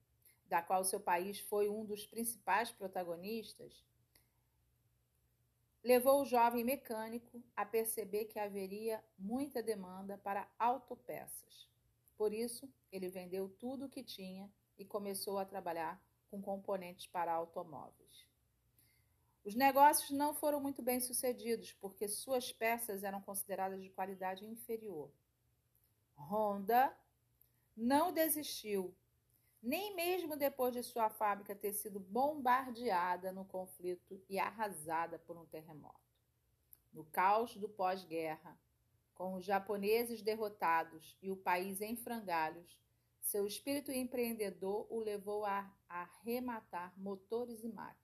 da 0.47 0.61
qual 0.61 0.83
seu 0.83 0.99
país 0.99 1.39
foi 1.39 1.69
um 1.69 1.85
dos 1.85 2.05
principais 2.05 2.71
protagonistas, 2.71 3.85
levou 5.83 6.21
o 6.21 6.25
jovem 6.25 6.63
mecânico 6.63 7.43
a 7.55 7.65
perceber 7.65 8.25
que 8.25 8.39
haveria 8.39 9.03
muita 9.17 9.61
demanda 9.61 10.17
para 10.17 10.49
autopeças. 10.57 11.67
Por 12.17 12.33
isso, 12.33 12.69
ele 12.91 13.09
vendeu 13.09 13.49
tudo 13.49 13.85
o 13.85 13.89
que 13.89 14.03
tinha 14.03 14.51
e 14.77 14.85
começou 14.85 15.37
a 15.37 15.45
trabalhar 15.45 16.01
com 16.29 16.41
componentes 16.41 17.07
para 17.07 17.33
automóveis. 17.33 18.32
Os 19.43 19.55
negócios 19.55 20.09
não 20.11 20.33
foram 20.33 20.59
muito 20.59 20.81
bem 20.81 20.99
sucedidos 20.99 21.73
porque 21.73 22.07
suas 22.07 22.51
peças 22.51 23.03
eram 23.03 23.21
consideradas 23.21 23.81
de 23.81 23.89
qualidade 23.89 24.45
inferior. 24.45 25.11
Honda 26.15 26.95
não 27.75 28.13
desistiu 28.13 28.95
nem 29.63 29.95
mesmo 29.95 30.35
depois 30.35 30.73
de 30.73 30.83
sua 30.83 31.09
fábrica 31.09 31.55
ter 31.55 31.71
sido 31.71 31.97
bombardeada 31.97 33.31
no 33.31 33.45
conflito 33.45 34.21
e 34.29 34.37
arrasada 34.37 35.17
por 35.19 35.37
um 35.37 35.45
terremoto. 35.45 36.01
No 36.91 37.05
caos 37.05 37.55
do 37.55 37.69
pós-guerra, 37.69 38.59
com 39.15 39.35
os 39.35 39.45
japoneses 39.45 40.21
derrotados 40.21 41.17
e 41.21 41.31
o 41.31 41.37
país 41.37 41.79
em 41.79 41.95
frangalhos, 41.95 42.77
seu 43.21 43.47
espírito 43.47 43.89
empreendedor 43.89 44.85
o 44.89 44.99
levou 44.99 45.45
a 45.45 45.73
arrematar 45.87 46.93
motores 46.99 47.63
e 47.63 47.69
máquinas. 47.69 48.02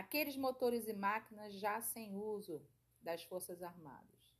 Aqueles 0.00 0.34
motores 0.34 0.88
e 0.88 0.94
máquinas 0.94 1.52
já 1.52 1.78
sem 1.82 2.16
uso 2.16 2.66
das 3.02 3.22
Forças 3.22 3.62
Armadas. 3.62 4.34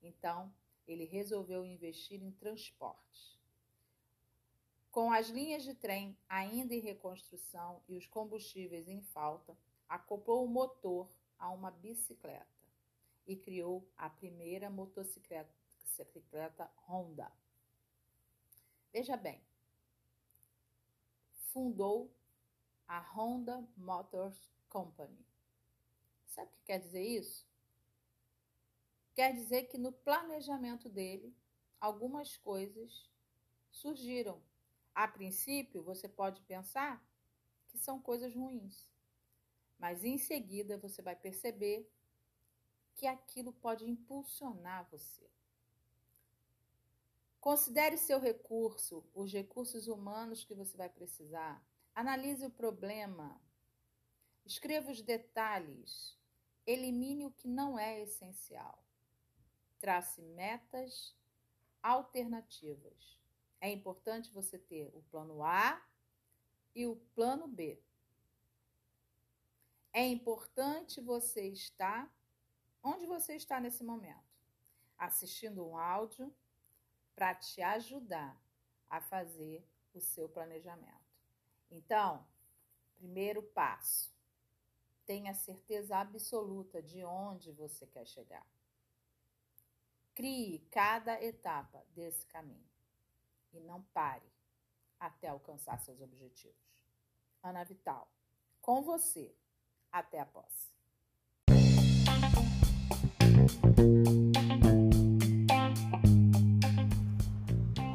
Então, 0.00 0.50
ele 0.88 1.04
resolveu 1.04 1.66
investir 1.66 2.22
em 2.22 2.30
transportes. 2.30 3.38
Com 4.90 5.12
as 5.12 5.28
linhas 5.28 5.64
de 5.64 5.74
trem 5.74 6.16
ainda 6.26 6.74
em 6.74 6.80
reconstrução 6.80 7.82
e 7.86 7.94
os 7.94 8.06
combustíveis 8.06 8.88
em 8.88 9.02
falta, 9.02 9.54
acoplou 9.86 10.46
o 10.46 10.48
motor 10.48 11.10
a 11.38 11.50
uma 11.50 11.70
bicicleta 11.70 12.46
e 13.26 13.36
criou 13.36 13.86
a 13.98 14.08
primeira 14.08 14.70
motocicleta 14.70 15.52
Honda. 16.88 17.30
Veja 18.90 19.18
bem, 19.18 19.42
fundou 21.52 22.10
a 22.88 22.98
Honda 22.98 23.62
Motors 23.76 24.50
Company. 24.72 25.22
Sabe 26.28 26.48
o 26.48 26.54
que 26.54 26.64
quer 26.64 26.78
dizer 26.78 27.02
isso? 27.02 27.46
Quer 29.14 29.34
dizer 29.34 29.64
que 29.64 29.76
no 29.76 29.92
planejamento 29.92 30.88
dele, 30.88 31.36
algumas 31.78 32.38
coisas 32.38 33.10
surgiram 33.70 34.42
a 34.94 35.06
princípio, 35.06 35.82
você 35.82 36.08
pode 36.08 36.40
pensar 36.42 37.06
que 37.68 37.76
são 37.76 38.00
coisas 38.00 38.34
ruins, 38.34 38.88
mas 39.78 40.04
em 40.04 40.16
seguida 40.16 40.78
você 40.78 41.02
vai 41.02 41.16
perceber 41.16 41.86
que 42.94 43.06
aquilo 43.06 43.52
pode 43.52 43.84
impulsionar 43.84 44.88
você. 44.90 45.28
Considere 47.38 47.98
seu 47.98 48.18
recurso, 48.18 49.04
os 49.14 49.30
recursos 49.30 49.86
humanos 49.86 50.44
que 50.44 50.54
você 50.54 50.76
vai 50.76 50.88
precisar. 50.88 51.62
Analise 51.94 52.46
o 52.46 52.50
problema. 52.50 53.38
Escreva 54.44 54.90
os 54.90 55.00
detalhes. 55.02 56.18
Elimine 56.66 57.26
o 57.26 57.30
que 57.30 57.48
não 57.48 57.78
é 57.78 58.00
essencial. 58.00 58.84
Trace 59.78 60.22
metas 60.22 61.16
alternativas. 61.82 63.20
É 63.60 63.70
importante 63.70 64.32
você 64.32 64.58
ter 64.58 64.90
o 64.94 65.02
plano 65.10 65.42
A 65.42 65.84
e 66.74 66.86
o 66.86 66.96
plano 67.14 67.46
B. 67.46 67.80
É 69.92 70.06
importante 70.06 71.00
você 71.00 71.48
estar 71.48 72.12
onde 72.82 73.06
você 73.06 73.36
está 73.36 73.60
nesse 73.60 73.84
momento, 73.84 74.24
assistindo 74.98 75.64
um 75.64 75.76
áudio 75.76 76.34
para 77.14 77.34
te 77.34 77.62
ajudar 77.62 78.40
a 78.88 79.00
fazer 79.00 79.64
o 79.94 80.00
seu 80.00 80.28
planejamento. 80.28 80.90
Então, 81.70 82.26
primeiro 82.96 83.42
passo, 83.42 84.12
tenha 85.06 85.34
certeza 85.34 85.96
absoluta 85.96 86.82
de 86.82 87.04
onde 87.04 87.52
você 87.52 87.86
quer 87.86 88.06
chegar. 88.06 88.46
Crie 90.14 90.58
cada 90.70 91.22
etapa 91.22 91.84
desse 91.90 92.26
caminho 92.26 92.68
e 93.52 93.60
não 93.60 93.82
pare 93.94 94.30
até 94.98 95.28
alcançar 95.28 95.78
seus 95.80 96.00
objetivos. 96.00 96.56
Ana 97.42 97.64
Vital, 97.64 98.08
com 98.60 98.82
você. 98.82 99.34
Até 99.90 100.20
a 100.20 100.26
posse. 100.26 100.72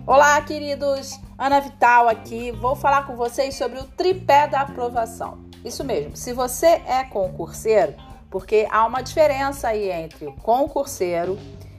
Olá, 0.05 0.39
queridos! 0.45 1.11
Ana 1.37 1.59
Vital 1.59 2.07
aqui. 2.07 2.51
Vou 2.51 2.75
falar 2.75 3.07
com 3.07 3.15
vocês 3.15 3.55
sobre 3.55 3.79
o 3.79 3.87
tripé 3.91 4.47
da 4.47 4.61
aprovação. 4.61 5.46
Isso 5.63 5.83
mesmo, 5.83 6.15
se 6.15 6.33
você 6.33 6.81
é 6.85 7.03
concurseiro, 7.03 7.95
porque 8.29 8.67
há 8.69 8.85
uma 8.85 9.01
diferença 9.01 9.69
aí 9.69 9.89
entre 9.89 10.27
o 10.27 10.33
concurseiro 10.33 11.37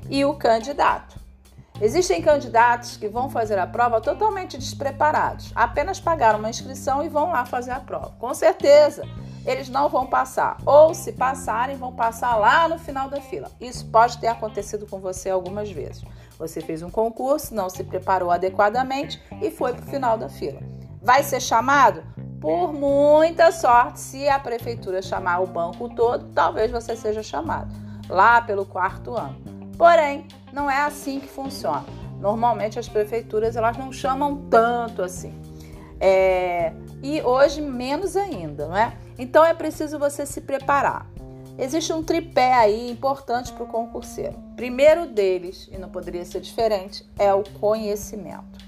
e 0.09 0.25
o 0.25 0.35
candidato. 0.35 1.19
Existem 1.81 2.21
candidatos 2.21 2.97
que 2.97 3.07
vão 3.07 3.31
fazer 3.31 3.57
a 3.57 3.67
prova 3.67 4.01
totalmente 4.01 4.59
despreparados, 4.59 5.53
apenas 5.55 6.01
pagaram 6.01 6.41
uma 6.41 6.51
inscrição 6.51 7.05
e 7.05 7.09
vão 7.09 7.31
lá 7.31 7.47
fazer 7.47 7.71
a 7.71 7.79
prova. 7.79 8.17
Com 8.19 8.35
certeza, 8.35 9.05
eles 9.47 9.69
não 9.69 9.89
vão 9.89 10.05
passar, 10.05 10.59
ou 10.67 10.93
se 10.93 11.13
passarem, 11.13 11.77
vão 11.77 11.95
passar 11.95 12.37
lá 12.37 12.69
no 12.69 12.79
final 12.79 13.09
da 13.09 13.21
fila. 13.21 13.49
Isso 13.61 13.87
pode 13.87 14.19
ter 14.19 14.27
acontecido 14.27 14.87
com 14.87 14.99
você 14.99 15.31
algumas 15.31 15.71
vezes. 15.71 16.03
Você 16.37 16.61
fez 16.61 16.83
um 16.83 16.91
concurso, 16.91 17.55
não 17.55 17.71
se 17.71 17.85
preparou 17.85 18.31
adequadamente 18.33 19.23
e 19.41 19.51
foi 19.51 19.73
para 19.73 19.85
o 19.85 19.89
final 19.89 20.19
da 20.19 20.29
fila. 20.29 20.61
Vai 21.01 21.23
ser 21.23 21.41
chamado? 21.41 22.03
Por 22.41 22.73
muita 22.73 23.51
sorte, 23.51 23.99
se 23.99 24.29
a 24.29 24.39
prefeitura 24.39 25.03
chamar 25.03 25.41
o 25.41 25.47
banco 25.47 25.89
todo, 25.89 26.27
talvez 26.33 26.71
você 26.71 26.95
seja 26.95 27.23
chamado 27.23 27.75
lá 28.09 28.41
pelo 28.41 28.65
quarto 28.65 29.15
ano. 29.15 29.37
Porém, 29.77 30.27
não 30.53 30.71
é 30.71 30.81
assim 30.81 31.21
que 31.21 31.29
funciona. 31.29 31.85
Normalmente 32.21 32.79
as 32.79 32.89
prefeituras 32.89 33.57
elas 33.57 33.77
não 33.77 33.93
chamam 33.93 34.49
tanto 34.49 35.03
assim. 35.03 35.33
É, 36.01 36.73
e 37.03 37.21
hoje 37.23 37.61
menos 37.61 38.17
ainda, 38.17 38.69
não 38.69 38.77
é? 38.77 38.97
Então 39.19 39.45
é 39.45 39.53
preciso 39.53 39.99
você 39.99 40.25
se 40.25 40.41
preparar. 40.41 41.07
Existe 41.59 41.93
um 41.93 42.05
tripé 42.05 42.55
aí 42.55 42.89
importante 42.89 43.53
para 43.53 43.65
o 43.65 43.67
concurseiro. 43.67 44.39
Primeiro 44.55 45.07
deles, 45.07 45.69
e 45.73 45.77
não 45.77 45.89
poderia 45.89 46.25
ser 46.25 46.41
diferente, 46.41 47.05
é 47.19 47.35
o 47.35 47.43
conhecimento. 47.61 48.68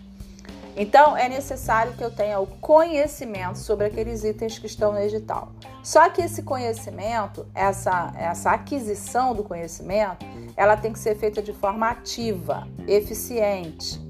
Então 0.76 1.16
é 1.16 1.28
necessário 1.28 1.92
que 1.92 2.02
eu 2.02 2.10
tenha 2.10 2.38
o 2.40 2.46
conhecimento 2.46 3.58
sobre 3.58 3.86
aqueles 3.86 4.24
itens 4.24 4.58
que 4.58 4.66
estão 4.66 4.92
no 4.92 5.00
edital. 5.00 5.52
Só 5.82 6.08
que 6.08 6.22
esse 6.22 6.42
conhecimento, 6.42 7.46
essa, 7.54 8.12
essa 8.16 8.50
aquisição 8.52 9.34
do 9.34 9.42
conhecimento, 9.42 10.24
ela 10.56 10.76
tem 10.76 10.92
que 10.92 10.98
ser 10.98 11.16
feita 11.16 11.42
de 11.42 11.52
forma 11.52 11.88
ativa, 11.88 12.66
eficiente. 12.86 14.00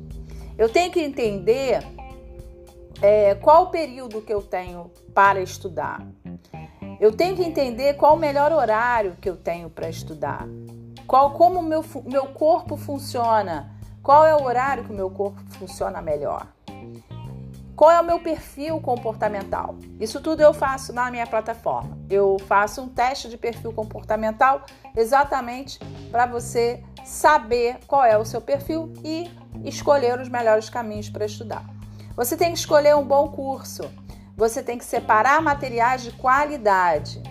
Eu 0.59 0.69
tenho 0.69 0.93
que 0.93 1.01
entender 1.01 1.83
é, 3.01 3.35
qual 3.35 3.65
o 3.65 3.67
período 3.71 4.21
que 4.21 4.33
eu 4.33 4.43
tenho 4.43 4.91
para 5.15 5.41
estudar. 5.41 6.07
Eu 7.01 7.13
tenho 7.13 7.35
que 7.35 7.43
entender 7.43 7.95
qual 7.95 8.15
o 8.15 8.19
melhor 8.19 8.53
horário 8.53 9.17
que 9.21 9.29
eu 9.29 9.37
tenho 9.37 9.71
para 9.71 9.89
estudar. 9.89 10.47
Qual, 11.07 11.33
como 11.33 11.61
o 11.61 11.63
meu, 11.63 11.83
meu 12.05 12.27
corpo 12.27 12.77
funciona. 12.77 13.75
Qual 14.03 14.25
é 14.27 14.35
o 14.35 14.43
horário 14.43 14.85
que 14.85 14.93
o 14.93 14.97
meu 14.97 15.11
corpo 15.11 15.41
funciona 15.51 16.01
melhor. 16.01 16.47
Qual 17.77 17.91
é 17.91 18.01
o 18.01 18.05
meu 18.05 18.19
perfil 18.19 18.81
comportamental? 18.81 19.77
Isso 19.99 20.21
tudo 20.21 20.43
eu 20.43 20.53
faço 20.53 20.93
na 20.93 21.11
minha 21.11 21.27
plataforma. 21.27 21.99
Eu 22.09 22.39
faço 22.47 22.83
um 22.83 22.89
teste 22.89 23.29
de 23.29 23.37
perfil 23.37 23.73
comportamental 23.73 24.63
exatamente 24.97 25.79
para 26.11 26.27
você 26.27 26.83
saber 27.05 27.79
qual 27.87 28.05
é 28.05 28.17
o 28.19 28.25
seu 28.25 28.41
perfil 28.41 28.93
e 29.05 29.31
escolher 29.65 30.19
os 30.19 30.29
melhores 30.29 30.69
caminhos 30.69 31.09
para 31.09 31.25
estudar. 31.25 31.65
Você 32.17 32.37
tem 32.37 32.53
que 32.53 32.59
escolher 32.59 32.97
um 32.97 33.05
bom 33.05 33.29
curso. 33.29 33.83
Você 34.37 34.63
tem 34.63 34.79
que 34.79 34.85
separar 34.85 35.41
materiais 35.43 36.03
de 36.03 36.13
qualidade. 36.13 37.23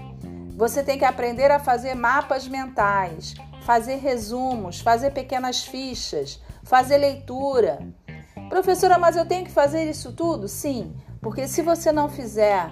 Você 0.56 0.84
tem 0.84 0.98
que 0.98 1.06
aprender 1.06 1.52
a 1.52 1.60
fazer 1.60 1.96
mapas 1.96 2.48
mentais, 2.48 3.34
fazer 3.62 3.98
resumos, 3.98 4.80
fazer 4.80 5.12
pequenas 5.12 5.64
fichas, 5.64 6.40
fazer 6.70 6.98
leitura. 6.98 7.80
Professora, 8.48 9.00
mas 9.00 9.16
eu 9.16 9.26
tenho 9.26 9.44
que 9.44 9.52
fazer 9.52 9.90
isso 9.90 10.14
tudo? 10.14 10.48
Sim, 10.48 10.96
porque 11.20 11.48
se 11.48 11.64
você 11.64 11.92
não 11.92 12.08
fizer, 12.08 12.72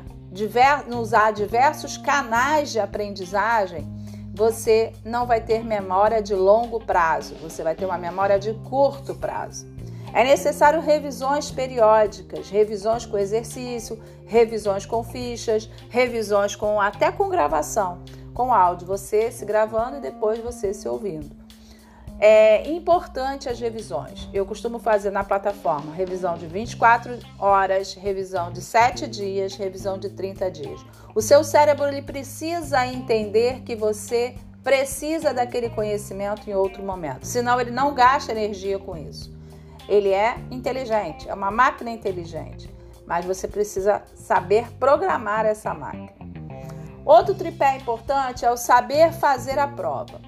usar 0.95 1.33
diversos 1.33 1.97
canais 1.97 2.71
de 2.71 2.79
aprendizagem, 2.79 3.87
você 4.35 4.93
não 5.03 5.25
vai 5.25 5.41
ter 5.41 5.63
memória 5.63 6.21
de 6.21 6.35
longo 6.35 6.79
prazo, 6.79 7.33
você 7.41 7.63
vai 7.63 7.73
ter 7.73 7.85
uma 7.85 7.97
memória 7.97 8.37
de 8.37 8.53
curto 8.69 9.15
prazo. 9.15 9.65
É 10.13 10.23
necessário 10.23 10.79
revisões 10.79 11.49
periódicas, 11.49 12.51
revisões 12.51 13.03
com 13.03 13.17
exercício, 13.17 13.99
revisões 14.27 14.85
com 14.85 15.03
fichas, 15.03 15.67
revisões 15.89 16.55
com 16.55 16.79
até 16.79 17.11
com 17.11 17.29
gravação, 17.29 18.03
com 18.31 18.53
áudio, 18.53 18.85
você 18.85 19.31
se 19.31 19.43
gravando 19.43 19.97
e 19.97 20.01
depois 20.01 20.37
você 20.37 20.71
se 20.71 20.87
ouvindo. 20.87 21.46
É 22.19 22.67
importante 22.67 23.47
as 23.47 23.59
revisões. 23.59 24.27
Eu 24.33 24.43
costumo 24.43 24.79
fazer 24.79 25.11
na 25.11 25.23
plataforma 25.23 25.93
revisão 25.93 26.35
de 26.35 26.47
24 26.47 27.19
horas, 27.37 27.93
revisão 27.93 28.51
de 28.51 28.59
7 28.59 29.05
dias, 29.05 29.55
revisão 29.55 29.99
de 29.99 30.09
30 30.09 30.49
dias. 30.49 30.83
O 31.13 31.21
seu 31.21 31.43
cérebro 31.43 31.87
ele 31.87 32.01
precisa 32.01 32.87
entender 32.87 33.61
que 33.61 33.75
você 33.75 34.35
precisa 34.63 35.31
daquele 35.31 35.69
conhecimento 35.69 36.49
em 36.49 36.55
outro 36.55 36.83
momento, 36.83 37.25
senão 37.25 37.61
ele 37.61 37.71
não 37.71 37.93
gasta 37.93 38.31
energia 38.31 38.79
com 38.79 38.97
isso. 38.97 39.31
Ele 39.87 40.09
é 40.09 40.37
inteligente, 40.51 41.29
é 41.29 41.33
uma 41.33 41.51
máquina 41.51 41.91
inteligente, 41.91 42.69
mas 43.05 43.25
você 43.25 43.47
precisa 43.47 44.01
saber 44.15 44.69
programar 44.73 45.45
essa 45.45 45.73
máquina. 45.73 46.11
Outro 47.05 47.35
tripé 47.35 47.77
importante 47.77 48.43
é 48.43 48.51
o 48.51 48.57
saber 48.57 49.13
fazer 49.13 49.57
a 49.57 49.67
prova. 49.67 50.19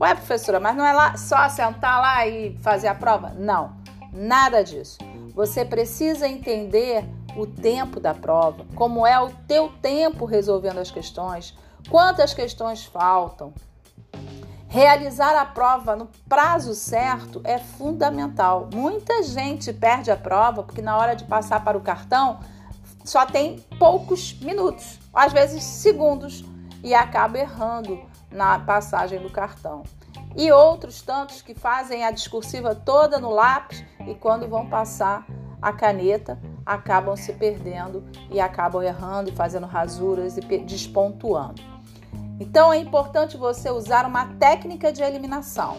Ué, 0.00 0.14
professora, 0.14 0.60
mas 0.60 0.76
não 0.76 0.86
é 0.86 0.92
lá 0.92 1.16
só 1.16 1.48
sentar 1.48 2.00
lá 2.00 2.24
e 2.24 2.56
fazer 2.58 2.86
a 2.86 2.94
prova? 2.94 3.30
Não, 3.30 3.72
nada 4.12 4.62
disso. 4.62 4.96
Você 5.34 5.64
precisa 5.64 6.28
entender 6.28 7.04
o 7.36 7.44
tempo 7.44 7.98
da 7.98 8.14
prova, 8.14 8.64
como 8.76 9.04
é 9.04 9.20
o 9.20 9.30
teu 9.48 9.68
tempo 9.82 10.24
resolvendo 10.24 10.78
as 10.78 10.92
questões, 10.92 11.52
quantas 11.90 12.32
questões 12.32 12.84
faltam. 12.84 13.52
Realizar 14.68 15.34
a 15.34 15.44
prova 15.44 15.96
no 15.96 16.08
prazo 16.28 16.74
certo 16.74 17.40
é 17.42 17.58
fundamental. 17.58 18.68
Muita 18.72 19.24
gente 19.24 19.72
perde 19.72 20.12
a 20.12 20.16
prova 20.16 20.62
porque 20.62 20.82
na 20.82 20.96
hora 20.96 21.16
de 21.16 21.24
passar 21.24 21.64
para 21.64 21.76
o 21.76 21.80
cartão 21.80 22.38
só 23.04 23.26
tem 23.26 23.58
poucos 23.80 24.32
minutos, 24.34 25.00
às 25.12 25.32
vezes 25.32 25.64
segundos, 25.64 26.44
e 26.84 26.94
acaba 26.94 27.38
errando 27.38 28.06
na 28.30 28.58
passagem 28.58 29.20
do 29.20 29.30
cartão. 29.30 29.82
E 30.36 30.52
outros 30.52 31.02
tantos 31.02 31.42
que 31.42 31.54
fazem 31.54 32.04
a 32.04 32.10
discursiva 32.10 32.74
toda 32.74 33.18
no 33.18 33.30
lápis 33.30 33.84
e 34.06 34.14
quando 34.14 34.48
vão 34.48 34.68
passar 34.68 35.26
a 35.60 35.72
caneta 35.72 36.38
acabam 36.64 37.16
se 37.16 37.32
perdendo 37.32 38.04
e 38.30 38.40
acabam 38.40 38.82
errando, 38.82 39.32
fazendo 39.32 39.66
rasuras 39.66 40.36
e 40.36 40.40
despontuando. 40.40 41.60
Então 42.40 42.72
é 42.72 42.78
importante 42.78 43.36
você 43.36 43.70
usar 43.70 44.06
uma 44.06 44.26
técnica 44.34 44.92
de 44.92 45.02
eliminação. 45.02 45.78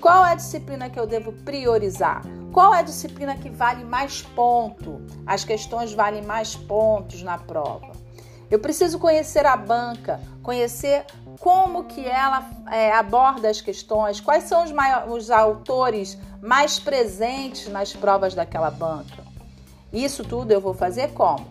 Qual 0.00 0.24
é 0.24 0.32
a 0.32 0.34
disciplina 0.34 0.88
que 0.88 0.98
eu 0.98 1.06
devo 1.06 1.32
priorizar? 1.32 2.22
Qual 2.52 2.74
é 2.74 2.78
a 2.78 2.82
disciplina 2.82 3.36
que 3.36 3.50
vale 3.50 3.84
mais 3.84 4.22
ponto? 4.22 5.00
As 5.26 5.44
questões 5.44 5.92
valem 5.92 6.22
mais 6.22 6.54
pontos 6.54 7.22
na 7.22 7.38
prova. 7.38 7.92
Eu 8.50 8.58
preciso 8.58 8.98
conhecer 8.98 9.46
a 9.46 9.56
banca, 9.56 10.20
conhecer 10.42 11.04
como 11.38 11.84
que 11.84 12.04
ela 12.04 12.50
é, 12.70 12.92
aborda 12.92 13.48
as 13.48 13.60
questões, 13.60 14.20
quais 14.20 14.44
são 14.44 14.64
os, 14.64 14.72
maiores, 14.72 15.12
os 15.12 15.30
autores 15.30 16.18
mais 16.42 16.78
presentes 16.80 17.68
nas 17.68 17.92
provas 17.92 18.34
daquela 18.34 18.70
banca. 18.70 19.22
Isso 19.92 20.24
tudo 20.24 20.50
eu 20.50 20.60
vou 20.60 20.74
fazer 20.74 21.12
como? 21.12 21.46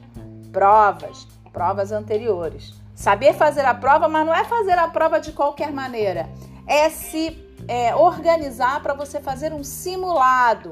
Provas, 0.52 1.26
provas 1.54 1.92
anteriores. 1.92 2.74
Saber 2.94 3.34
fazer 3.34 3.64
a 3.66 3.74
prova, 3.74 4.10
mas 4.10 4.26
não 4.26 4.36
é 4.36 4.44
fazer 4.44 4.78
a 4.78 4.90
prova 4.90 5.22
de 5.22 5.32
qualquer 5.32 5.72
maneira, 5.72 6.30
é 6.68 6.90
se 6.90 7.50
é, 7.68 7.96
organizar 7.96 8.82
para 8.84 8.94
você 8.94 9.22
fazer 9.22 9.54
um 9.54 9.64
simulado 9.64 10.72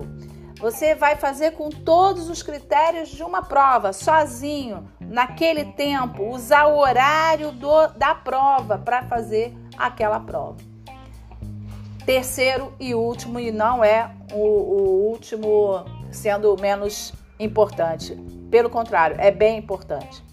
você 0.60 0.96
vai 0.96 1.16
fazer 1.16 1.52
com 1.52 1.70
todos 1.70 2.30
os 2.30 2.42
critérios 2.42 3.10
de 3.10 3.24
uma 3.24 3.44
prova, 3.44 3.94
sozinho, 3.94 4.90
naquele 5.00 5.66
tempo, 5.74 6.24
usar 6.24 6.68
o 6.68 6.78
horário 6.78 7.52
do, 7.52 7.88
da 7.90 8.16
prova 8.16 8.78
para 8.78 9.04
fazer 9.04 9.56
aquela 9.78 10.20
prova. 10.20 10.58
Terceiro 12.06 12.74
e 12.80 12.96
último, 12.96 13.40
e 13.40 13.52
não 13.52 13.84
é 13.84 14.12
o, 14.32 14.38
o 14.38 15.10
último 15.10 15.86
sendo 16.10 16.56
menos 16.60 17.14
importante, 17.40 18.16
pelo 18.50 18.70
contrário, 18.70 19.18
é 19.20 19.30
bem 19.30 19.58
importante. 19.58 20.24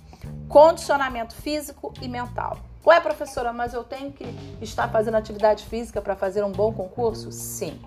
Condicionamento 0.48 1.34
físico 1.34 1.92
e 2.00 2.08
mental. 2.08 2.58
Ué, 2.86 3.00
professora, 3.00 3.52
mas 3.52 3.74
eu 3.74 3.82
tenho 3.82 4.12
que 4.12 4.24
estar 4.60 4.88
fazendo 4.88 5.16
atividade 5.16 5.64
física 5.64 6.00
para 6.00 6.14
fazer 6.14 6.44
um 6.44 6.52
bom 6.52 6.72
concurso? 6.72 7.32
Sim. 7.32 7.80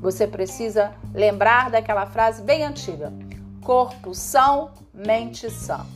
Você 0.00 0.26
precisa 0.26 0.92
lembrar 1.12 1.70
daquela 1.70 2.06
frase 2.06 2.42
bem 2.42 2.64
antiga: 2.64 3.12
corpo 3.62 4.14
são, 4.14 4.70
mente 4.92 5.50
sã. 5.50 5.86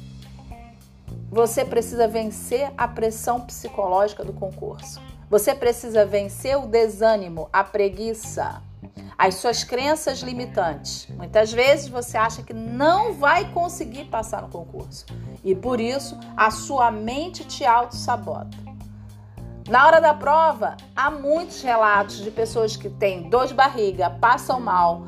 Você 1.31 1.65
precisa 1.65 2.07
vencer 2.07 2.71
a 2.77 2.87
pressão 2.87 3.41
psicológica 3.41 4.23
do 4.23 4.33
concurso. 4.33 5.01
Você 5.29 5.55
precisa 5.55 6.05
vencer 6.05 6.57
o 6.57 6.67
desânimo, 6.67 7.49
a 7.53 7.65
preguiça, 7.65 8.63
as 9.19 9.37
suas 9.37 9.65
crenças 9.65 10.21
limitantes. 10.21 11.09
Muitas 11.09 11.53
vezes 11.53 11.89
você 11.89 12.17
acha 12.17 12.43
que 12.43 12.53
não 12.53 13.15
vai 13.15 13.51
conseguir 13.53 14.05
passar 14.05 14.43
no 14.43 14.49
concurso 14.49 15.07
e 15.43 15.55
por 15.55 15.81
isso 15.81 16.19
a 16.37 16.51
sua 16.51 16.91
mente 16.91 17.45
te 17.45 17.65
auto-sabota. 17.65 18.64
Na 19.69 19.87
hora 19.87 19.99
da 19.99 20.13
prova, 20.13 20.77
há 20.95 21.11
muitos 21.11 21.63
relatos 21.63 22.19
de 22.19 22.31
pessoas 22.31 22.77
que 22.77 22.91
têm 22.91 23.31
dor 23.31 23.47
de 23.47 23.55
barriga, 23.55 24.11
passam 24.11 24.61
mal, 24.61 25.07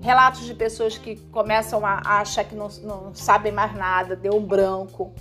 relatos 0.00 0.44
de 0.44 0.54
pessoas 0.54 0.98
que 0.98 1.16
começam 1.30 1.86
a 1.86 2.00
achar 2.20 2.42
que 2.42 2.56
não, 2.56 2.68
não 2.82 3.14
sabem 3.14 3.52
mais 3.52 3.72
nada, 3.76 4.16
deu 4.16 4.34
um 4.34 4.44
branco. 4.44 5.14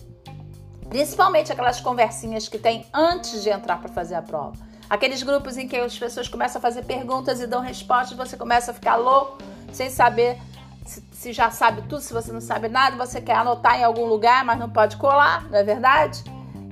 Principalmente 0.89 1.51
aquelas 1.51 1.79
conversinhas 1.79 2.47
que 2.47 2.57
tem 2.57 2.85
antes 2.91 3.43
de 3.43 3.49
entrar 3.49 3.77
para 3.79 3.89
fazer 3.89 4.15
a 4.15 4.21
prova. 4.21 4.57
Aqueles 4.89 5.21
grupos 5.21 5.57
em 5.57 5.67
que 5.67 5.77
as 5.77 5.97
pessoas 5.97 6.27
começam 6.27 6.57
a 6.57 6.61
fazer 6.61 6.83
perguntas 6.83 7.39
e 7.39 7.45
dão 7.45 7.61
respostas, 7.61 8.17
você 8.17 8.35
começa 8.35 8.71
a 8.71 8.73
ficar 8.73 8.95
louco, 8.95 9.37
sem 9.71 9.91
saber 9.91 10.39
se, 10.83 11.03
se 11.11 11.31
já 11.31 11.51
sabe 11.51 11.83
tudo, 11.83 12.01
se 12.01 12.11
você 12.11 12.31
não 12.31 12.41
sabe 12.41 12.67
nada, 12.67 12.97
você 12.97 13.21
quer 13.21 13.35
anotar 13.35 13.79
em 13.79 13.83
algum 13.83 14.05
lugar, 14.05 14.43
mas 14.43 14.57
não 14.57 14.69
pode 14.69 14.97
colar, 14.97 15.47
não 15.49 15.59
é 15.59 15.63
verdade? 15.63 16.23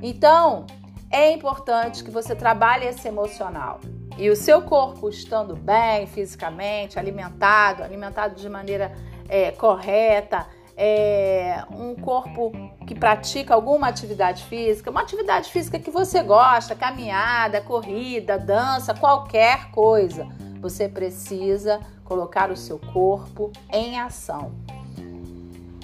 Então, 0.02 0.66
é 1.12 1.32
importante 1.32 2.04
que 2.04 2.12
você 2.12 2.36
trabalhe 2.36 2.86
esse 2.86 3.08
emocional. 3.08 3.80
E 4.18 4.30
o 4.30 4.36
seu 4.36 4.62
corpo 4.62 5.10
estando 5.10 5.56
bem 5.56 6.06
fisicamente, 6.08 7.00
alimentado, 7.00 7.84
alimentado 7.84 8.36
de 8.36 8.50
maneira 8.50 8.92
é, 9.28 9.52
correta, 9.52 10.46
é, 10.76 11.64
um 11.72 11.96
corpo 11.96 12.52
que 12.86 12.96
pratica 12.96 13.54
alguma 13.54 13.88
atividade 13.88 14.44
física, 14.46 14.90
uma 14.92 15.02
atividade 15.02 15.50
física 15.52 15.80
que 15.80 15.92
você 15.92 16.22
gosta, 16.22 16.76
caminhada, 16.76 17.62
corrida, 17.62 18.38
dança, 18.38 18.94
qualquer 18.94 19.72
coisa, 19.72 20.28
você 20.62 20.88
precisa 20.88 21.80
colocar 22.04 22.52
o 22.52 22.58
seu 22.58 22.80
corpo 22.80 23.52
em 23.72 24.00
ação. 24.00 24.52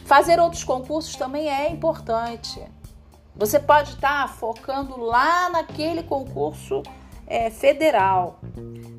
Fazer 0.06 0.40
outros 0.40 0.64
concursos 0.64 1.16
também 1.16 1.50
é 1.50 1.70
importante. 1.70 2.62
Você 3.36 3.60
pode 3.60 3.92
estar 3.92 4.30
focando 4.30 4.98
lá 4.98 5.50
naquele 5.50 6.04
concurso 6.04 6.82
é, 7.28 7.50
federal, 7.50 8.40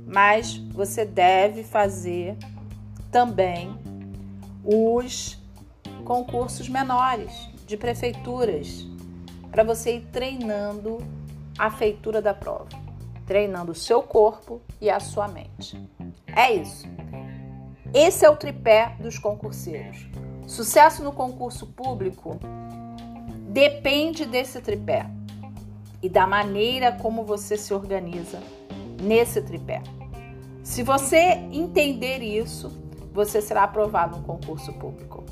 mas 0.07 0.57
você 0.57 1.07
deve 1.07 1.65
fazer 1.65 2.37
também 3.11 3.75
os 4.63 5.39
concursos 6.05 6.69
menores 6.69 7.49
de 7.67 7.79
prefeituras 7.79 8.87
para 9.51 9.65
você 9.65 9.97
ir 9.97 10.07
treinando 10.13 10.99
a 11.59 11.71
feitura 11.71 12.21
da 12.21 12.35
prova, 12.35 12.69
treinando 13.25 13.73
o 13.73 13.75
seu 13.75 14.03
corpo 14.03 14.61
e 14.81 14.91
a 14.91 15.01
sua 15.01 15.29
mente. 15.29 15.81
É 16.27 16.53
isso. 16.53 16.87
Esse 17.95 18.27
é 18.27 18.29
o 18.29 18.37
tripé 18.37 18.95
dos 19.01 19.19
concurseiros. 19.19 20.07
Sucesso 20.47 21.03
no 21.03 21.13
concurso 21.13 21.67
público 21.69 22.39
depende 23.57 24.27
desse 24.27 24.61
tripé 24.61 25.07
e 26.03 26.11
da 26.11 26.27
maneira 26.27 26.93
como 26.93 27.25
você 27.25 27.57
se 27.57 27.73
organiza 27.73 28.39
nesse 29.01 29.41
tripé. 29.41 29.83
Se 30.63 30.83
você 30.83 31.41
entender 31.51 32.19
isso, 32.19 32.71
você 33.15 33.41
será 33.41 33.63
aprovado 33.63 34.19
no 34.19 34.25
concurso 34.25 34.75
público. 34.75 35.25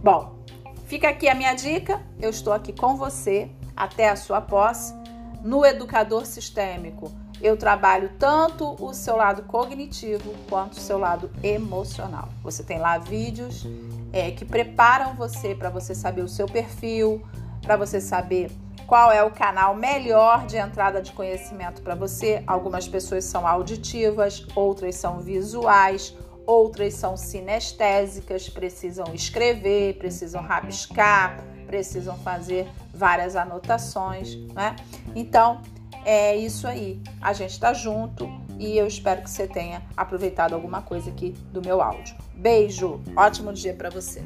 Bom, 0.00 0.44
fica 0.86 1.08
aqui 1.08 1.28
a 1.28 1.34
minha 1.34 1.54
dica. 1.54 2.00
Eu 2.20 2.30
estou 2.30 2.52
aqui 2.52 2.72
com 2.72 2.94
você 2.94 3.50
até 3.76 4.10
a 4.10 4.14
sua 4.14 4.40
posse. 4.40 4.94
No 5.42 5.66
educador 5.66 6.26
sistêmico, 6.26 7.10
eu 7.44 7.58
trabalho 7.58 8.10
tanto 8.18 8.74
o 8.82 8.94
seu 8.94 9.16
lado 9.16 9.42
cognitivo 9.42 10.34
quanto 10.48 10.72
o 10.72 10.80
seu 10.80 10.96
lado 10.96 11.30
emocional. 11.42 12.30
Você 12.42 12.62
tem 12.62 12.78
lá 12.78 12.96
vídeos 12.96 13.66
é, 14.14 14.30
que 14.30 14.46
preparam 14.46 15.14
você 15.14 15.54
para 15.54 15.68
você 15.68 15.94
saber 15.94 16.22
o 16.22 16.28
seu 16.28 16.46
perfil, 16.46 17.22
para 17.60 17.76
você 17.76 18.00
saber 18.00 18.50
qual 18.86 19.12
é 19.12 19.22
o 19.22 19.30
canal 19.30 19.76
melhor 19.76 20.46
de 20.46 20.56
entrada 20.56 21.02
de 21.02 21.12
conhecimento 21.12 21.82
para 21.82 21.94
você. 21.94 22.42
Algumas 22.46 22.88
pessoas 22.88 23.24
são 23.24 23.46
auditivas, 23.46 24.46
outras 24.54 24.94
são 24.94 25.20
visuais, 25.20 26.16
outras 26.46 26.94
são 26.94 27.14
sinestésicas, 27.14 28.48
precisam 28.48 29.12
escrever, 29.12 29.98
precisam 29.98 30.40
rabiscar, 30.40 31.44
precisam 31.66 32.16
fazer 32.16 32.66
várias 32.94 33.36
anotações, 33.36 34.34
né? 34.54 34.76
Então, 35.14 35.60
é 36.04 36.36
isso 36.36 36.66
aí. 36.66 37.00
A 37.20 37.32
gente 37.32 37.50
está 37.50 37.72
junto 37.72 38.28
e 38.58 38.76
eu 38.76 38.86
espero 38.86 39.22
que 39.22 39.30
você 39.30 39.48
tenha 39.48 39.82
aproveitado 39.96 40.52
alguma 40.52 40.82
coisa 40.82 41.10
aqui 41.10 41.30
do 41.50 41.62
meu 41.62 41.80
áudio. 41.80 42.14
Beijo, 42.34 43.02
ótimo 43.16 43.52
dia 43.52 43.74
para 43.74 43.90
você. 43.90 44.22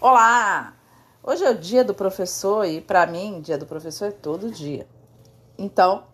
Olá! 0.00 0.74
Hoje 1.22 1.44
é 1.44 1.50
o 1.50 1.58
dia 1.58 1.84
do 1.84 1.94
professor 1.94 2.64
e 2.64 2.80
para 2.80 3.06
mim, 3.06 3.40
dia 3.40 3.58
do 3.58 3.66
professor 3.66 4.06
é 4.06 4.10
todo 4.10 4.50
dia. 4.50 4.86
Então, 5.58 6.04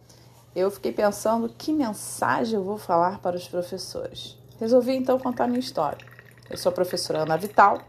eu 0.54 0.70
fiquei 0.70 0.92
pensando 0.92 1.48
que 1.48 1.72
mensagem 1.72 2.54
eu 2.54 2.64
vou 2.64 2.78
falar 2.78 3.20
para 3.20 3.36
os 3.36 3.46
professores. 3.46 4.36
Resolvi 4.58 4.96
então 4.96 5.18
contar 5.18 5.46
minha 5.46 5.60
história. 5.60 6.04
Eu 6.48 6.56
sou 6.56 6.70
a 6.70 6.74
professora 6.74 7.20
Ana 7.20 7.36
Vital 7.36 7.80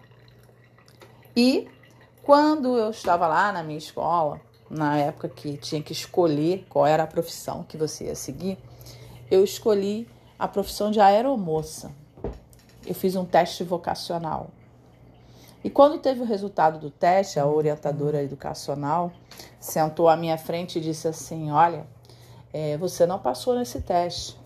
e 1.35 1.67
quando 2.27 2.77
eu 2.77 2.89
estava 2.89 3.25
lá 3.25 3.53
na 3.53 3.63
minha 3.63 3.77
escola, 3.77 4.41
na 4.69 4.97
época 4.97 5.29
que 5.29 5.55
tinha 5.55 5.81
que 5.81 5.93
escolher 5.93 6.65
qual 6.67 6.85
era 6.85 7.03
a 7.03 7.07
profissão 7.07 7.63
que 7.63 7.77
você 7.77 8.07
ia 8.07 8.15
seguir, 8.15 8.57
eu 9.31 9.45
escolhi 9.45 10.05
a 10.37 10.45
profissão 10.45 10.91
de 10.91 10.99
aeromoça. 10.99 11.89
Eu 12.85 12.93
fiz 12.93 13.15
um 13.15 13.23
teste 13.23 13.63
vocacional. 13.63 14.49
E 15.63 15.69
quando 15.69 15.99
teve 15.99 16.19
o 16.19 16.25
resultado 16.25 16.77
do 16.79 16.91
teste, 16.91 17.39
a 17.39 17.45
orientadora 17.45 18.21
educacional 18.21 19.09
sentou 19.57 20.09
à 20.09 20.17
minha 20.17 20.37
frente 20.37 20.79
e 20.79 20.81
disse 20.81 21.07
assim: 21.07 21.49
Olha, 21.49 21.87
é, 22.51 22.75
você 22.75 23.05
não 23.05 23.19
passou 23.19 23.55
nesse 23.55 23.79
teste. 23.79 24.37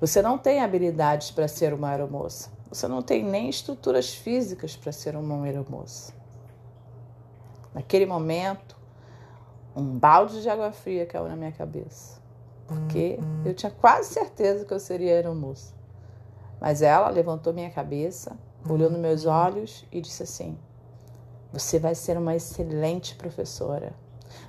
Você 0.00 0.22
não 0.22 0.38
tem 0.38 0.62
habilidades 0.62 1.30
para 1.32 1.46
ser 1.48 1.74
uma 1.74 1.90
aeromoça. 1.90 2.48
Você 2.70 2.88
não 2.88 3.02
tem 3.02 3.22
nem 3.22 3.50
estruturas 3.50 4.14
físicas 4.14 4.74
para 4.74 4.90
ser 4.90 5.14
uma 5.14 5.44
aeromoça. 5.44 6.21
Naquele 7.74 8.06
momento, 8.06 8.76
um 9.74 9.98
balde 9.98 10.42
de 10.42 10.48
água 10.48 10.72
fria 10.72 11.06
caiu 11.06 11.28
na 11.28 11.36
minha 11.36 11.52
cabeça. 11.52 12.20
Porque 12.66 13.18
eu 13.44 13.54
tinha 13.54 13.70
quase 13.70 14.08
certeza 14.12 14.64
que 14.64 14.72
eu 14.72 14.80
seria 14.80 15.12
aeromoça. 15.12 15.74
Mas 16.60 16.82
ela 16.82 17.08
levantou 17.08 17.52
minha 17.52 17.70
cabeça 17.70 18.36
olhou 18.70 18.90
nos 18.90 19.00
meus 19.00 19.26
olhos 19.26 19.84
e 19.90 20.00
disse 20.00 20.22
assim: 20.22 20.56
Você 21.52 21.78
vai 21.78 21.94
ser 21.94 22.16
uma 22.16 22.34
excelente 22.34 23.14
professora. 23.14 23.94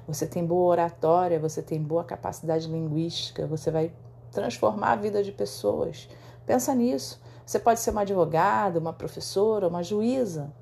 Você 0.07 0.25
tem 0.25 0.45
boa 0.45 0.71
oratória, 0.71 1.39
você 1.39 1.61
tem 1.61 1.81
boa 1.81 2.03
capacidade 2.03 2.67
linguística, 2.67 3.47
você 3.47 3.69
vai 3.69 3.91
transformar 4.31 4.91
a 4.91 4.95
vida 4.95 5.23
de 5.23 5.31
pessoas. 5.31 6.09
Pensa 6.45 6.73
nisso. 6.73 7.21
Você 7.45 7.59
pode 7.59 7.79
ser 7.81 7.91
uma 7.91 8.01
advogada, 8.01 8.79
uma 8.79 8.93
professora, 8.93 9.67
uma 9.67 9.83
juíza. 9.83 10.53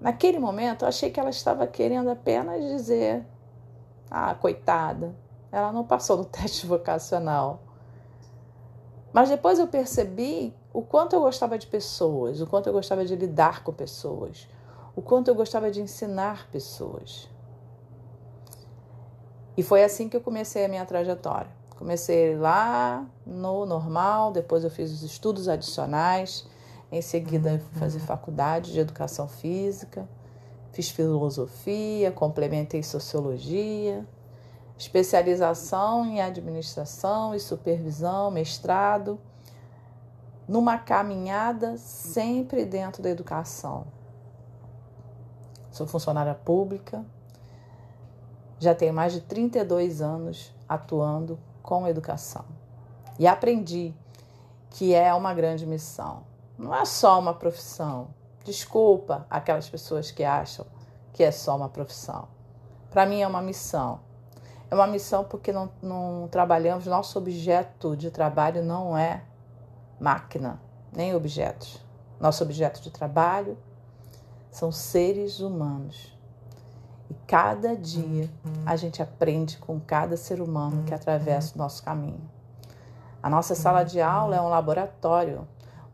Naquele 0.00 0.38
momento, 0.38 0.84
eu 0.84 0.88
achei 0.88 1.10
que 1.10 1.18
ela 1.18 1.30
estava 1.30 1.66
querendo 1.66 2.10
apenas 2.10 2.64
dizer: 2.64 3.24
Ah, 4.10 4.34
coitada, 4.34 5.14
ela 5.50 5.72
não 5.72 5.84
passou 5.84 6.16
no 6.16 6.24
teste 6.26 6.66
vocacional. 6.66 7.60
Mas 9.12 9.30
depois 9.30 9.58
eu 9.58 9.66
percebi 9.66 10.54
o 10.74 10.82
quanto 10.82 11.16
eu 11.16 11.20
gostava 11.20 11.56
de 11.56 11.66
pessoas, 11.66 12.40
o 12.40 12.46
quanto 12.46 12.66
eu 12.66 12.72
gostava 12.72 13.04
de 13.04 13.16
lidar 13.16 13.64
com 13.64 13.72
pessoas, 13.72 14.46
o 14.94 15.00
quanto 15.00 15.28
eu 15.28 15.34
gostava 15.34 15.70
de 15.70 15.80
ensinar 15.80 16.48
pessoas. 16.50 17.26
E 19.56 19.62
foi 19.62 19.82
assim 19.82 20.06
que 20.06 20.16
eu 20.16 20.20
comecei 20.20 20.66
a 20.66 20.68
minha 20.68 20.84
trajetória. 20.84 21.50
Comecei 21.76 22.36
lá 22.36 23.06
no 23.24 23.64
normal, 23.64 24.32
depois 24.32 24.64
eu 24.64 24.70
fiz 24.70 24.92
os 24.92 25.02
estudos 25.02 25.48
adicionais, 25.48 26.46
em 26.90 27.02
seguida 27.02 27.60
fazer 27.72 28.00
faculdade 28.00 28.72
de 28.72 28.80
educação 28.80 29.28
física, 29.28 30.08
fiz 30.72 30.88
filosofia, 30.88 32.12
complementei 32.12 32.82
sociologia, 32.82 34.06
especialização 34.78 36.04
em 36.04 36.20
administração 36.20 37.34
e 37.34 37.40
supervisão, 37.40 38.30
mestrado 38.30 39.18
numa 40.46 40.78
caminhada 40.78 41.76
sempre 41.76 42.64
dentro 42.64 43.02
da 43.02 43.10
educação. 43.10 43.86
Sou 45.72 45.86
funcionária 45.86 46.34
pública, 46.34 47.04
já 48.58 48.74
tenho 48.74 48.94
mais 48.94 49.12
de 49.12 49.20
32 49.20 50.00
anos 50.00 50.54
atuando 50.68 51.38
com 51.62 51.86
educação. 51.86 52.44
E 53.18 53.26
aprendi 53.26 53.94
que 54.70 54.94
é 54.94 55.12
uma 55.12 55.34
grande 55.34 55.66
missão. 55.66 56.22
Não 56.58 56.74
é 56.74 56.84
só 56.84 57.18
uma 57.18 57.34
profissão. 57.34 58.08
Desculpa 58.44 59.26
aquelas 59.28 59.68
pessoas 59.68 60.10
que 60.10 60.24
acham 60.24 60.64
que 61.12 61.22
é 61.22 61.30
só 61.30 61.56
uma 61.56 61.68
profissão. 61.68 62.28
Para 62.90 63.04
mim 63.04 63.20
é 63.20 63.26
uma 63.26 63.42
missão. 63.42 64.00
É 64.70 64.74
uma 64.74 64.86
missão 64.86 65.24
porque 65.24 65.52
não, 65.52 65.70
não 65.82 66.28
trabalhamos, 66.28 66.86
nosso 66.86 67.18
objeto 67.18 67.96
de 67.96 68.10
trabalho 68.10 68.64
não 68.64 68.96
é 68.96 69.22
máquina, 70.00 70.60
nem 70.92 71.14
objetos. 71.14 71.84
Nosso 72.18 72.42
objeto 72.42 72.80
de 72.80 72.90
trabalho 72.90 73.56
são 74.50 74.72
seres 74.72 75.40
humanos. 75.40 76.16
E 77.10 77.14
cada 77.26 77.76
dia 77.76 78.28
a 78.64 78.74
gente 78.74 79.02
aprende 79.02 79.58
com 79.58 79.78
cada 79.78 80.16
ser 80.16 80.40
humano 80.40 80.82
que 80.84 80.94
atravessa 80.94 81.54
o 81.54 81.58
nosso 81.58 81.82
caminho. 81.82 82.28
A 83.22 83.30
nossa 83.30 83.54
sala 83.54 83.84
de 83.84 84.00
aula 84.00 84.36
é 84.36 84.40
um 84.40 84.48
laboratório, 84.48 85.46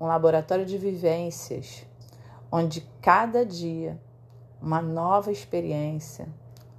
um 0.03 0.07
laboratório 0.07 0.67
de 0.67 0.77
vivências, 0.77 1.87
onde 2.51 2.81
cada 3.01 3.47
dia 3.47 4.01
uma 4.61 4.83
nova 4.83 5.31
experiência, 5.31 6.29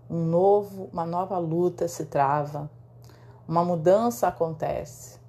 um 0.09 0.25
novo, 0.25 0.89
uma 0.91 1.05
nova 1.05 1.37
luta 1.37 1.87
se 1.87 2.05
trava, 2.05 2.69
uma 3.47 3.63
mudança 3.63 4.27
acontece 4.27 5.19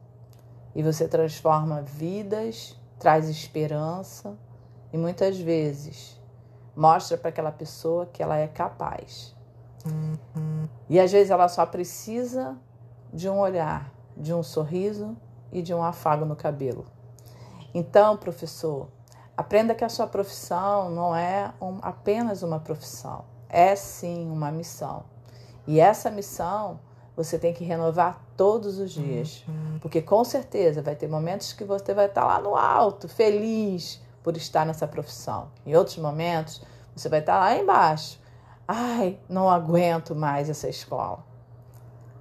e 0.74 0.82
você 0.82 1.07
transforma 1.07 1.82
vidas, 1.82 2.78
traz 2.99 3.28
esperança 3.28 4.36
e 4.92 4.99
muitas 4.99 5.38
vezes 5.38 6.20
mostra 6.74 7.16
para 7.16 7.28
aquela 7.28 7.53
pessoa 7.53 8.07
que 8.07 8.22
ela 8.22 8.36
é 8.36 8.49
capaz 8.49 9.34
E 10.88 10.99
às 10.99 11.12
vezes 11.12 11.30
ela 11.30 11.49
só 11.49 11.64
precisa 11.66 12.57
de 13.12 13.28
um 13.28 13.38
olhar, 13.38 13.92
de 14.16 14.32
um 14.34 14.42
sorriso 14.42 15.16
e 15.53 15.62
de 15.62 15.72
um 15.74 15.82
afago 15.82 16.24
no 16.24 16.34
cabelo. 16.34 16.84
Então, 17.75 18.16
professor, 18.16 18.89
aprenda 19.37 19.75
que 19.75 19.85
a 19.85 19.89
sua 19.89 20.07
profissão 20.07 20.91
não 20.91 21.14
é 21.14 21.53
um, 21.61 21.79
apenas 21.83 22.45
uma 22.45 22.61
profissão, 22.61 23.25
é 23.49 23.75
sim 23.75 24.31
uma 24.31 24.53
missão. 24.53 25.05
E 25.66 25.81
essa 25.81 26.09
missão 26.09 26.79
você 27.16 27.39
tem 27.39 27.53
que 27.53 27.64
renovar 27.64 28.20
todos 28.37 28.79
os 28.79 28.93
dias, 28.93 29.45
porque 29.81 30.01
com 30.01 30.25
certeza 30.25 30.83
vai 30.83 30.95
ter 30.95 31.09
momentos 31.09 31.53
que 31.53 31.64
você 31.64 31.93
vai 31.95 32.07
estar 32.07 32.25
lá 32.25 32.41
no 32.41 32.57
alto, 32.57 33.09
feliz 33.09 34.01
por 34.22 34.37
estar 34.37 34.64
nessa 34.64 34.87
profissão. 34.87 35.51
Em 35.66 35.77
outros 35.77 35.97
momentos, 35.99 36.62
você 36.95 37.09
vai 37.09 37.20
estar 37.20 37.39
lá 37.39 37.57
embaixo. 37.57 38.20
Ai, 38.66 39.18
não 39.29 39.51
aguento 39.51 40.14
mais 40.14 40.49
essa 40.49 40.68
escola. 40.68 41.25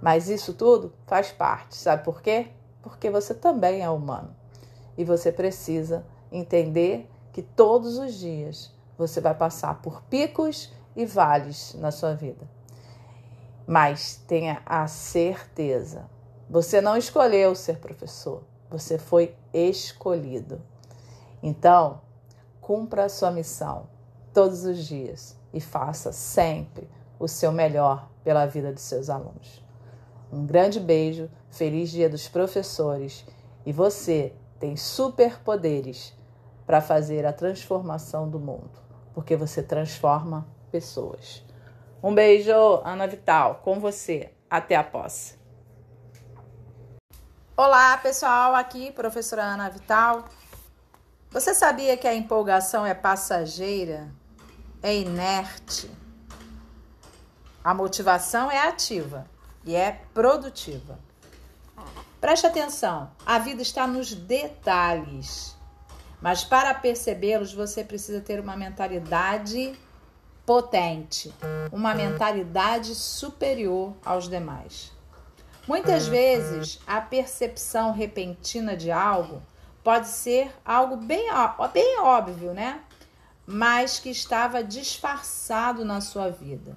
Mas 0.01 0.29
isso 0.29 0.53
tudo 0.53 0.93
faz 1.07 1.31
parte, 1.31 1.75
sabe 1.75 2.03
por 2.03 2.21
quê? 2.21 2.47
Porque 2.81 3.09
você 3.09 3.33
também 3.33 3.81
é 3.81 3.89
humano. 3.89 4.35
E 4.97 5.03
você 5.03 5.31
precisa 5.31 6.05
entender 6.31 7.09
que 7.31 7.41
todos 7.41 7.97
os 7.97 8.13
dias 8.13 8.71
você 8.97 9.19
vai 9.19 9.33
passar 9.33 9.81
por 9.81 10.01
picos 10.03 10.71
e 10.95 11.05
vales 11.05 11.73
na 11.75 11.91
sua 11.91 12.13
vida. 12.13 12.47
Mas 13.65 14.21
tenha 14.27 14.61
a 14.65 14.87
certeza, 14.87 16.09
você 16.49 16.81
não 16.81 16.97
escolheu 16.97 17.55
ser 17.55 17.77
professor, 17.77 18.43
você 18.69 18.97
foi 18.97 19.35
escolhido. 19.53 20.61
Então, 21.41 22.01
cumpra 22.61 23.05
a 23.05 23.09
sua 23.09 23.31
missão 23.31 23.87
todos 24.33 24.63
os 24.63 24.85
dias 24.85 25.37
e 25.53 25.59
faça 25.59 26.11
sempre 26.11 26.89
o 27.19 27.27
seu 27.27 27.51
melhor 27.51 28.09
pela 28.23 28.45
vida 28.45 28.71
dos 28.71 28.83
seus 28.83 29.09
alunos. 29.09 29.63
Um 30.31 30.45
grande 30.45 30.79
beijo, 30.79 31.29
feliz 31.49 31.91
Dia 31.91 32.09
dos 32.09 32.27
Professores 32.27 33.25
e 33.65 33.71
você 33.71 34.33
tem 34.63 34.77
superpoderes 34.77 36.13
para 36.65 36.79
fazer 36.79 37.25
a 37.25 37.33
transformação 37.33 38.29
do 38.29 38.39
mundo, 38.39 38.79
porque 39.13 39.35
você 39.35 39.61
transforma 39.61 40.47
pessoas. 40.71 41.43
Um 42.01 42.15
beijo, 42.15 42.53
Ana 42.85 43.05
Vital, 43.05 43.55
com 43.55 43.77
você. 43.77 44.31
Até 44.49 44.77
a 44.77 44.83
posse. 44.83 45.37
Olá, 47.57 47.97
pessoal, 47.97 48.55
aqui 48.55 48.89
professora 48.93 49.43
Ana 49.43 49.67
Vital. 49.67 50.23
Você 51.29 51.53
sabia 51.53 51.97
que 51.97 52.07
a 52.07 52.15
empolgação 52.15 52.85
é 52.85 52.93
passageira, 52.93 54.15
é 54.81 54.95
inerte? 54.95 55.91
A 57.61 57.73
motivação 57.73 58.49
é 58.49 58.65
ativa 58.65 59.25
e 59.65 59.75
é 59.75 59.99
produtiva. 60.13 60.97
Preste 62.23 62.47
atenção, 62.47 63.11
a 63.25 63.37
vida 63.37 63.61
está 63.61 63.85
nos 63.85 64.13
detalhes. 64.13 65.57
Mas 66.21 66.41
para 66.41 66.73
percebê-los, 66.73 67.53
você 67.53 67.83
precisa 67.83 68.21
ter 68.21 68.39
uma 68.39 68.55
mentalidade 68.55 69.77
potente, 70.45 71.33
uma 71.69 71.93
mentalidade 71.93 72.95
superior 72.95 73.93
aos 74.05 74.29
demais. 74.29 74.93
Muitas 75.67 76.07
vezes, 76.07 76.79
a 76.87 77.01
percepção 77.01 77.91
repentina 77.91 78.77
de 78.77 78.89
algo 78.89 79.43
pode 79.83 80.07
ser 80.07 80.49
algo 80.63 80.95
bem, 80.95 81.27
bem 81.73 81.99
óbvio, 81.99 82.53
né? 82.53 82.79
Mas 83.45 83.99
que 83.99 84.09
estava 84.09 84.63
disfarçado 84.63 85.83
na 85.83 85.99
sua 85.99 86.29
vida. 86.29 86.73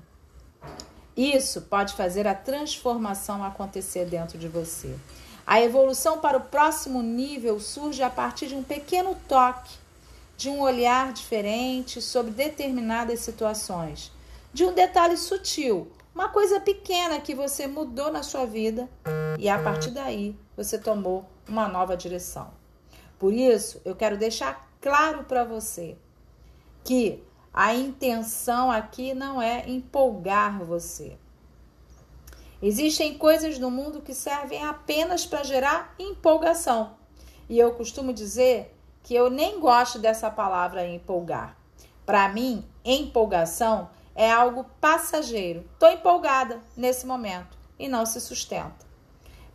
Isso 1.16 1.62
pode 1.62 1.94
fazer 1.94 2.26
a 2.26 2.34
transformação 2.34 3.44
acontecer 3.44 4.06
dentro 4.06 4.36
de 4.36 4.48
você. 4.48 4.98
A 5.46 5.60
evolução 5.60 6.18
para 6.18 6.36
o 6.36 6.40
próximo 6.40 7.00
nível 7.02 7.60
surge 7.60 8.02
a 8.02 8.10
partir 8.10 8.48
de 8.48 8.56
um 8.56 8.64
pequeno 8.64 9.16
toque 9.28 9.86
de 10.36 10.50
um 10.50 10.60
olhar 10.60 11.12
diferente 11.12 12.02
sobre 12.02 12.30
determinadas 12.30 13.20
situações, 13.20 14.12
de 14.52 14.64
um 14.64 14.74
detalhe 14.74 15.16
sutil, 15.16 15.90
uma 16.14 16.28
coisa 16.28 16.60
pequena 16.60 17.20
que 17.20 17.34
você 17.34 17.66
mudou 17.66 18.10
na 18.10 18.22
sua 18.22 18.44
vida 18.44 18.88
e 19.38 19.48
a 19.48 19.62
partir 19.62 19.90
daí 19.90 20.36
você 20.56 20.78
tomou 20.78 21.24
uma 21.48 21.68
nova 21.68 21.96
direção. 21.96 22.50
Por 23.18 23.32
isso, 23.32 23.80
eu 23.84 23.94
quero 23.94 24.18
deixar 24.18 24.68
claro 24.80 25.24
para 25.24 25.44
você 25.44 25.96
que 26.84 27.22
a 27.52 27.74
intenção 27.74 28.70
aqui 28.70 29.14
não 29.14 29.40
é 29.40 29.68
empolgar 29.68 30.62
você. 30.62 31.16
Existem 32.68 33.16
coisas 33.16 33.60
no 33.60 33.70
mundo 33.70 34.02
que 34.02 34.12
servem 34.12 34.64
apenas 34.64 35.24
para 35.24 35.44
gerar 35.44 35.94
empolgação. 36.00 36.96
E 37.48 37.56
eu 37.56 37.72
costumo 37.74 38.12
dizer 38.12 38.76
que 39.04 39.14
eu 39.14 39.30
nem 39.30 39.60
gosto 39.60 40.00
dessa 40.00 40.28
palavra 40.32 40.84
empolgar. 40.84 41.56
Para 42.04 42.28
mim, 42.28 42.64
empolgação 42.84 43.88
é 44.16 44.28
algo 44.28 44.66
passageiro. 44.80 45.64
Estou 45.74 45.92
empolgada 45.92 46.60
nesse 46.76 47.06
momento 47.06 47.56
e 47.78 47.86
não 47.86 48.04
se 48.04 48.20
sustenta. 48.20 48.84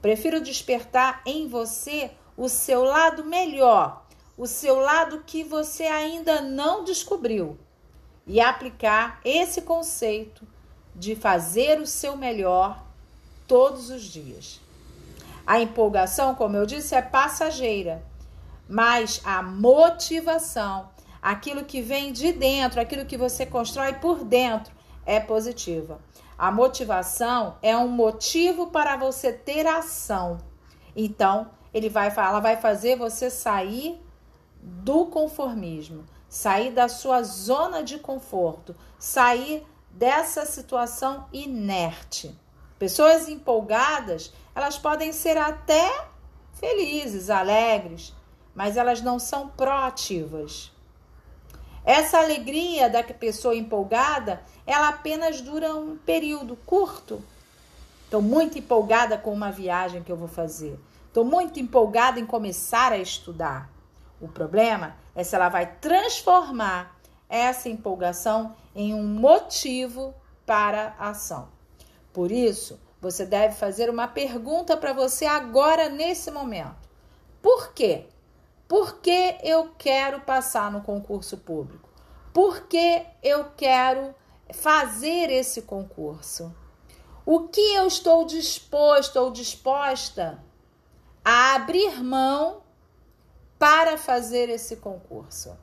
Prefiro 0.01 0.39
despertar 0.39 1.21
em 1.25 1.49
você 1.49 2.11
o 2.37 2.47
seu 2.47 2.81
lado 2.81 3.25
melhor, 3.25 4.05
o 4.37 4.47
seu 4.47 4.79
lado 4.79 5.21
que 5.27 5.43
você 5.43 5.83
ainda 5.83 6.39
não 6.39 6.85
descobriu 6.85 7.59
e 8.25 8.39
aplicar 8.39 9.19
esse 9.25 9.63
conceito 9.63 10.47
de 10.95 11.13
fazer 11.13 11.77
o 11.77 11.85
seu 11.85 12.15
melhor 12.15 12.89
todos 13.51 13.89
os 13.89 14.03
dias. 14.03 14.61
A 15.45 15.59
empolgação, 15.59 16.33
como 16.35 16.55
eu 16.55 16.65
disse, 16.65 16.95
é 16.95 17.01
passageira 17.01 18.01
mas 18.71 19.19
a 19.25 19.43
motivação, 19.43 20.89
aquilo 21.21 21.65
que 21.65 21.81
vem 21.81 22.13
de 22.13 22.31
dentro, 22.31 22.79
aquilo 22.79 23.05
que 23.05 23.17
você 23.17 23.45
constrói 23.45 23.91
por 23.95 24.23
dentro, 24.23 24.73
é 25.05 25.19
positiva. 25.19 25.99
A 26.37 26.49
motivação 26.49 27.57
é 27.61 27.75
um 27.75 27.89
motivo 27.89 28.67
para 28.67 28.95
você 28.95 29.33
ter 29.33 29.67
ação. 29.67 30.37
Então, 30.95 31.51
ele 31.73 31.89
vai, 31.89 32.07
ela 32.15 32.39
vai 32.39 32.55
fazer 32.55 32.95
você 32.95 33.29
sair 33.29 34.01
do 34.61 35.07
conformismo, 35.07 36.05
sair 36.29 36.71
da 36.71 36.87
sua 36.87 37.23
zona 37.23 37.83
de 37.83 37.99
conforto, 37.99 38.73
sair 38.97 39.67
dessa 39.91 40.45
situação 40.45 41.27
inerte. 41.33 42.33
Pessoas 42.81 43.29
empolgadas, 43.29 44.33
elas 44.55 44.75
podem 44.75 45.11
ser 45.11 45.37
até 45.37 46.07
felizes, 46.53 47.29
alegres, 47.29 48.11
mas 48.55 48.75
elas 48.75 49.01
não 49.01 49.19
são 49.19 49.49
proativas. 49.49 50.71
Essa 51.85 52.17
alegria 52.17 52.89
da 52.89 53.03
pessoa 53.03 53.55
empolgada, 53.55 54.41
ela 54.65 54.89
apenas 54.89 55.41
dura 55.41 55.75
um 55.75 55.95
período 55.95 56.55
curto. 56.65 57.21
Estou 58.05 58.19
muito 58.19 58.57
empolgada 58.57 59.15
com 59.15 59.31
uma 59.31 59.51
viagem 59.51 60.01
que 60.01 60.11
eu 60.11 60.17
vou 60.17 60.27
fazer. 60.27 60.79
Estou 61.05 61.23
muito 61.23 61.59
empolgada 61.59 62.19
em 62.19 62.25
começar 62.25 62.91
a 62.91 62.97
estudar. 62.97 63.69
O 64.19 64.27
problema 64.27 64.95
é 65.13 65.23
se 65.23 65.35
ela 65.35 65.49
vai 65.49 65.67
transformar 65.79 66.99
essa 67.29 67.69
empolgação 67.69 68.55
em 68.73 68.91
um 68.91 69.03
motivo 69.03 70.15
para 70.47 70.95
a 70.97 71.09
ação. 71.09 71.60
Por 72.13 72.31
isso, 72.31 72.79
você 72.99 73.25
deve 73.25 73.55
fazer 73.55 73.89
uma 73.89 74.07
pergunta 74.07 74.77
para 74.77 74.93
você 74.93 75.25
agora, 75.25 75.89
nesse 75.89 76.29
momento: 76.29 76.89
Por 77.41 77.73
quê? 77.73 78.07
Por 78.67 78.99
que 78.99 79.37
eu 79.43 79.71
quero 79.77 80.21
passar 80.21 80.71
no 80.71 80.81
concurso 80.81 81.37
público? 81.37 81.89
Por 82.33 82.67
que 82.67 83.05
eu 83.21 83.51
quero 83.57 84.15
fazer 84.53 85.29
esse 85.29 85.63
concurso? 85.63 86.55
O 87.25 87.47
que 87.47 87.73
eu 87.73 87.85
estou 87.87 88.25
disposto 88.25 89.17
ou 89.17 89.31
disposta 89.31 90.41
a 91.23 91.55
abrir 91.55 92.01
mão 92.03 92.61
para 93.59 93.97
fazer 93.97 94.49
esse 94.49 94.77
concurso? 94.77 95.57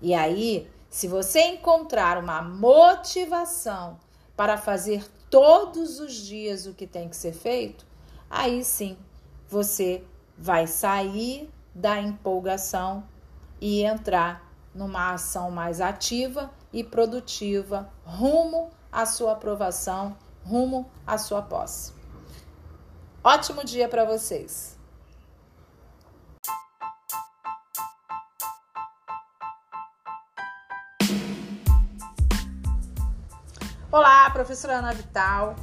E 0.00 0.14
aí, 0.14 0.70
se 0.88 1.08
você 1.08 1.40
encontrar 1.42 2.16
uma 2.18 2.40
motivação 2.40 3.98
para 4.36 4.56
fazer 4.56 5.04
todos 5.30 6.00
os 6.00 6.14
dias 6.14 6.66
o 6.66 6.74
que 6.74 6.86
tem 6.86 7.08
que 7.08 7.16
ser 7.16 7.32
feito, 7.32 7.86
aí 8.30 8.64
sim 8.64 8.96
você 9.48 10.04
vai 10.36 10.66
sair 10.66 11.50
da 11.74 12.00
empolgação 12.00 13.04
e 13.60 13.82
entrar 13.82 14.52
numa 14.74 15.12
ação 15.12 15.50
mais 15.50 15.80
ativa 15.80 16.50
e 16.72 16.84
produtiva 16.84 17.90
rumo 18.04 18.70
à 18.92 19.04
sua 19.06 19.32
aprovação, 19.32 20.16
rumo 20.44 20.88
à 21.06 21.18
sua 21.18 21.42
posse. 21.42 21.92
Ótimo 23.22 23.64
dia 23.64 23.88
para 23.88 24.04
vocês! 24.04 24.77
Olá, 33.90 34.28
professora 34.28 34.80
Ana 34.80 34.92
Vital. 34.92 35.56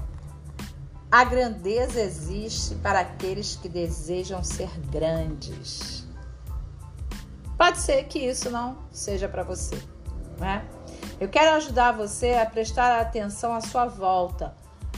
A 1.11 1.23
grandeza 1.23 2.01
existe 2.01 2.73
para 2.73 3.01
aqueles 3.01 3.55
que 3.55 3.69
desejam 3.69 4.43
ser 4.43 4.67
grandes. 4.89 6.07
Pode 7.55 7.77
ser 7.77 8.05
que 8.05 8.17
isso 8.17 8.49
não 8.49 8.79
seja 8.91 9.29
para 9.29 9.43
você, 9.43 9.79
né? 10.39 10.67
Eu 11.19 11.29
quero 11.29 11.55
ajudar 11.57 11.91
você 11.91 12.33
a 12.33 12.47
prestar 12.47 12.99
atenção 12.99 13.53
à 13.53 13.61
sua 13.61 13.85
volta, 13.85 14.55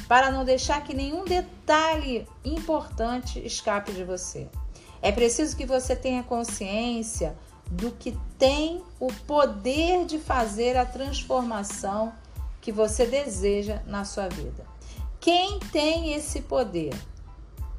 para 0.07 0.31
não 0.31 0.45
deixar 0.45 0.81
que 0.85 0.93
nenhum 0.93 1.25
detalhe 1.25 2.25
importante 2.45 3.45
escape 3.45 3.91
de 3.91 4.05
você. 4.05 4.47
É 5.01 5.11
preciso 5.11 5.57
que 5.57 5.65
você 5.65 5.97
tenha 5.97 6.23
consciência 6.23 7.37
do 7.69 7.91
que 7.91 8.17
tem 8.39 8.81
o 8.97 9.11
poder 9.11 10.05
de 10.05 10.17
fazer 10.17 10.77
a 10.77 10.85
transformação 10.85 12.13
que 12.67 12.71
você 12.73 13.05
deseja 13.05 13.81
na 13.85 14.03
sua 14.03 14.27
vida. 14.27 14.65
Quem 15.21 15.57
tem 15.71 16.13
esse 16.13 16.41
poder? 16.41 16.93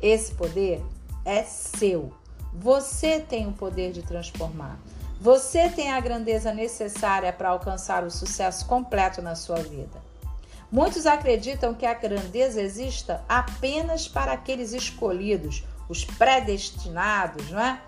Esse 0.01 0.33
poder 0.33 0.83
é 1.27 1.43
seu. 1.43 2.11
Você 2.55 3.21
tem 3.21 3.47
o 3.47 3.53
poder 3.53 3.93
de 3.93 4.01
transformar. 4.01 4.79
Você 5.21 5.69
tem 5.69 5.93
a 5.93 6.01
grandeza 6.01 6.55
necessária 6.55 7.31
para 7.31 7.51
alcançar 7.51 8.03
o 8.03 8.11
sucesso 8.11 8.65
completo 8.65 9.21
na 9.21 9.35
sua 9.35 9.57
vida. 9.57 10.01
Muitos 10.73 11.05
acreditam 11.05 11.75
que 11.75 11.85
a 11.85 11.93
grandeza 11.93 12.63
exista 12.63 13.23
apenas 13.29 14.09
para 14.09 14.33
aqueles 14.33 14.73
escolhidos, 14.73 15.65
os 15.87 16.03
predestinados, 16.03 17.51
não 17.51 17.61
é? 17.61 17.79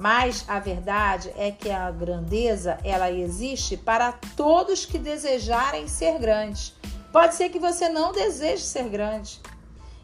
Mas 0.00 0.46
a 0.48 0.58
verdade 0.58 1.30
é 1.36 1.50
que 1.50 1.68
a 1.68 1.90
grandeza 1.90 2.78
ela 2.82 3.12
existe 3.12 3.76
para 3.76 4.12
todos 4.34 4.86
que 4.86 4.98
desejarem 4.98 5.86
ser 5.86 6.18
grandes. 6.18 6.74
Pode 7.12 7.34
ser 7.34 7.50
que 7.50 7.58
você 7.58 7.86
não 7.90 8.10
deseje 8.10 8.62
ser 8.62 8.88
grande. 8.88 9.38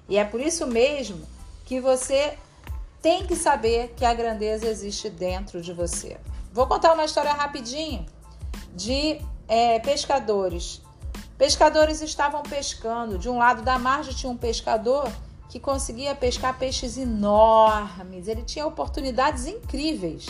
E 0.07 0.19
é 0.19 0.25
por 0.27 0.39
isso 0.39 0.67
mesmo 0.67 1.27
que 1.65 1.81
você 1.81 2.37
tem 3.01 3.27
que 3.27 3.35
saber 3.35 3.95
que 3.97 4.05
a 4.05 4.13
grandeza 4.13 4.69
existe 4.69 5.09
dentro 5.09 5.63
de 5.63 5.73
você. 5.73 6.19
Vou 6.53 6.67
contar 6.67 6.93
uma 6.93 7.07
história 7.07 7.33
rapidinho 7.33 8.05
de 8.75 9.19
é, 9.49 9.79
pescadores. 9.79 10.83
Pescadores 11.39 12.03
estavam 12.03 12.43
pescando. 12.43 13.17
De 13.17 13.31
um 13.31 13.39
lado 13.39 13.63
da 13.63 13.79
margem 13.79 14.13
tinha 14.13 14.31
um 14.31 14.37
pescador 14.37 15.11
que 15.57 15.61
conseguia 15.61 16.15
pescar 16.15 16.59
peixes 16.59 16.99
enormes, 16.99 18.29
ele 18.29 18.43
tinha 18.43 18.67
oportunidades 18.67 19.47
incríveis, 19.47 20.27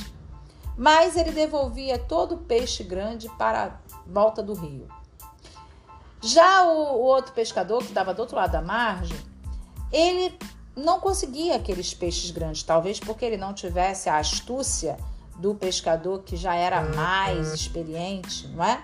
mas 0.79 1.17
ele 1.17 1.33
devolvia 1.33 1.99
todo 1.99 2.37
o 2.37 2.39
peixe 2.39 2.85
grande 2.85 3.29
para 3.31 3.65
a 3.65 3.97
volta 4.07 4.41
do 4.41 4.55
rio. 4.55 4.87
Já 6.23 6.65
o, 6.65 6.99
o 6.99 7.01
outro 7.01 7.33
pescador, 7.33 7.79
que 7.79 7.89
estava 7.89 8.15
do 8.15 8.21
outro 8.21 8.37
lado 8.37 8.53
da 8.53 8.63
margem, 8.63 9.19
ele 9.91 10.39
não 10.77 11.01
conseguia 11.01 11.57
aqueles 11.57 11.93
peixes 11.93 12.31
grandes, 12.31 12.63
talvez 12.63 13.01
porque 13.01 13.25
ele 13.25 13.37
não 13.37 13.53
tivesse 13.53 14.09
a 14.09 14.19
astúcia 14.19 14.97
do 15.41 15.57
pescador 15.57 16.23
que 16.23 16.37
já 16.37 16.55
era 16.55 16.83
mais 16.95 17.53
experiente, 17.53 18.47
não 18.49 18.65
é? 18.65 18.81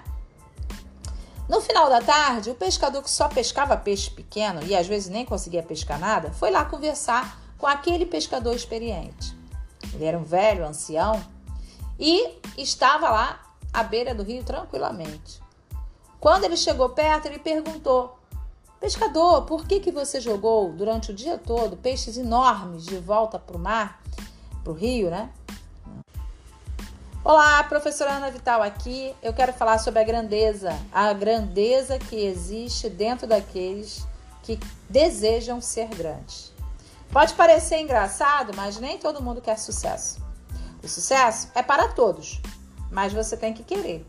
No 1.48 1.60
final 1.60 1.88
da 1.88 2.00
tarde, 2.00 2.50
o 2.50 2.54
pescador 2.54 3.02
que 3.02 3.10
só 3.10 3.28
pescava 3.28 3.76
peixe 3.76 4.10
pequeno 4.10 4.62
e 4.64 4.74
às 4.74 4.86
vezes 4.86 5.08
nem 5.08 5.24
conseguia 5.24 5.62
pescar 5.62 5.98
nada, 5.98 6.30
foi 6.30 6.50
lá 6.50 6.64
conversar 6.64 7.40
com 7.58 7.66
aquele 7.66 8.06
pescador 8.06 8.54
experiente. 8.54 9.36
Ele 9.92 10.04
era 10.04 10.18
um 10.18 10.24
velho, 10.24 10.66
ancião, 10.66 11.22
e 11.98 12.38
estava 12.56 13.10
lá 13.10 13.40
à 13.72 13.82
beira 13.82 14.14
do 14.14 14.22
rio 14.22 14.42
tranquilamente. 14.42 15.42
Quando 16.18 16.44
ele 16.44 16.56
chegou 16.56 16.88
perto, 16.90 17.26
ele 17.26 17.38
perguntou: 17.38 18.16
Pescador, 18.80 19.42
por 19.42 19.66
que, 19.66 19.80
que 19.80 19.92
você 19.92 20.20
jogou 20.20 20.72
durante 20.72 21.10
o 21.10 21.14
dia 21.14 21.38
todo 21.38 21.76
peixes 21.76 22.16
enormes 22.16 22.84
de 22.84 22.96
volta 22.98 23.38
para 23.38 23.56
o 23.56 23.60
mar, 23.60 24.02
para 24.62 24.72
o 24.72 24.74
rio, 24.74 25.10
né? 25.10 25.30
Olá, 27.24 27.62
professora 27.62 28.14
Ana 28.14 28.32
Vital 28.32 28.60
aqui. 28.60 29.14
Eu 29.22 29.32
quero 29.32 29.52
falar 29.52 29.78
sobre 29.78 30.00
a 30.00 30.04
grandeza, 30.04 30.76
a 30.90 31.12
grandeza 31.12 31.96
que 31.96 32.16
existe 32.16 32.90
dentro 32.90 33.28
daqueles 33.28 34.04
que 34.42 34.58
desejam 34.90 35.60
ser 35.60 35.86
grandes. 35.86 36.52
Pode 37.12 37.34
parecer 37.34 37.78
engraçado, 37.78 38.52
mas 38.56 38.76
nem 38.80 38.98
todo 38.98 39.22
mundo 39.22 39.40
quer 39.40 39.56
sucesso. 39.56 40.20
O 40.82 40.88
sucesso 40.88 41.48
é 41.54 41.62
para 41.62 41.86
todos, 41.86 42.42
mas 42.90 43.12
você 43.12 43.36
tem 43.36 43.54
que 43.54 43.62
querer. 43.62 44.04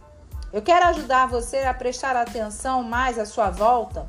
Eu 0.51 0.63
quero 0.63 0.87
ajudar 0.87 1.27
você 1.27 1.57
a 1.57 1.73
prestar 1.73 2.15
atenção 2.15 2.81
mais 2.81 3.19
à 3.19 3.27
sua 3.27 3.51
volta 3.51 4.07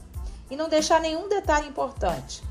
e 0.51 0.57
não 0.57 0.67
deixar 0.67 0.99
nenhum 0.99 1.29
detalhe 1.29 1.69
importante. 1.69 2.43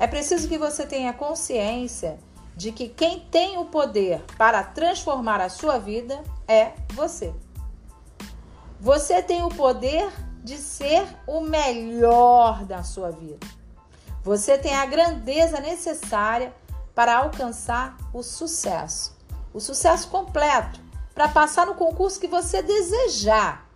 É 0.00 0.08
preciso 0.08 0.48
que 0.48 0.58
você 0.58 0.84
tenha 0.84 1.12
consciência 1.12 2.18
de 2.56 2.72
que 2.72 2.88
quem 2.88 3.20
tem 3.20 3.58
o 3.58 3.64
poder 3.64 4.22
para 4.36 4.62
transformar 4.62 5.40
a 5.40 5.48
sua 5.48 5.78
vida 5.78 6.22
é 6.46 6.72
você. 6.92 7.34
Você 8.80 9.22
tem 9.22 9.42
o 9.42 9.48
poder 9.48 10.12
de 10.42 10.56
ser 10.58 11.06
o 11.26 11.40
melhor 11.40 12.64
da 12.64 12.82
sua 12.82 13.10
vida. 13.10 13.46
Você 14.22 14.58
tem 14.58 14.74
a 14.74 14.86
grandeza 14.86 15.60
necessária 15.60 16.52
para 16.94 17.18
alcançar 17.18 17.96
o 18.12 18.22
sucesso, 18.22 19.16
o 19.52 19.60
sucesso 19.60 20.08
completo, 20.08 20.80
para 21.14 21.28
passar 21.28 21.66
no 21.66 21.74
concurso 21.74 22.20
que 22.20 22.28
você 22.28 22.62
desejar. 22.62 23.68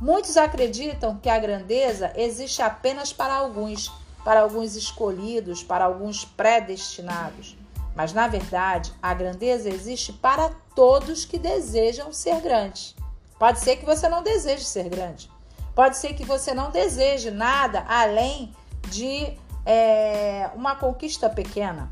Muitos 0.00 0.36
acreditam 0.36 1.16
que 1.18 1.28
a 1.28 1.38
grandeza 1.38 2.12
existe 2.16 2.60
apenas 2.60 3.12
para 3.12 3.34
alguns, 3.34 3.92
para 4.24 4.40
alguns 4.40 4.74
escolhidos, 4.74 5.62
para 5.62 5.84
alguns 5.84 6.24
predestinados. 6.24 7.56
Mas 7.94 8.12
na 8.12 8.26
verdade, 8.26 8.92
a 9.00 9.14
grandeza 9.14 9.68
existe 9.68 10.12
para 10.12 10.50
todos 10.74 11.24
que 11.24 11.38
desejam 11.38 12.12
ser 12.12 12.40
grandes. 12.40 12.94
Pode 13.38 13.60
ser 13.60 13.76
que 13.76 13.84
você 13.84 14.08
não 14.08 14.22
deseje 14.22 14.64
ser 14.64 14.88
grande. 14.88 15.30
Pode 15.74 15.96
ser 15.96 16.14
que 16.14 16.24
você 16.24 16.54
não 16.54 16.70
deseje 16.70 17.30
nada 17.30 17.84
além 17.88 18.54
de 18.88 19.36
é, 19.66 20.50
uma 20.54 20.76
conquista 20.76 21.28
pequena. 21.28 21.90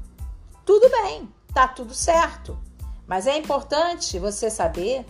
Tudo 0.65 0.89
bem, 0.89 1.29
tá 1.53 1.67
tudo 1.67 1.95
certo. 1.95 2.59
Mas 3.07 3.27
é 3.27 3.37
importante 3.37 4.19
você 4.19 4.49
saber 4.49 5.05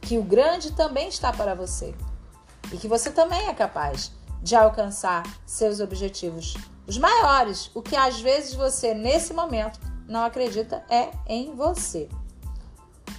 que 0.00 0.18
o 0.18 0.22
grande 0.22 0.72
também 0.72 1.08
está 1.08 1.32
para 1.32 1.54
você 1.54 1.94
e 2.72 2.76
que 2.76 2.88
você 2.88 3.10
também 3.10 3.48
é 3.48 3.54
capaz 3.54 4.12
de 4.42 4.56
alcançar 4.56 5.22
seus 5.44 5.80
objetivos, 5.80 6.56
os 6.86 6.96
maiores, 6.96 7.70
o 7.74 7.82
que 7.82 7.96
às 7.96 8.20
vezes 8.20 8.54
você 8.54 8.94
nesse 8.94 9.34
momento 9.34 9.78
não 10.10 10.24
acredita 10.24 10.84
é 10.90 11.10
em 11.24 11.54
você. 11.54 12.08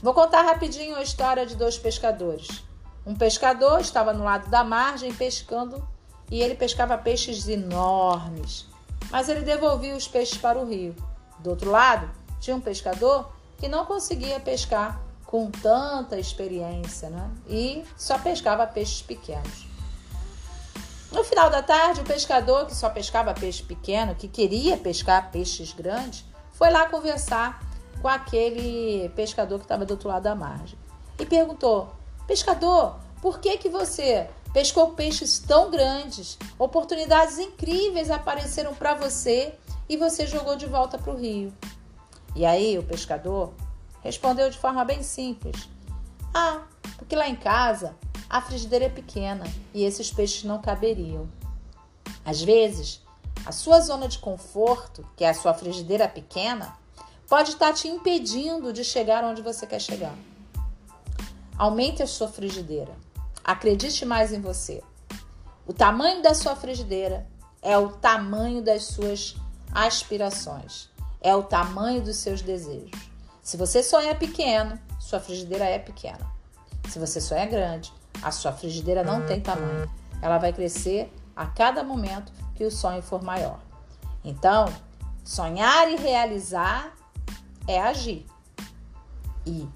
Vou 0.03 0.13
contar 0.13 0.41
rapidinho 0.41 0.95
a 0.97 1.01
história 1.01 1.45
de 1.45 1.55
dois 1.55 1.77
pescadores. 1.77 2.63
Um 3.05 3.15
pescador 3.15 3.79
estava 3.79 4.11
no 4.13 4.25
lado 4.25 4.49
da 4.49 4.61
margem 4.61 5.13
pescando 5.13 5.87
e 6.29 6.41
ele 6.41 6.53
pescava 6.53 6.97
peixes 6.97 7.47
enormes, 7.47 8.67
mas 9.09 9.29
ele 9.29 9.41
devolvia 9.41 9.95
os 9.95 10.07
peixes 10.07 10.37
para 10.37 10.59
o 10.59 10.65
rio. 10.65 10.93
Do 11.39 11.51
outro 11.51 11.71
lado, 11.71 12.09
tinha 12.41 12.55
um 12.55 12.61
pescador 12.61 13.31
que 13.57 13.69
não 13.69 13.85
conseguia 13.85 14.39
pescar 14.39 15.01
com 15.25 15.49
tanta 15.49 16.19
experiência 16.19 17.09
né? 17.09 17.31
e 17.47 17.85
só 17.95 18.19
pescava 18.19 18.67
peixes 18.67 19.01
pequenos. 19.01 19.65
No 21.09 21.23
final 21.23 21.49
da 21.49 21.61
tarde, 21.61 22.01
o 22.01 22.05
pescador 22.05 22.65
que 22.65 22.75
só 22.75 22.89
pescava 22.89 23.33
peixe 23.33 23.63
pequeno, 23.63 24.15
que 24.15 24.27
queria 24.27 24.77
pescar 24.77 25.29
peixes 25.31 25.73
grandes, 25.73 26.25
foi 26.61 26.69
lá 26.69 26.87
conversar 26.87 27.59
com 28.03 28.07
aquele 28.07 29.09
pescador 29.15 29.57
que 29.57 29.65
estava 29.65 29.83
do 29.83 29.95
outro 29.95 30.07
lado 30.07 30.21
da 30.21 30.35
margem 30.35 30.77
e 31.17 31.25
perguntou: 31.25 31.89
Pescador, 32.27 32.99
por 33.19 33.39
que, 33.39 33.57
que 33.57 33.67
você 33.67 34.29
pescou 34.53 34.91
peixes 34.91 35.39
tão 35.39 35.71
grandes? 35.71 36.37
Oportunidades 36.59 37.39
incríveis 37.39 38.11
apareceram 38.11 38.75
para 38.75 38.93
você 38.93 39.55
e 39.89 39.97
você 39.97 40.27
jogou 40.27 40.55
de 40.55 40.67
volta 40.67 40.99
para 40.99 41.11
o 41.11 41.17
rio. 41.17 41.51
E 42.35 42.45
aí 42.45 42.77
o 42.77 42.83
pescador 42.83 43.51
respondeu 44.03 44.47
de 44.47 44.59
forma 44.59 44.85
bem 44.85 45.01
simples: 45.01 45.67
Ah, 46.31 46.61
porque 46.95 47.15
lá 47.15 47.27
em 47.27 47.35
casa 47.35 47.95
a 48.29 48.39
frigideira 48.39 48.85
é 48.85 48.89
pequena 48.89 49.45
e 49.73 49.83
esses 49.83 50.11
peixes 50.11 50.43
não 50.43 50.61
caberiam. 50.61 51.27
Às 52.23 52.39
vezes, 52.39 53.01
a 53.45 53.51
sua 53.51 53.79
zona 53.79 54.07
de 54.07 54.19
conforto, 54.19 55.07
que 55.15 55.23
é 55.23 55.29
a 55.29 55.33
sua 55.33 55.53
frigideira 55.53 56.07
pequena, 56.07 56.75
pode 57.27 57.51
estar 57.51 57.73
te 57.73 57.87
impedindo 57.87 58.71
de 58.71 58.83
chegar 58.83 59.23
onde 59.23 59.41
você 59.41 59.65
quer 59.65 59.79
chegar. 59.79 60.13
Aumente 61.57 62.03
a 62.03 62.07
sua 62.07 62.27
frigideira. 62.27 62.93
Acredite 63.43 64.05
mais 64.05 64.31
em 64.31 64.41
você. 64.41 64.83
O 65.65 65.73
tamanho 65.73 66.21
da 66.21 66.33
sua 66.33 66.55
frigideira 66.55 67.27
é 67.61 67.77
o 67.77 67.89
tamanho 67.89 68.61
das 68.61 68.83
suas 68.83 69.35
aspirações, 69.73 70.89
é 71.21 71.35
o 71.35 71.43
tamanho 71.43 72.01
dos 72.01 72.17
seus 72.17 72.41
desejos. 72.41 72.91
Se 73.41 73.57
você 73.57 73.81
sonha 73.81 74.13
pequeno, 74.13 74.79
sua 74.99 75.19
frigideira 75.19 75.65
é 75.65 75.79
pequena. 75.79 76.29
Se 76.89 76.99
você 76.99 77.21
sonha 77.21 77.45
grande, 77.45 77.93
a 78.21 78.31
sua 78.31 78.51
frigideira 78.51 79.03
não 79.03 79.25
tem 79.25 79.41
tamanho. 79.41 79.89
ela 80.21 80.37
vai 80.37 80.53
crescer 80.53 81.11
a 81.35 81.47
cada 81.47 81.83
momento 81.83 82.31
que 82.61 82.65
o 82.65 82.69
sonho 82.69 83.01
for 83.01 83.23
maior. 83.23 83.59
Então, 84.23 84.71
sonhar 85.25 85.89
e 85.89 85.95
realizar 85.95 86.95
é 87.67 87.81
agir. 87.81 88.23
E 89.47 89.67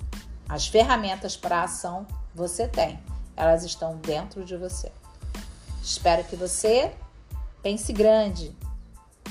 as 0.47 0.67
ferramentas 0.67 1.35
para 1.35 1.63
ação 1.63 2.05
você 2.35 2.67
tem, 2.67 3.03
elas 3.35 3.63
estão 3.63 3.97
dentro 3.97 4.45
de 4.45 4.55
você. 4.55 4.91
Espero 5.81 6.23
que 6.25 6.35
você 6.35 6.95
pense 7.63 7.91
grande 7.91 8.55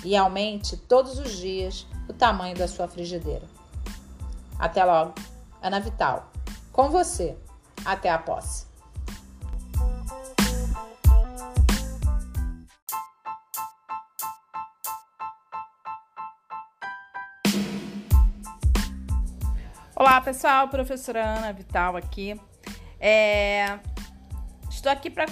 e 0.03 0.17
aumente 0.17 0.77
todos 0.77 1.21
os 1.21 1.31
dias 1.37 1.87
o 2.09 2.13
tamanho 2.13 2.57
da 2.57 2.67
sua 2.67 2.89
frigideira. 2.89 3.47
Até 4.59 4.85
logo, 4.85 5.15
Ana 5.63 5.79
Vital. 5.79 6.29
Com 6.73 6.91
você. 6.91 7.39
Até 7.85 8.11
a 8.11 8.19
posse. 8.19 8.67
Olá 19.97 20.21
pessoal, 20.21 20.67
professora 20.67 21.25
Ana 21.25 21.53
Vital 21.53 21.97
aqui. 21.97 22.35
É... 22.99 23.79
Estou 24.69 24.91
aqui 24.91 25.09
para 25.09 25.27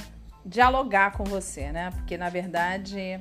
dialogar 0.46 1.16
com 1.16 1.24
você, 1.24 1.72
né? 1.72 1.90
Porque 1.90 2.16
na 2.16 2.28
verdade 2.28 3.18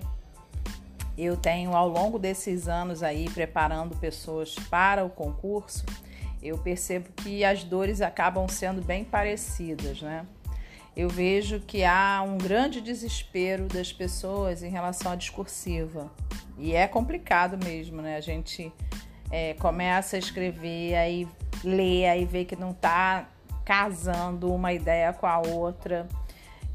eu 1.18 1.36
tenho 1.36 1.76
ao 1.76 1.89
longo 1.89 2.20
desses 2.20 2.68
anos 2.68 3.02
aí 3.02 3.28
preparando 3.28 3.98
pessoas 3.98 4.54
para 4.70 5.04
o 5.04 5.10
concurso, 5.10 5.84
eu 6.44 6.60
percebo 6.60 7.10
que 7.14 7.44
as 7.44 7.64
dores 7.64 8.02
acabam 8.02 8.48
sendo 8.48 8.80
bem 8.80 9.04
parecidas, 9.04 10.00
né? 10.00 10.28
Eu 10.96 11.10
vejo 11.10 11.60
que 11.62 11.84
há 11.84 12.24
um 12.24 12.38
grande 12.38 12.80
desespero 12.80 13.68
das 13.68 13.92
pessoas 13.92 14.62
em 14.62 14.70
relação 14.70 15.12
à 15.12 15.16
discursiva. 15.16 16.12
E 16.60 16.76
é 16.76 16.88
complicado 16.88 17.58
mesmo, 17.66 18.00
né? 18.00 18.16
A 18.16 18.22
gente 18.22 18.72
é, 19.32 19.54
começa 19.56 20.16
a 20.16 20.20
escrever, 20.20 20.96
aí 20.96 21.28
lê, 21.64 22.06
aí 22.06 22.26
vê 22.26 22.44
que 22.44 22.56
não 22.56 22.72
está 22.72 23.28
casando 23.64 24.54
uma 24.54 24.74
ideia 24.74 25.14
com 25.14 25.26
a 25.26 25.40
outra. 25.40 26.08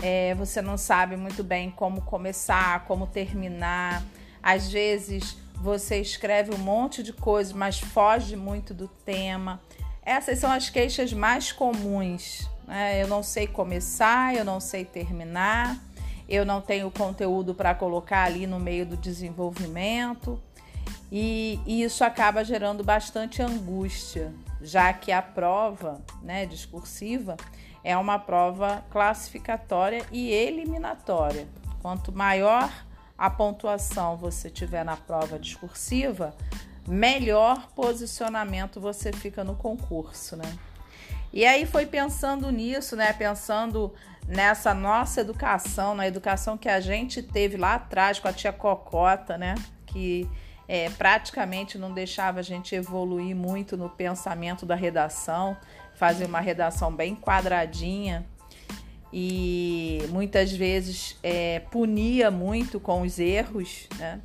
É, 0.02 0.34
você 0.34 0.62
não 0.62 0.76
sabe 0.76 1.16
muito 1.16 1.42
bem 1.44 1.70
como 1.70 2.02
começar, 2.02 2.84
como 2.84 3.06
terminar. 3.06 4.02
Às 4.42 4.70
vezes 4.70 5.36
você 5.56 6.00
escreve 6.00 6.54
um 6.54 6.58
monte 6.58 7.02
de 7.02 7.12
coisas, 7.12 7.52
mas 7.52 7.78
foge 7.78 8.36
muito 8.36 8.72
do 8.72 8.88
tema. 8.88 9.60
Essas 10.02 10.38
são 10.38 10.50
as 10.50 10.70
queixas 10.70 11.12
mais 11.12 11.52
comuns. 11.52 12.48
Né? 12.66 13.02
Eu 13.02 13.08
não 13.08 13.22
sei 13.22 13.46
começar, 13.46 14.34
eu 14.34 14.44
não 14.44 14.60
sei 14.60 14.84
terminar, 14.84 15.78
eu 16.28 16.44
não 16.44 16.60
tenho 16.60 16.90
conteúdo 16.90 17.54
para 17.54 17.74
colocar 17.74 18.24
ali 18.24 18.46
no 18.46 18.60
meio 18.60 18.86
do 18.86 18.96
desenvolvimento. 18.96 20.40
E, 21.10 21.60
e, 21.66 21.82
isso 21.82 22.04
acaba 22.04 22.44
gerando 22.44 22.82
bastante 22.82 23.40
angústia, 23.42 24.32
já 24.60 24.92
que 24.92 25.12
a 25.12 25.22
prova 25.22 26.00
né, 26.22 26.46
discursiva 26.46 27.36
é 27.84 27.96
uma 27.96 28.18
prova 28.18 28.84
classificatória 28.90 30.04
e 30.10 30.30
eliminatória. 30.30 31.46
Quanto 31.80 32.12
maior 32.12 32.72
a 33.16 33.30
pontuação 33.30 34.16
você 34.16 34.50
tiver 34.50 34.84
na 34.84 34.96
prova 34.96 35.38
discursiva, 35.38 36.34
melhor 36.86 37.68
posicionamento 37.74 38.80
você 38.80 39.12
fica 39.12 39.44
no 39.44 39.54
concurso, 39.54 40.36
né? 40.36 40.58
E 41.32 41.44
aí 41.44 41.66
foi 41.66 41.86
pensando 41.86 42.50
nisso, 42.50 42.96
né? 42.96 43.12
Pensando 43.12 43.92
nessa 44.26 44.74
nossa 44.74 45.20
educação, 45.20 45.94
na 45.94 46.06
educação 46.06 46.56
que 46.56 46.68
a 46.68 46.80
gente 46.80 47.22
teve 47.22 47.56
lá 47.56 47.74
atrás 47.74 48.18
com 48.18 48.26
a 48.28 48.32
tia 48.32 48.52
Cocota, 48.52 49.38
né? 49.38 49.54
Que 49.86 50.28
é, 50.68 50.90
praticamente 50.90 51.78
não 51.78 51.92
deixava 51.92 52.40
a 52.40 52.42
gente 52.42 52.74
evoluir 52.74 53.34
muito 53.34 53.76
no 53.76 53.88
pensamento 53.88 54.66
da 54.66 54.74
redação, 54.74 55.56
fazer 55.94 56.26
uma 56.26 56.40
redação 56.40 56.94
bem 56.94 57.14
quadradinha 57.14 58.26
e 59.12 60.00
muitas 60.10 60.52
vezes 60.52 61.16
é, 61.22 61.60
punia 61.70 62.30
muito 62.30 62.80
com 62.80 63.02
os 63.02 63.18
erros, 63.18 63.88
né? 63.96 64.20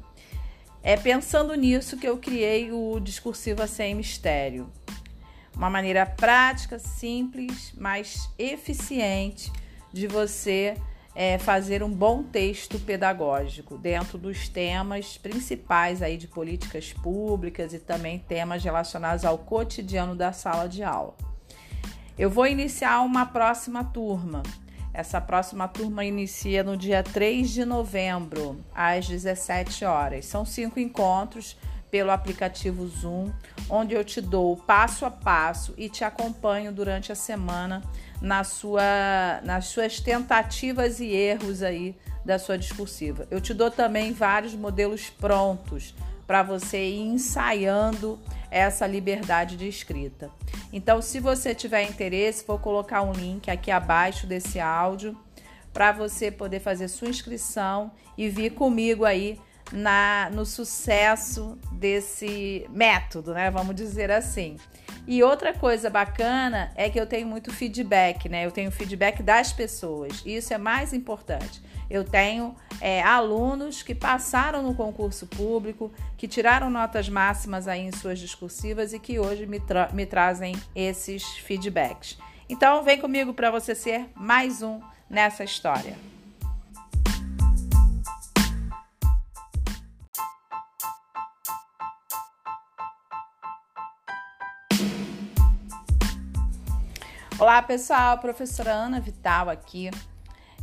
É 0.83 0.97
pensando 0.97 1.53
nisso 1.53 1.95
que 1.95 2.07
eu 2.07 2.17
criei 2.17 2.71
o 2.71 2.99
Discursiva 2.99 3.67
Sem 3.67 3.93
Mistério. 3.93 4.67
Uma 5.55 5.69
maneira 5.69 6.07
prática, 6.07 6.79
simples, 6.79 7.71
mas 7.77 8.31
eficiente 8.39 9.51
de 9.93 10.07
você 10.07 10.75
é, 11.15 11.37
fazer 11.37 11.83
um 11.83 11.91
bom 11.91 12.23
texto 12.23 12.79
pedagógico 12.79 13.77
dentro 13.77 14.17
dos 14.17 14.47
temas 14.47 15.17
principais 15.17 16.01
aí 16.01 16.17
de 16.17 16.27
políticas 16.27 16.93
públicas 16.93 17.73
e 17.73 17.79
também 17.79 18.19
temas 18.19 18.63
relacionados 18.63 19.25
ao 19.25 19.37
cotidiano 19.37 20.15
da 20.15 20.31
sala 20.31 20.67
de 20.67 20.83
aula. 20.83 21.15
Eu 22.17 22.29
vou 22.29 22.47
iniciar 22.47 23.01
uma 23.01 23.25
próxima 23.25 23.83
turma 23.83 24.43
essa 24.93 25.21
próxima 25.21 25.67
turma 25.67 26.03
inicia 26.03 26.63
no 26.63 26.75
dia 26.75 27.01
3 27.01 27.49
de 27.49 27.63
novembro, 27.63 28.59
às 28.75 29.07
17 29.07 29.85
horas. 29.85 30.25
São 30.25 30.45
cinco 30.45 30.79
encontros 30.79 31.57
pelo 31.89 32.11
aplicativo 32.11 32.85
Zoom, 32.87 33.31
onde 33.69 33.93
eu 33.93 34.03
te 34.03 34.19
dou 34.19 34.55
passo 34.57 35.05
a 35.05 35.11
passo 35.11 35.73
e 35.77 35.89
te 35.89 36.03
acompanho 36.03 36.71
durante 36.71 37.11
a 37.11 37.15
semana 37.15 37.81
na 38.21 38.43
sua, 38.43 39.41
nas 39.43 39.65
suas 39.65 39.99
tentativas 39.99 40.99
e 40.99 41.07
erros 41.07 41.63
aí 41.63 41.95
da 42.23 42.37
sua 42.37 42.57
discursiva. 42.57 43.27
Eu 43.31 43.41
te 43.41 43.53
dou 43.53 43.71
também 43.71 44.13
vários 44.13 44.53
modelos 44.53 45.09
prontos 45.09 45.95
para 46.27 46.43
você 46.43 46.89
ir 46.89 47.01
ensaiando 47.01 48.19
essa 48.49 48.85
liberdade 48.85 49.57
de 49.57 49.67
escrita. 49.67 50.29
Então, 50.71 51.01
se 51.01 51.19
você 51.19 51.55
tiver 51.55 51.83
interesse, 51.83 52.45
vou 52.45 52.59
colocar 52.59 53.01
um 53.01 53.11
link 53.11 53.49
aqui 53.49 53.71
abaixo 53.71 54.27
desse 54.27 54.59
áudio 54.59 55.17
para 55.73 55.91
você 55.91 56.29
poder 56.29 56.59
fazer 56.59 56.87
sua 56.87 57.09
inscrição 57.09 57.91
e 58.17 58.29
vir 58.29 58.51
comigo 58.51 59.03
aí 59.03 59.39
na 59.71 60.29
no 60.31 60.45
sucesso 60.45 61.57
desse 61.71 62.65
método, 62.69 63.33
né? 63.33 63.49
Vamos 63.49 63.75
dizer 63.75 64.11
assim. 64.11 64.57
E 65.11 65.21
outra 65.23 65.53
coisa 65.53 65.89
bacana 65.89 66.71
é 66.73 66.89
que 66.89 66.97
eu 66.97 67.05
tenho 67.05 67.27
muito 67.27 67.51
feedback, 67.51 68.29
né? 68.29 68.45
Eu 68.45 68.51
tenho 68.51 68.71
feedback 68.71 69.21
das 69.21 69.51
pessoas. 69.51 70.23
E 70.25 70.37
isso 70.37 70.53
é 70.53 70.57
mais 70.57 70.93
importante. 70.93 71.61
Eu 71.89 72.05
tenho 72.05 72.55
é, 72.79 73.03
alunos 73.03 73.83
que 73.83 73.93
passaram 73.93 74.63
no 74.63 74.73
concurso 74.73 75.27
público, 75.27 75.91
que 76.15 76.29
tiraram 76.29 76.69
notas 76.69 77.09
máximas 77.09 77.67
aí 77.67 77.81
em 77.81 77.91
suas 77.91 78.19
discursivas 78.19 78.93
e 78.93 78.99
que 78.99 79.19
hoje 79.19 79.45
me, 79.45 79.59
tra 79.59 79.89
me 79.91 80.05
trazem 80.05 80.55
esses 80.73 81.25
feedbacks. 81.39 82.17
Então, 82.47 82.81
vem 82.81 82.97
comigo 82.97 83.33
para 83.33 83.51
você 83.51 83.75
ser 83.75 84.09
mais 84.15 84.61
um 84.61 84.79
nessa 85.09 85.43
história. 85.43 86.10
Olá 97.41 97.59
pessoal, 97.59 98.19
professora 98.19 98.71
Ana 98.71 98.99
Vital 98.99 99.49
aqui. 99.49 99.89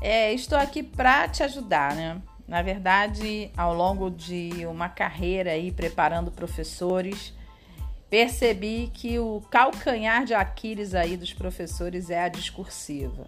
É, 0.01 0.33
estou 0.33 0.57
aqui 0.57 0.81
para 0.81 1.27
te 1.27 1.43
ajudar, 1.43 1.93
né? 1.97 2.23
Na 2.47 2.63
verdade, 2.63 3.51
ao 3.57 3.75
longo 3.75 4.09
de 4.09 4.65
uma 4.65 4.89
carreira 4.89 5.51
aí 5.51 5.73
preparando 5.73 6.31
professores, 6.31 7.35
percebi 8.09 8.93
que 8.95 9.19
o 9.19 9.43
calcanhar 9.51 10.25
de 10.25 10.35
Aquiles 10.35 10.95
aí 10.95 11.17
dos 11.17 11.33
professores 11.33 12.11
é 12.11 12.23
a 12.23 12.29
discursiva. 12.29 13.27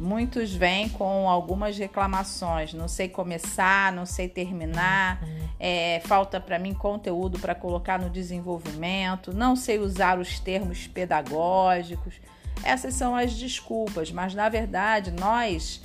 Muitos 0.00 0.52
vêm 0.52 0.88
com 0.88 1.30
algumas 1.30 1.78
reclamações, 1.78 2.74
não 2.74 2.88
sei 2.88 3.08
começar, 3.08 3.92
não 3.92 4.04
sei 4.04 4.28
terminar, 4.28 5.20
é, 5.60 6.00
falta 6.04 6.40
para 6.40 6.58
mim 6.58 6.74
conteúdo 6.74 7.38
para 7.38 7.54
colocar 7.54 7.96
no 7.96 8.10
desenvolvimento, 8.10 9.32
não 9.32 9.54
sei 9.54 9.78
usar 9.78 10.18
os 10.18 10.40
termos 10.40 10.88
pedagógicos. 10.88 12.20
Essas 12.62 12.94
são 12.94 13.14
as 13.14 13.34
desculpas, 13.34 14.10
mas 14.10 14.34
na 14.34 14.48
verdade 14.48 15.10
nós 15.10 15.80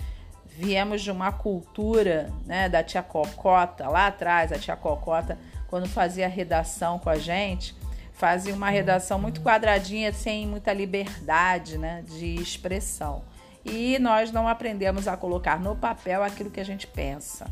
viemos 0.45 1.01
de 1.01 1.11
uma 1.11 1.32
cultura 1.32 2.32
né, 2.45 2.67
da 2.67 2.84
tia 2.84 3.01
Cocota, 3.01 3.88
lá 3.88 4.07
atrás, 4.07 4.51
a 4.51 4.59
tia 4.59 4.76
Cocota, 4.76 5.38
quando 5.67 5.88
fazia 5.88 6.28
redação 6.28 6.99
com 6.99 7.09
a 7.09 7.17
gente, 7.17 7.76
fazia 8.13 8.53
uma 8.53 8.69
redação 8.69 9.19
muito 9.19 9.41
quadradinha, 9.41 10.13
sem 10.13 10.45
muita 10.45 10.74
liberdade 10.74 11.78
né, 11.78 12.03
de 12.07 12.36
expressão. 12.36 13.24
E 13.63 13.97
nós 13.99 14.32
não 14.32 14.47
aprendemos 14.47 15.07
a 15.07 15.15
colocar 15.15 15.59
no 15.59 15.76
papel 15.76 16.24
aquilo 16.24 16.49
que 16.49 16.59
a 16.59 16.65
gente 16.65 16.88
pensa. 16.88 17.49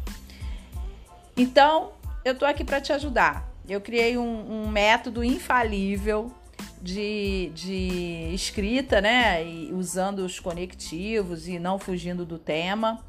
Então, 1.38 1.92
eu 2.26 2.34
estou 2.34 2.48
aqui 2.48 2.64
para 2.64 2.82
te 2.82 2.92
ajudar. 2.92 3.48
Eu 3.68 3.80
criei 3.80 4.18
um, 4.18 4.64
um 4.64 4.68
método 4.68 5.24
infalível 5.24 6.32
de, 6.82 7.52
de 7.54 8.32
escrita, 8.34 9.02
né? 9.02 9.46
E 9.46 9.74
usando 9.74 10.20
os 10.20 10.40
conectivos 10.40 11.48
e 11.48 11.60
não 11.60 11.78
fugindo 11.78 12.26
do 12.26 12.38
tema. 12.38 13.04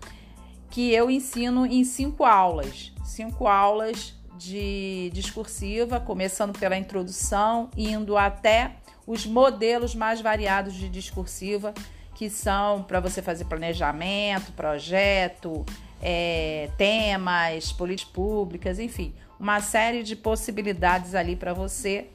que 0.71 0.93
eu 0.93 1.11
ensino 1.11 1.67
em 1.67 1.85
cinco 1.85 2.25
aulas. 2.25 2.93
Cinco 3.05 3.49
aulas 3.49 4.15
de 4.39 5.11
discursiva, 5.13 6.01
começando 6.01 6.57
pela 6.59 6.77
introdução, 6.77 7.69
indo 7.77 8.17
até 8.17 8.77
os 9.07 9.27
modelos 9.27 9.95
mais 9.95 10.21
variados 10.21 10.75
de 10.75 10.89
discursiva, 10.89 11.75
que 12.15 12.31
são 12.31 12.83
para 12.85 13.01
você 13.01 13.21
fazer 13.21 13.45
planejamento, 13.47 14.53
projeto, 14.53 15.67
é, 16.01 16.71
temas, 16.79 17.73
políticas 17.73 18.13
públicas, 18.13 18.79
enfim, 18.79 19.13
uma 19.39 19.61
série 19.61 20.03
de 20.03 20.15
possibilidades 20.15 21.15
ali 21.15 21.35
para 21.35 21.53
você. 21.53 22.07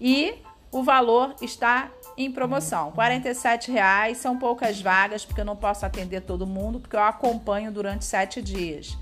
E 0.00 0.34
o 0.72 0.82
valor 0.82 1.36
está 1.42 1.90
em 2.16 2.32
promoção. 2.32 2.92
R$ 2.96 3.72
reais 3.72 4.16
são 4.16 4.38
poucas 4.38 4.80
vagas, 4.80 5.24
porque 5.24 5.42
eu 5.42 5.44
não 5.44 5.54
posso 5.54 5.84
atender 5.84 6.22
todo 6.22 6.46
mundo, 6.46 6.80
porque 6.80 6.96
eu 6.96 7.02
acompanho 7.02 7.70
durante 7.70 8.06
sete 8.06 8.40
dias. 8.40 8.96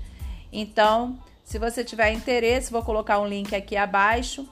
Então, 0.51 1.17
se 1.43 1.57
você 1.57 1.83
tiver 1.83 2.11
interesse, 2.11 2.71
vou 2.71 2.83
colocar 2.83 3.19
um 3.19 3.27
link 3.27 3.55
aqui 3.55 3.77
abaixo. 3.77 4.47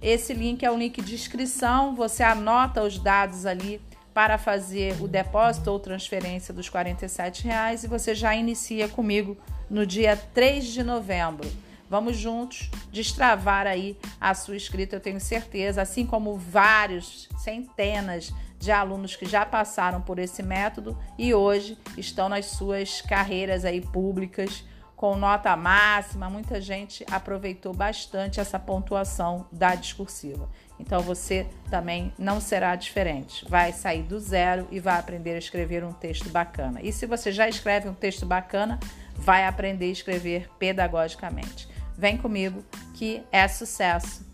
Esse 0.00 0.32
link 0.32 0.64
é 0.64 0.70
um 0.70 0.78
link 0.78 1.00
de 1.00 1.14
inscrição, 1.14 1.94
você 1.94 2.22
anota 2.22 2.82
os 2.82 2.98
dados 2.98 3.46
ali 3.46 3.80
para 4.12 4.38
fazer 4.38 5.00
o 5.02 5.08
depósito 5.08 5.70
ou 5.70 5.78
transferência 5.78 6.54
dos 6.54 6.68
R$ 6.68 6.96
reais 7.42 7.84
e 7.84 7.88
você 7.88 8.14
já 8.14 8.34
inicia 8.34 8.88
comigo 8.88 9.36
no 9.68 9.84
dia 9.84 10.16
3 10.32 10.64
de 10.66 10.82
novembro. 10.82 11.50
Vamos 11.88 12.16
juntos 12.16 12.70
destravar 12.90 13.66
aí 13.66 13.96
a 14.20 14.34
sua 14.34 14.56
escrita, 14.56 14.96
eu 14.96 15.00
tenho 15.00 15.20
certeza, 15.20 15.82
assim 15.82 16.06
como 16.06 16.36
vários, 16.36 17.28
centenas 17.38 18.32
de 18.58 18.72
alunos 18.72 19.14
que 19.14 19.26
já 19.26 19.44
passaram 19.44 20.00
por 20.00 20.18
esse 20.18 20.42
método 20.42 20.98
e 21.18 21.34
hoje 21.34 21.78
estão 21.98 22.28
nas 22.28 22.46
suas 22.46 23.02
carreiras 23.02 23.64
aí 23.64 23.80
públicas 23.80 24.64
com 24.96 25.16
nota 25.16 25.54
máxima. 25.54 26.30
Muita 26.30 26.60
gente 26.62 27.04
aproveitou 27.10 27.74
bastante 27.74 28.40
essa 28.40 28.58
pontuação 28.58 29.46
da 29.52 29.74
discursiva. 29.74 30.48
Então 30.80 31.00
você 31.00 31.46
também 31.70 32.10
não 32.18 32.40
será 32.40 32.74
diferente. 32.74 33.44
Vai 33.48 33.72
sair 33.72 34.02
do 34.02 34.18
zero 34.18 34.66
e 34.70 34.80
vai 34.80 34.98
aprender 34.98 35.34
a 35.34 35.38
escrever 35.38 35.84
um 35.84 35.92
texto 35.92 36.30
bacana. 36.30 36.80
E 36.82 36.90
se 36.90 37.04
você 37.04 37.30
já 37.30 37.46
escreve 37.46 37.86
um 37.86 37.94
texto 37.94 38.24
bacana, 38.24 38.80
vai 39.14 39.46
aprender 39.46 39.86
a 39.86 39.92
escrever 39.92 40.48
pedagogicamente. 40.58 41.73
Vem 41.96 42.18
comigo 42.18 42.64
que 42.94 43.22
é 43.30 43.46
sucesso. 43.46 44.24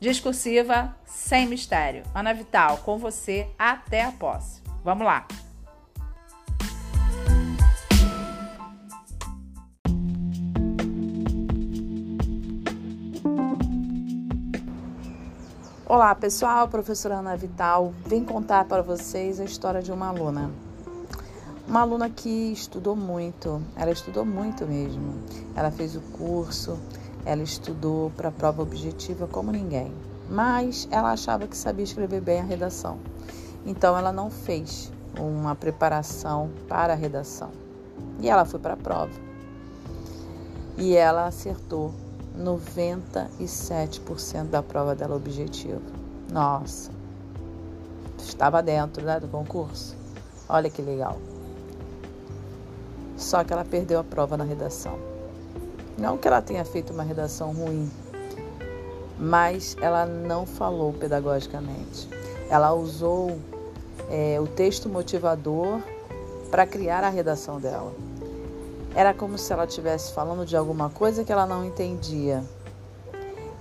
Discursiva 0.00 0.94
sem 1.06 1.46
mistério. 1.46 2.02
Ana 2.14 2.32
Vital, 2.32 2.78
com 2.78 2.98
você 2.98 3.48
até 3.58 4.04
a 4.04 4.12
posse. 4.12 4.62
Vamos 4.84 5.06
lá! 5.06 5.26
Olá 15.84 16.14
pessoal, 16.14 16.68
professora 16.68 17.14
Ana 17.14 17.34
Vital, 17.34 17.94
vim 18.04 18.22
contar 18.22 18.66
para 18.66 18.82
vocês 18.82 19.40
a 19.40 19.44
história 19.44 19.80
de 19.80 19.90
uma 19.90 20.08
aluna. 20.08 20.67
Uma 21.68 21.82
aluna 21.82 22.08
que 22.08 22.50
estudou 22.50 22.96
muito, 22.96 23.60
ela 23.76 23.90
estudou 23.90 24.24
muito 24.24 24.66
mesmo. 24.66 25.12
Ela 25.54 25.70
fez 25.70 25.94
o 25.94 26.00
curso, 26.00 26.78
ela 27.26 27.42
estudou 27.42 28.10
para 28.12 28.30
a 28.30 28.32
prova 28.32 28.62
objetiva 28.62 29.26
como 29.26 29.52
ninguém, 29.52 29.92
mas 30.30 30.88
ela 30.90 31.12
achava 31.12 31.46
que 31.46 31.54
sabia 31.54 31.84
escrever 31.84 32.22
bem 32.22 32.40
a 32.40 32.42
redação. 32.42 32.98
Então 33.66 33.98
ela 33.98 34.10
não 34.10 34.30
fez 34.30 34.90
uma 35.20 35.54
preparação 35.54 36.48
para 36.66 36.94
a 36.94 36.96
redação. 36.96 37.50
E 38.18 38.30
ela 38.30 38.46
foi 38.46 38.60
para 38.60 38.72
a 38.72 38.78
prova. 38.78 39.12
E 40.78 40.96
ela 40.96 41.26
acertou 41.26 41.92
97% 42.34 44.44
da 44.44 44.62
prova 44.62 44.94
dela 44.94 45.16
objetiva. 45.16 45.82
Nossa, 46.32 46.90
estava 48.16 48.62
dentro 48.62 49.04
né, 49.04 49.20
do 49.20 49.28
concurso. 49.28 49.94
Olha 50.48 50.70
que 50.70 50.80
legal. 50.80 51.18
Só 53.18 53.42
que 53.42 53.52
ela 53.52 53.64
perdeu 53.64 53.98
a 53.98 54.04
prova 54.04 54.36
na 54.36 54.44
redação. 54.44 54.96
Não 55.98 56.16
que 56.16 56.28
ela 56.28 56.40
tenha 56.40 56.64
feito 56.64 56.92
uma 56.92 57.02
redação 57.02 57.52
ruim, 57.52 57.90
mas 59.18 59.76
ela 59.82 60.06
não 60.06 60.46
falou 60.46 60.92
pedagogicamente. 60.92 62.08
Ela 62.48 62.72
usou 62.72 63.36
é, 64.08 64.38
o 64.40 64.46
texto 64.46 64.88
motivador 64.88 65.80
para 66.48 66.64
criar 66.64 67.02
a 67.02 67.08
redação 67.08 67.60
dela. 67.60 67.92
Era 68.94 69.12
como 69.12 69.36
se 69.36 69.52
ela 69.52 69.64
estivesse 69.64 70.12
falando 70.12 70.46
de 70.46 70.56
alguma 70.56 70.88
coisa 70.88 71.24
que 71.24 71.32
ela 71.32 71.44
não 71.44 71.64
entendia. 71.64 72.44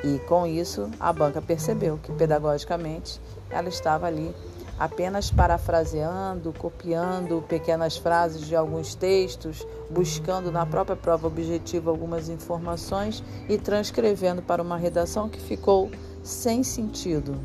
E 0.04 0.20
com 0.20 0.46
isso, 0.46 0.90
a 1.00 1.12
banca 1.12 1.42
percebeu 1.42 2.00
que 2.02 2.12
pedagogicamente 2.12 3.20
ela 3.50 3.68
estava 3.68 4.06
ali 4.06 4.34
apenas 4.80 5.32
parafraseando, 5.32 6.54
copiando 6.54 7.44
pequenas 7.48 7.98
frases 7.98 8.42
de 8.42 8.56
alguns 8.56 8.94
textos, 8.94 9.66
buscando 9.90 10.52
na 10.52 10.66
própria 10.66 10.96
prova 10.96 11.28
objetiva 11.28 11.90
algumas 11.90 12.30
informações 12.30 13.24
e 13.50 13.58
transcrevendo 13.58 14.42
para 14.42 14.62
uma 14.62 14.78
redação 14.78 15.28
que 15.28 15.40
ficou 15.40 15.90
sem 16.24 16.64
sentido. 16.64 17.40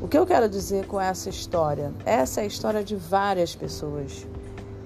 O 0.00 0.08
que 0.08 0.18
eu 0.18 0.26
quero 0.26 0.48
dizer 0.48 0.86
com 0.86 1.00
essa 1.00 1.28
história? 1.28 1.92
Essa 2.04 2.40
é 2.40 2.44
a 2.44 2.46
história 2.46 2.82
de 2.82 2.96
várias 2.96 3.54
pessoas 3.54 4.26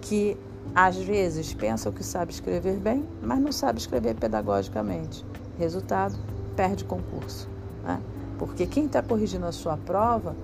que 0.02 0.36
às 0.74 0.96
vezes 0.96 1.54
pensam 1.54 1.90
que 1.90 2.04
sabe 2.04 2.32
escrever 2.32 2.76
bem, 2.76 3.02
mas 3.22 3.40
não 3.40 3.50
sabe 3.50 3.78
escrever 3.78 4.14
pedagogicamente. 4.14 5.24
Resultado, 5.58 6.18
perde 6.54 6.84
concurso. 6.84 7.48
Né? 7.82 7.98
Porque 8.38 8.66
quem 8.66 8.84
está 8.84 9.02
corrigindo 9.02 9.46
a 9.46 9.52
sua 9.52 9.76
prova 9.78 10.36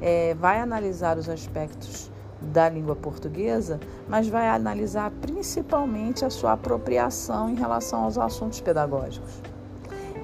é, 0.00 0.34
vai 0.34 0.60
analisar 0.60 1.18
os 1.18 1.28
aspectos 1.28 2.10
da 2.40 2.68
língua 2.68 2.94
portuguesa, 2.94 3.80
mas 4.08 4.28
vai 4.28 4.48
analisar 4.48 5.10
principalmente 5.20 6.24
a 6.24 6.30
sua 6.30 6.52
apropriação 6.52 7.50
em 7.50 7.54
relação 7.54 8.04
aos 8.04 8.18
assuntos 8.18 8.60
pedagógicos. 8.60 9.40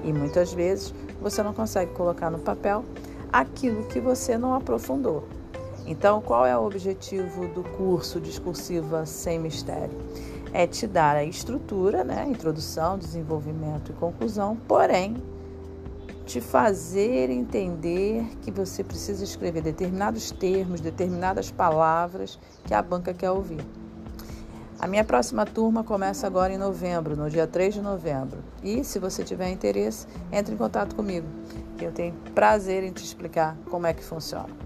E 0.03 0.11
muitas 0.11 0.53
vezes 0.53 0.93
você 1.21 1.41
não 1.41 1.53
consegue 1.53 1.91
colocar 1.93 2.29
no 2.29 2.39
papel 2.39 2.83
aquilo 3.31 3.85
que 3.85 3.99
você 3.99 4.37
não 4.37 4.53
aprofundou. 4.53 5.27
Então, 5.85 6.21
qual 6.21 6.45
é 6.45 6.57
o 6.57 6.65
objetivo 6.65 7.47
do 7.47 7.63
curso 7.63 8.19
Discursiva 8.19 9.05
Sem 9.05 9.39
Mistério? 9.39 9.97
É 10.53 10.67
te 10.67 10.85
dar 10.85 11.15
a 11.15 11.23
estrutura, 11.23 12.03
né? 12.03 12.25
introdução, 12.29 12.97
desenvolvimento 12.97 13.91
e 13.91 13.93
conclusão, 13.95 14.55
porém, 14.67 15.15
te 16.25 16.39
fazer 16.39 17.29
entender 17.29 18.25
que 18.41 18.51
você 18.51 18.83
precisa 18.83 19.23
escrever 19.23 19.61
determinados 19.61 20.31
termos, 20.31 20.79
determinadas 20.79 21.51
palavras 21.51 22.39
que 22.65 22.73
a 22.73 22.81
banca 22.81 23.13
quer 23.13 23.31
ouvir. 23.31 23.63
A 24.79 24.87
minha 24.87 25.03
próxima 25.03 25.45
turma 25.45 25.83
começa 25.83 26.27
agora 26.27 26.51
em 26.51 26.57
novembro, 26.57 27.15
no 27.15 27.29
dia 27.29 27.47
3 27.47 27.75
de 27.75 27.81
novembro. 27.81 28.39
E 28.61 28.83
se 28.83 28.99
você 28.99 29.23
tiver 29.23 29.49
interesse, 29.49 30.07
entre 30.31 30.53
em 30.53 30.57
contato 30.57 30.95
comigo, 30.95 31.27
que 31.77 31.85
eu 31.85 31.91
tenho 31.91 32.13
prazer 32.35 32.83
em 32.83 32.91
te 32.91 33.03
explicar 33.03 33.55
como 33.69 33.87
é 33.87 33.93
que 33.93 34.03
funciona. 34.03 34.62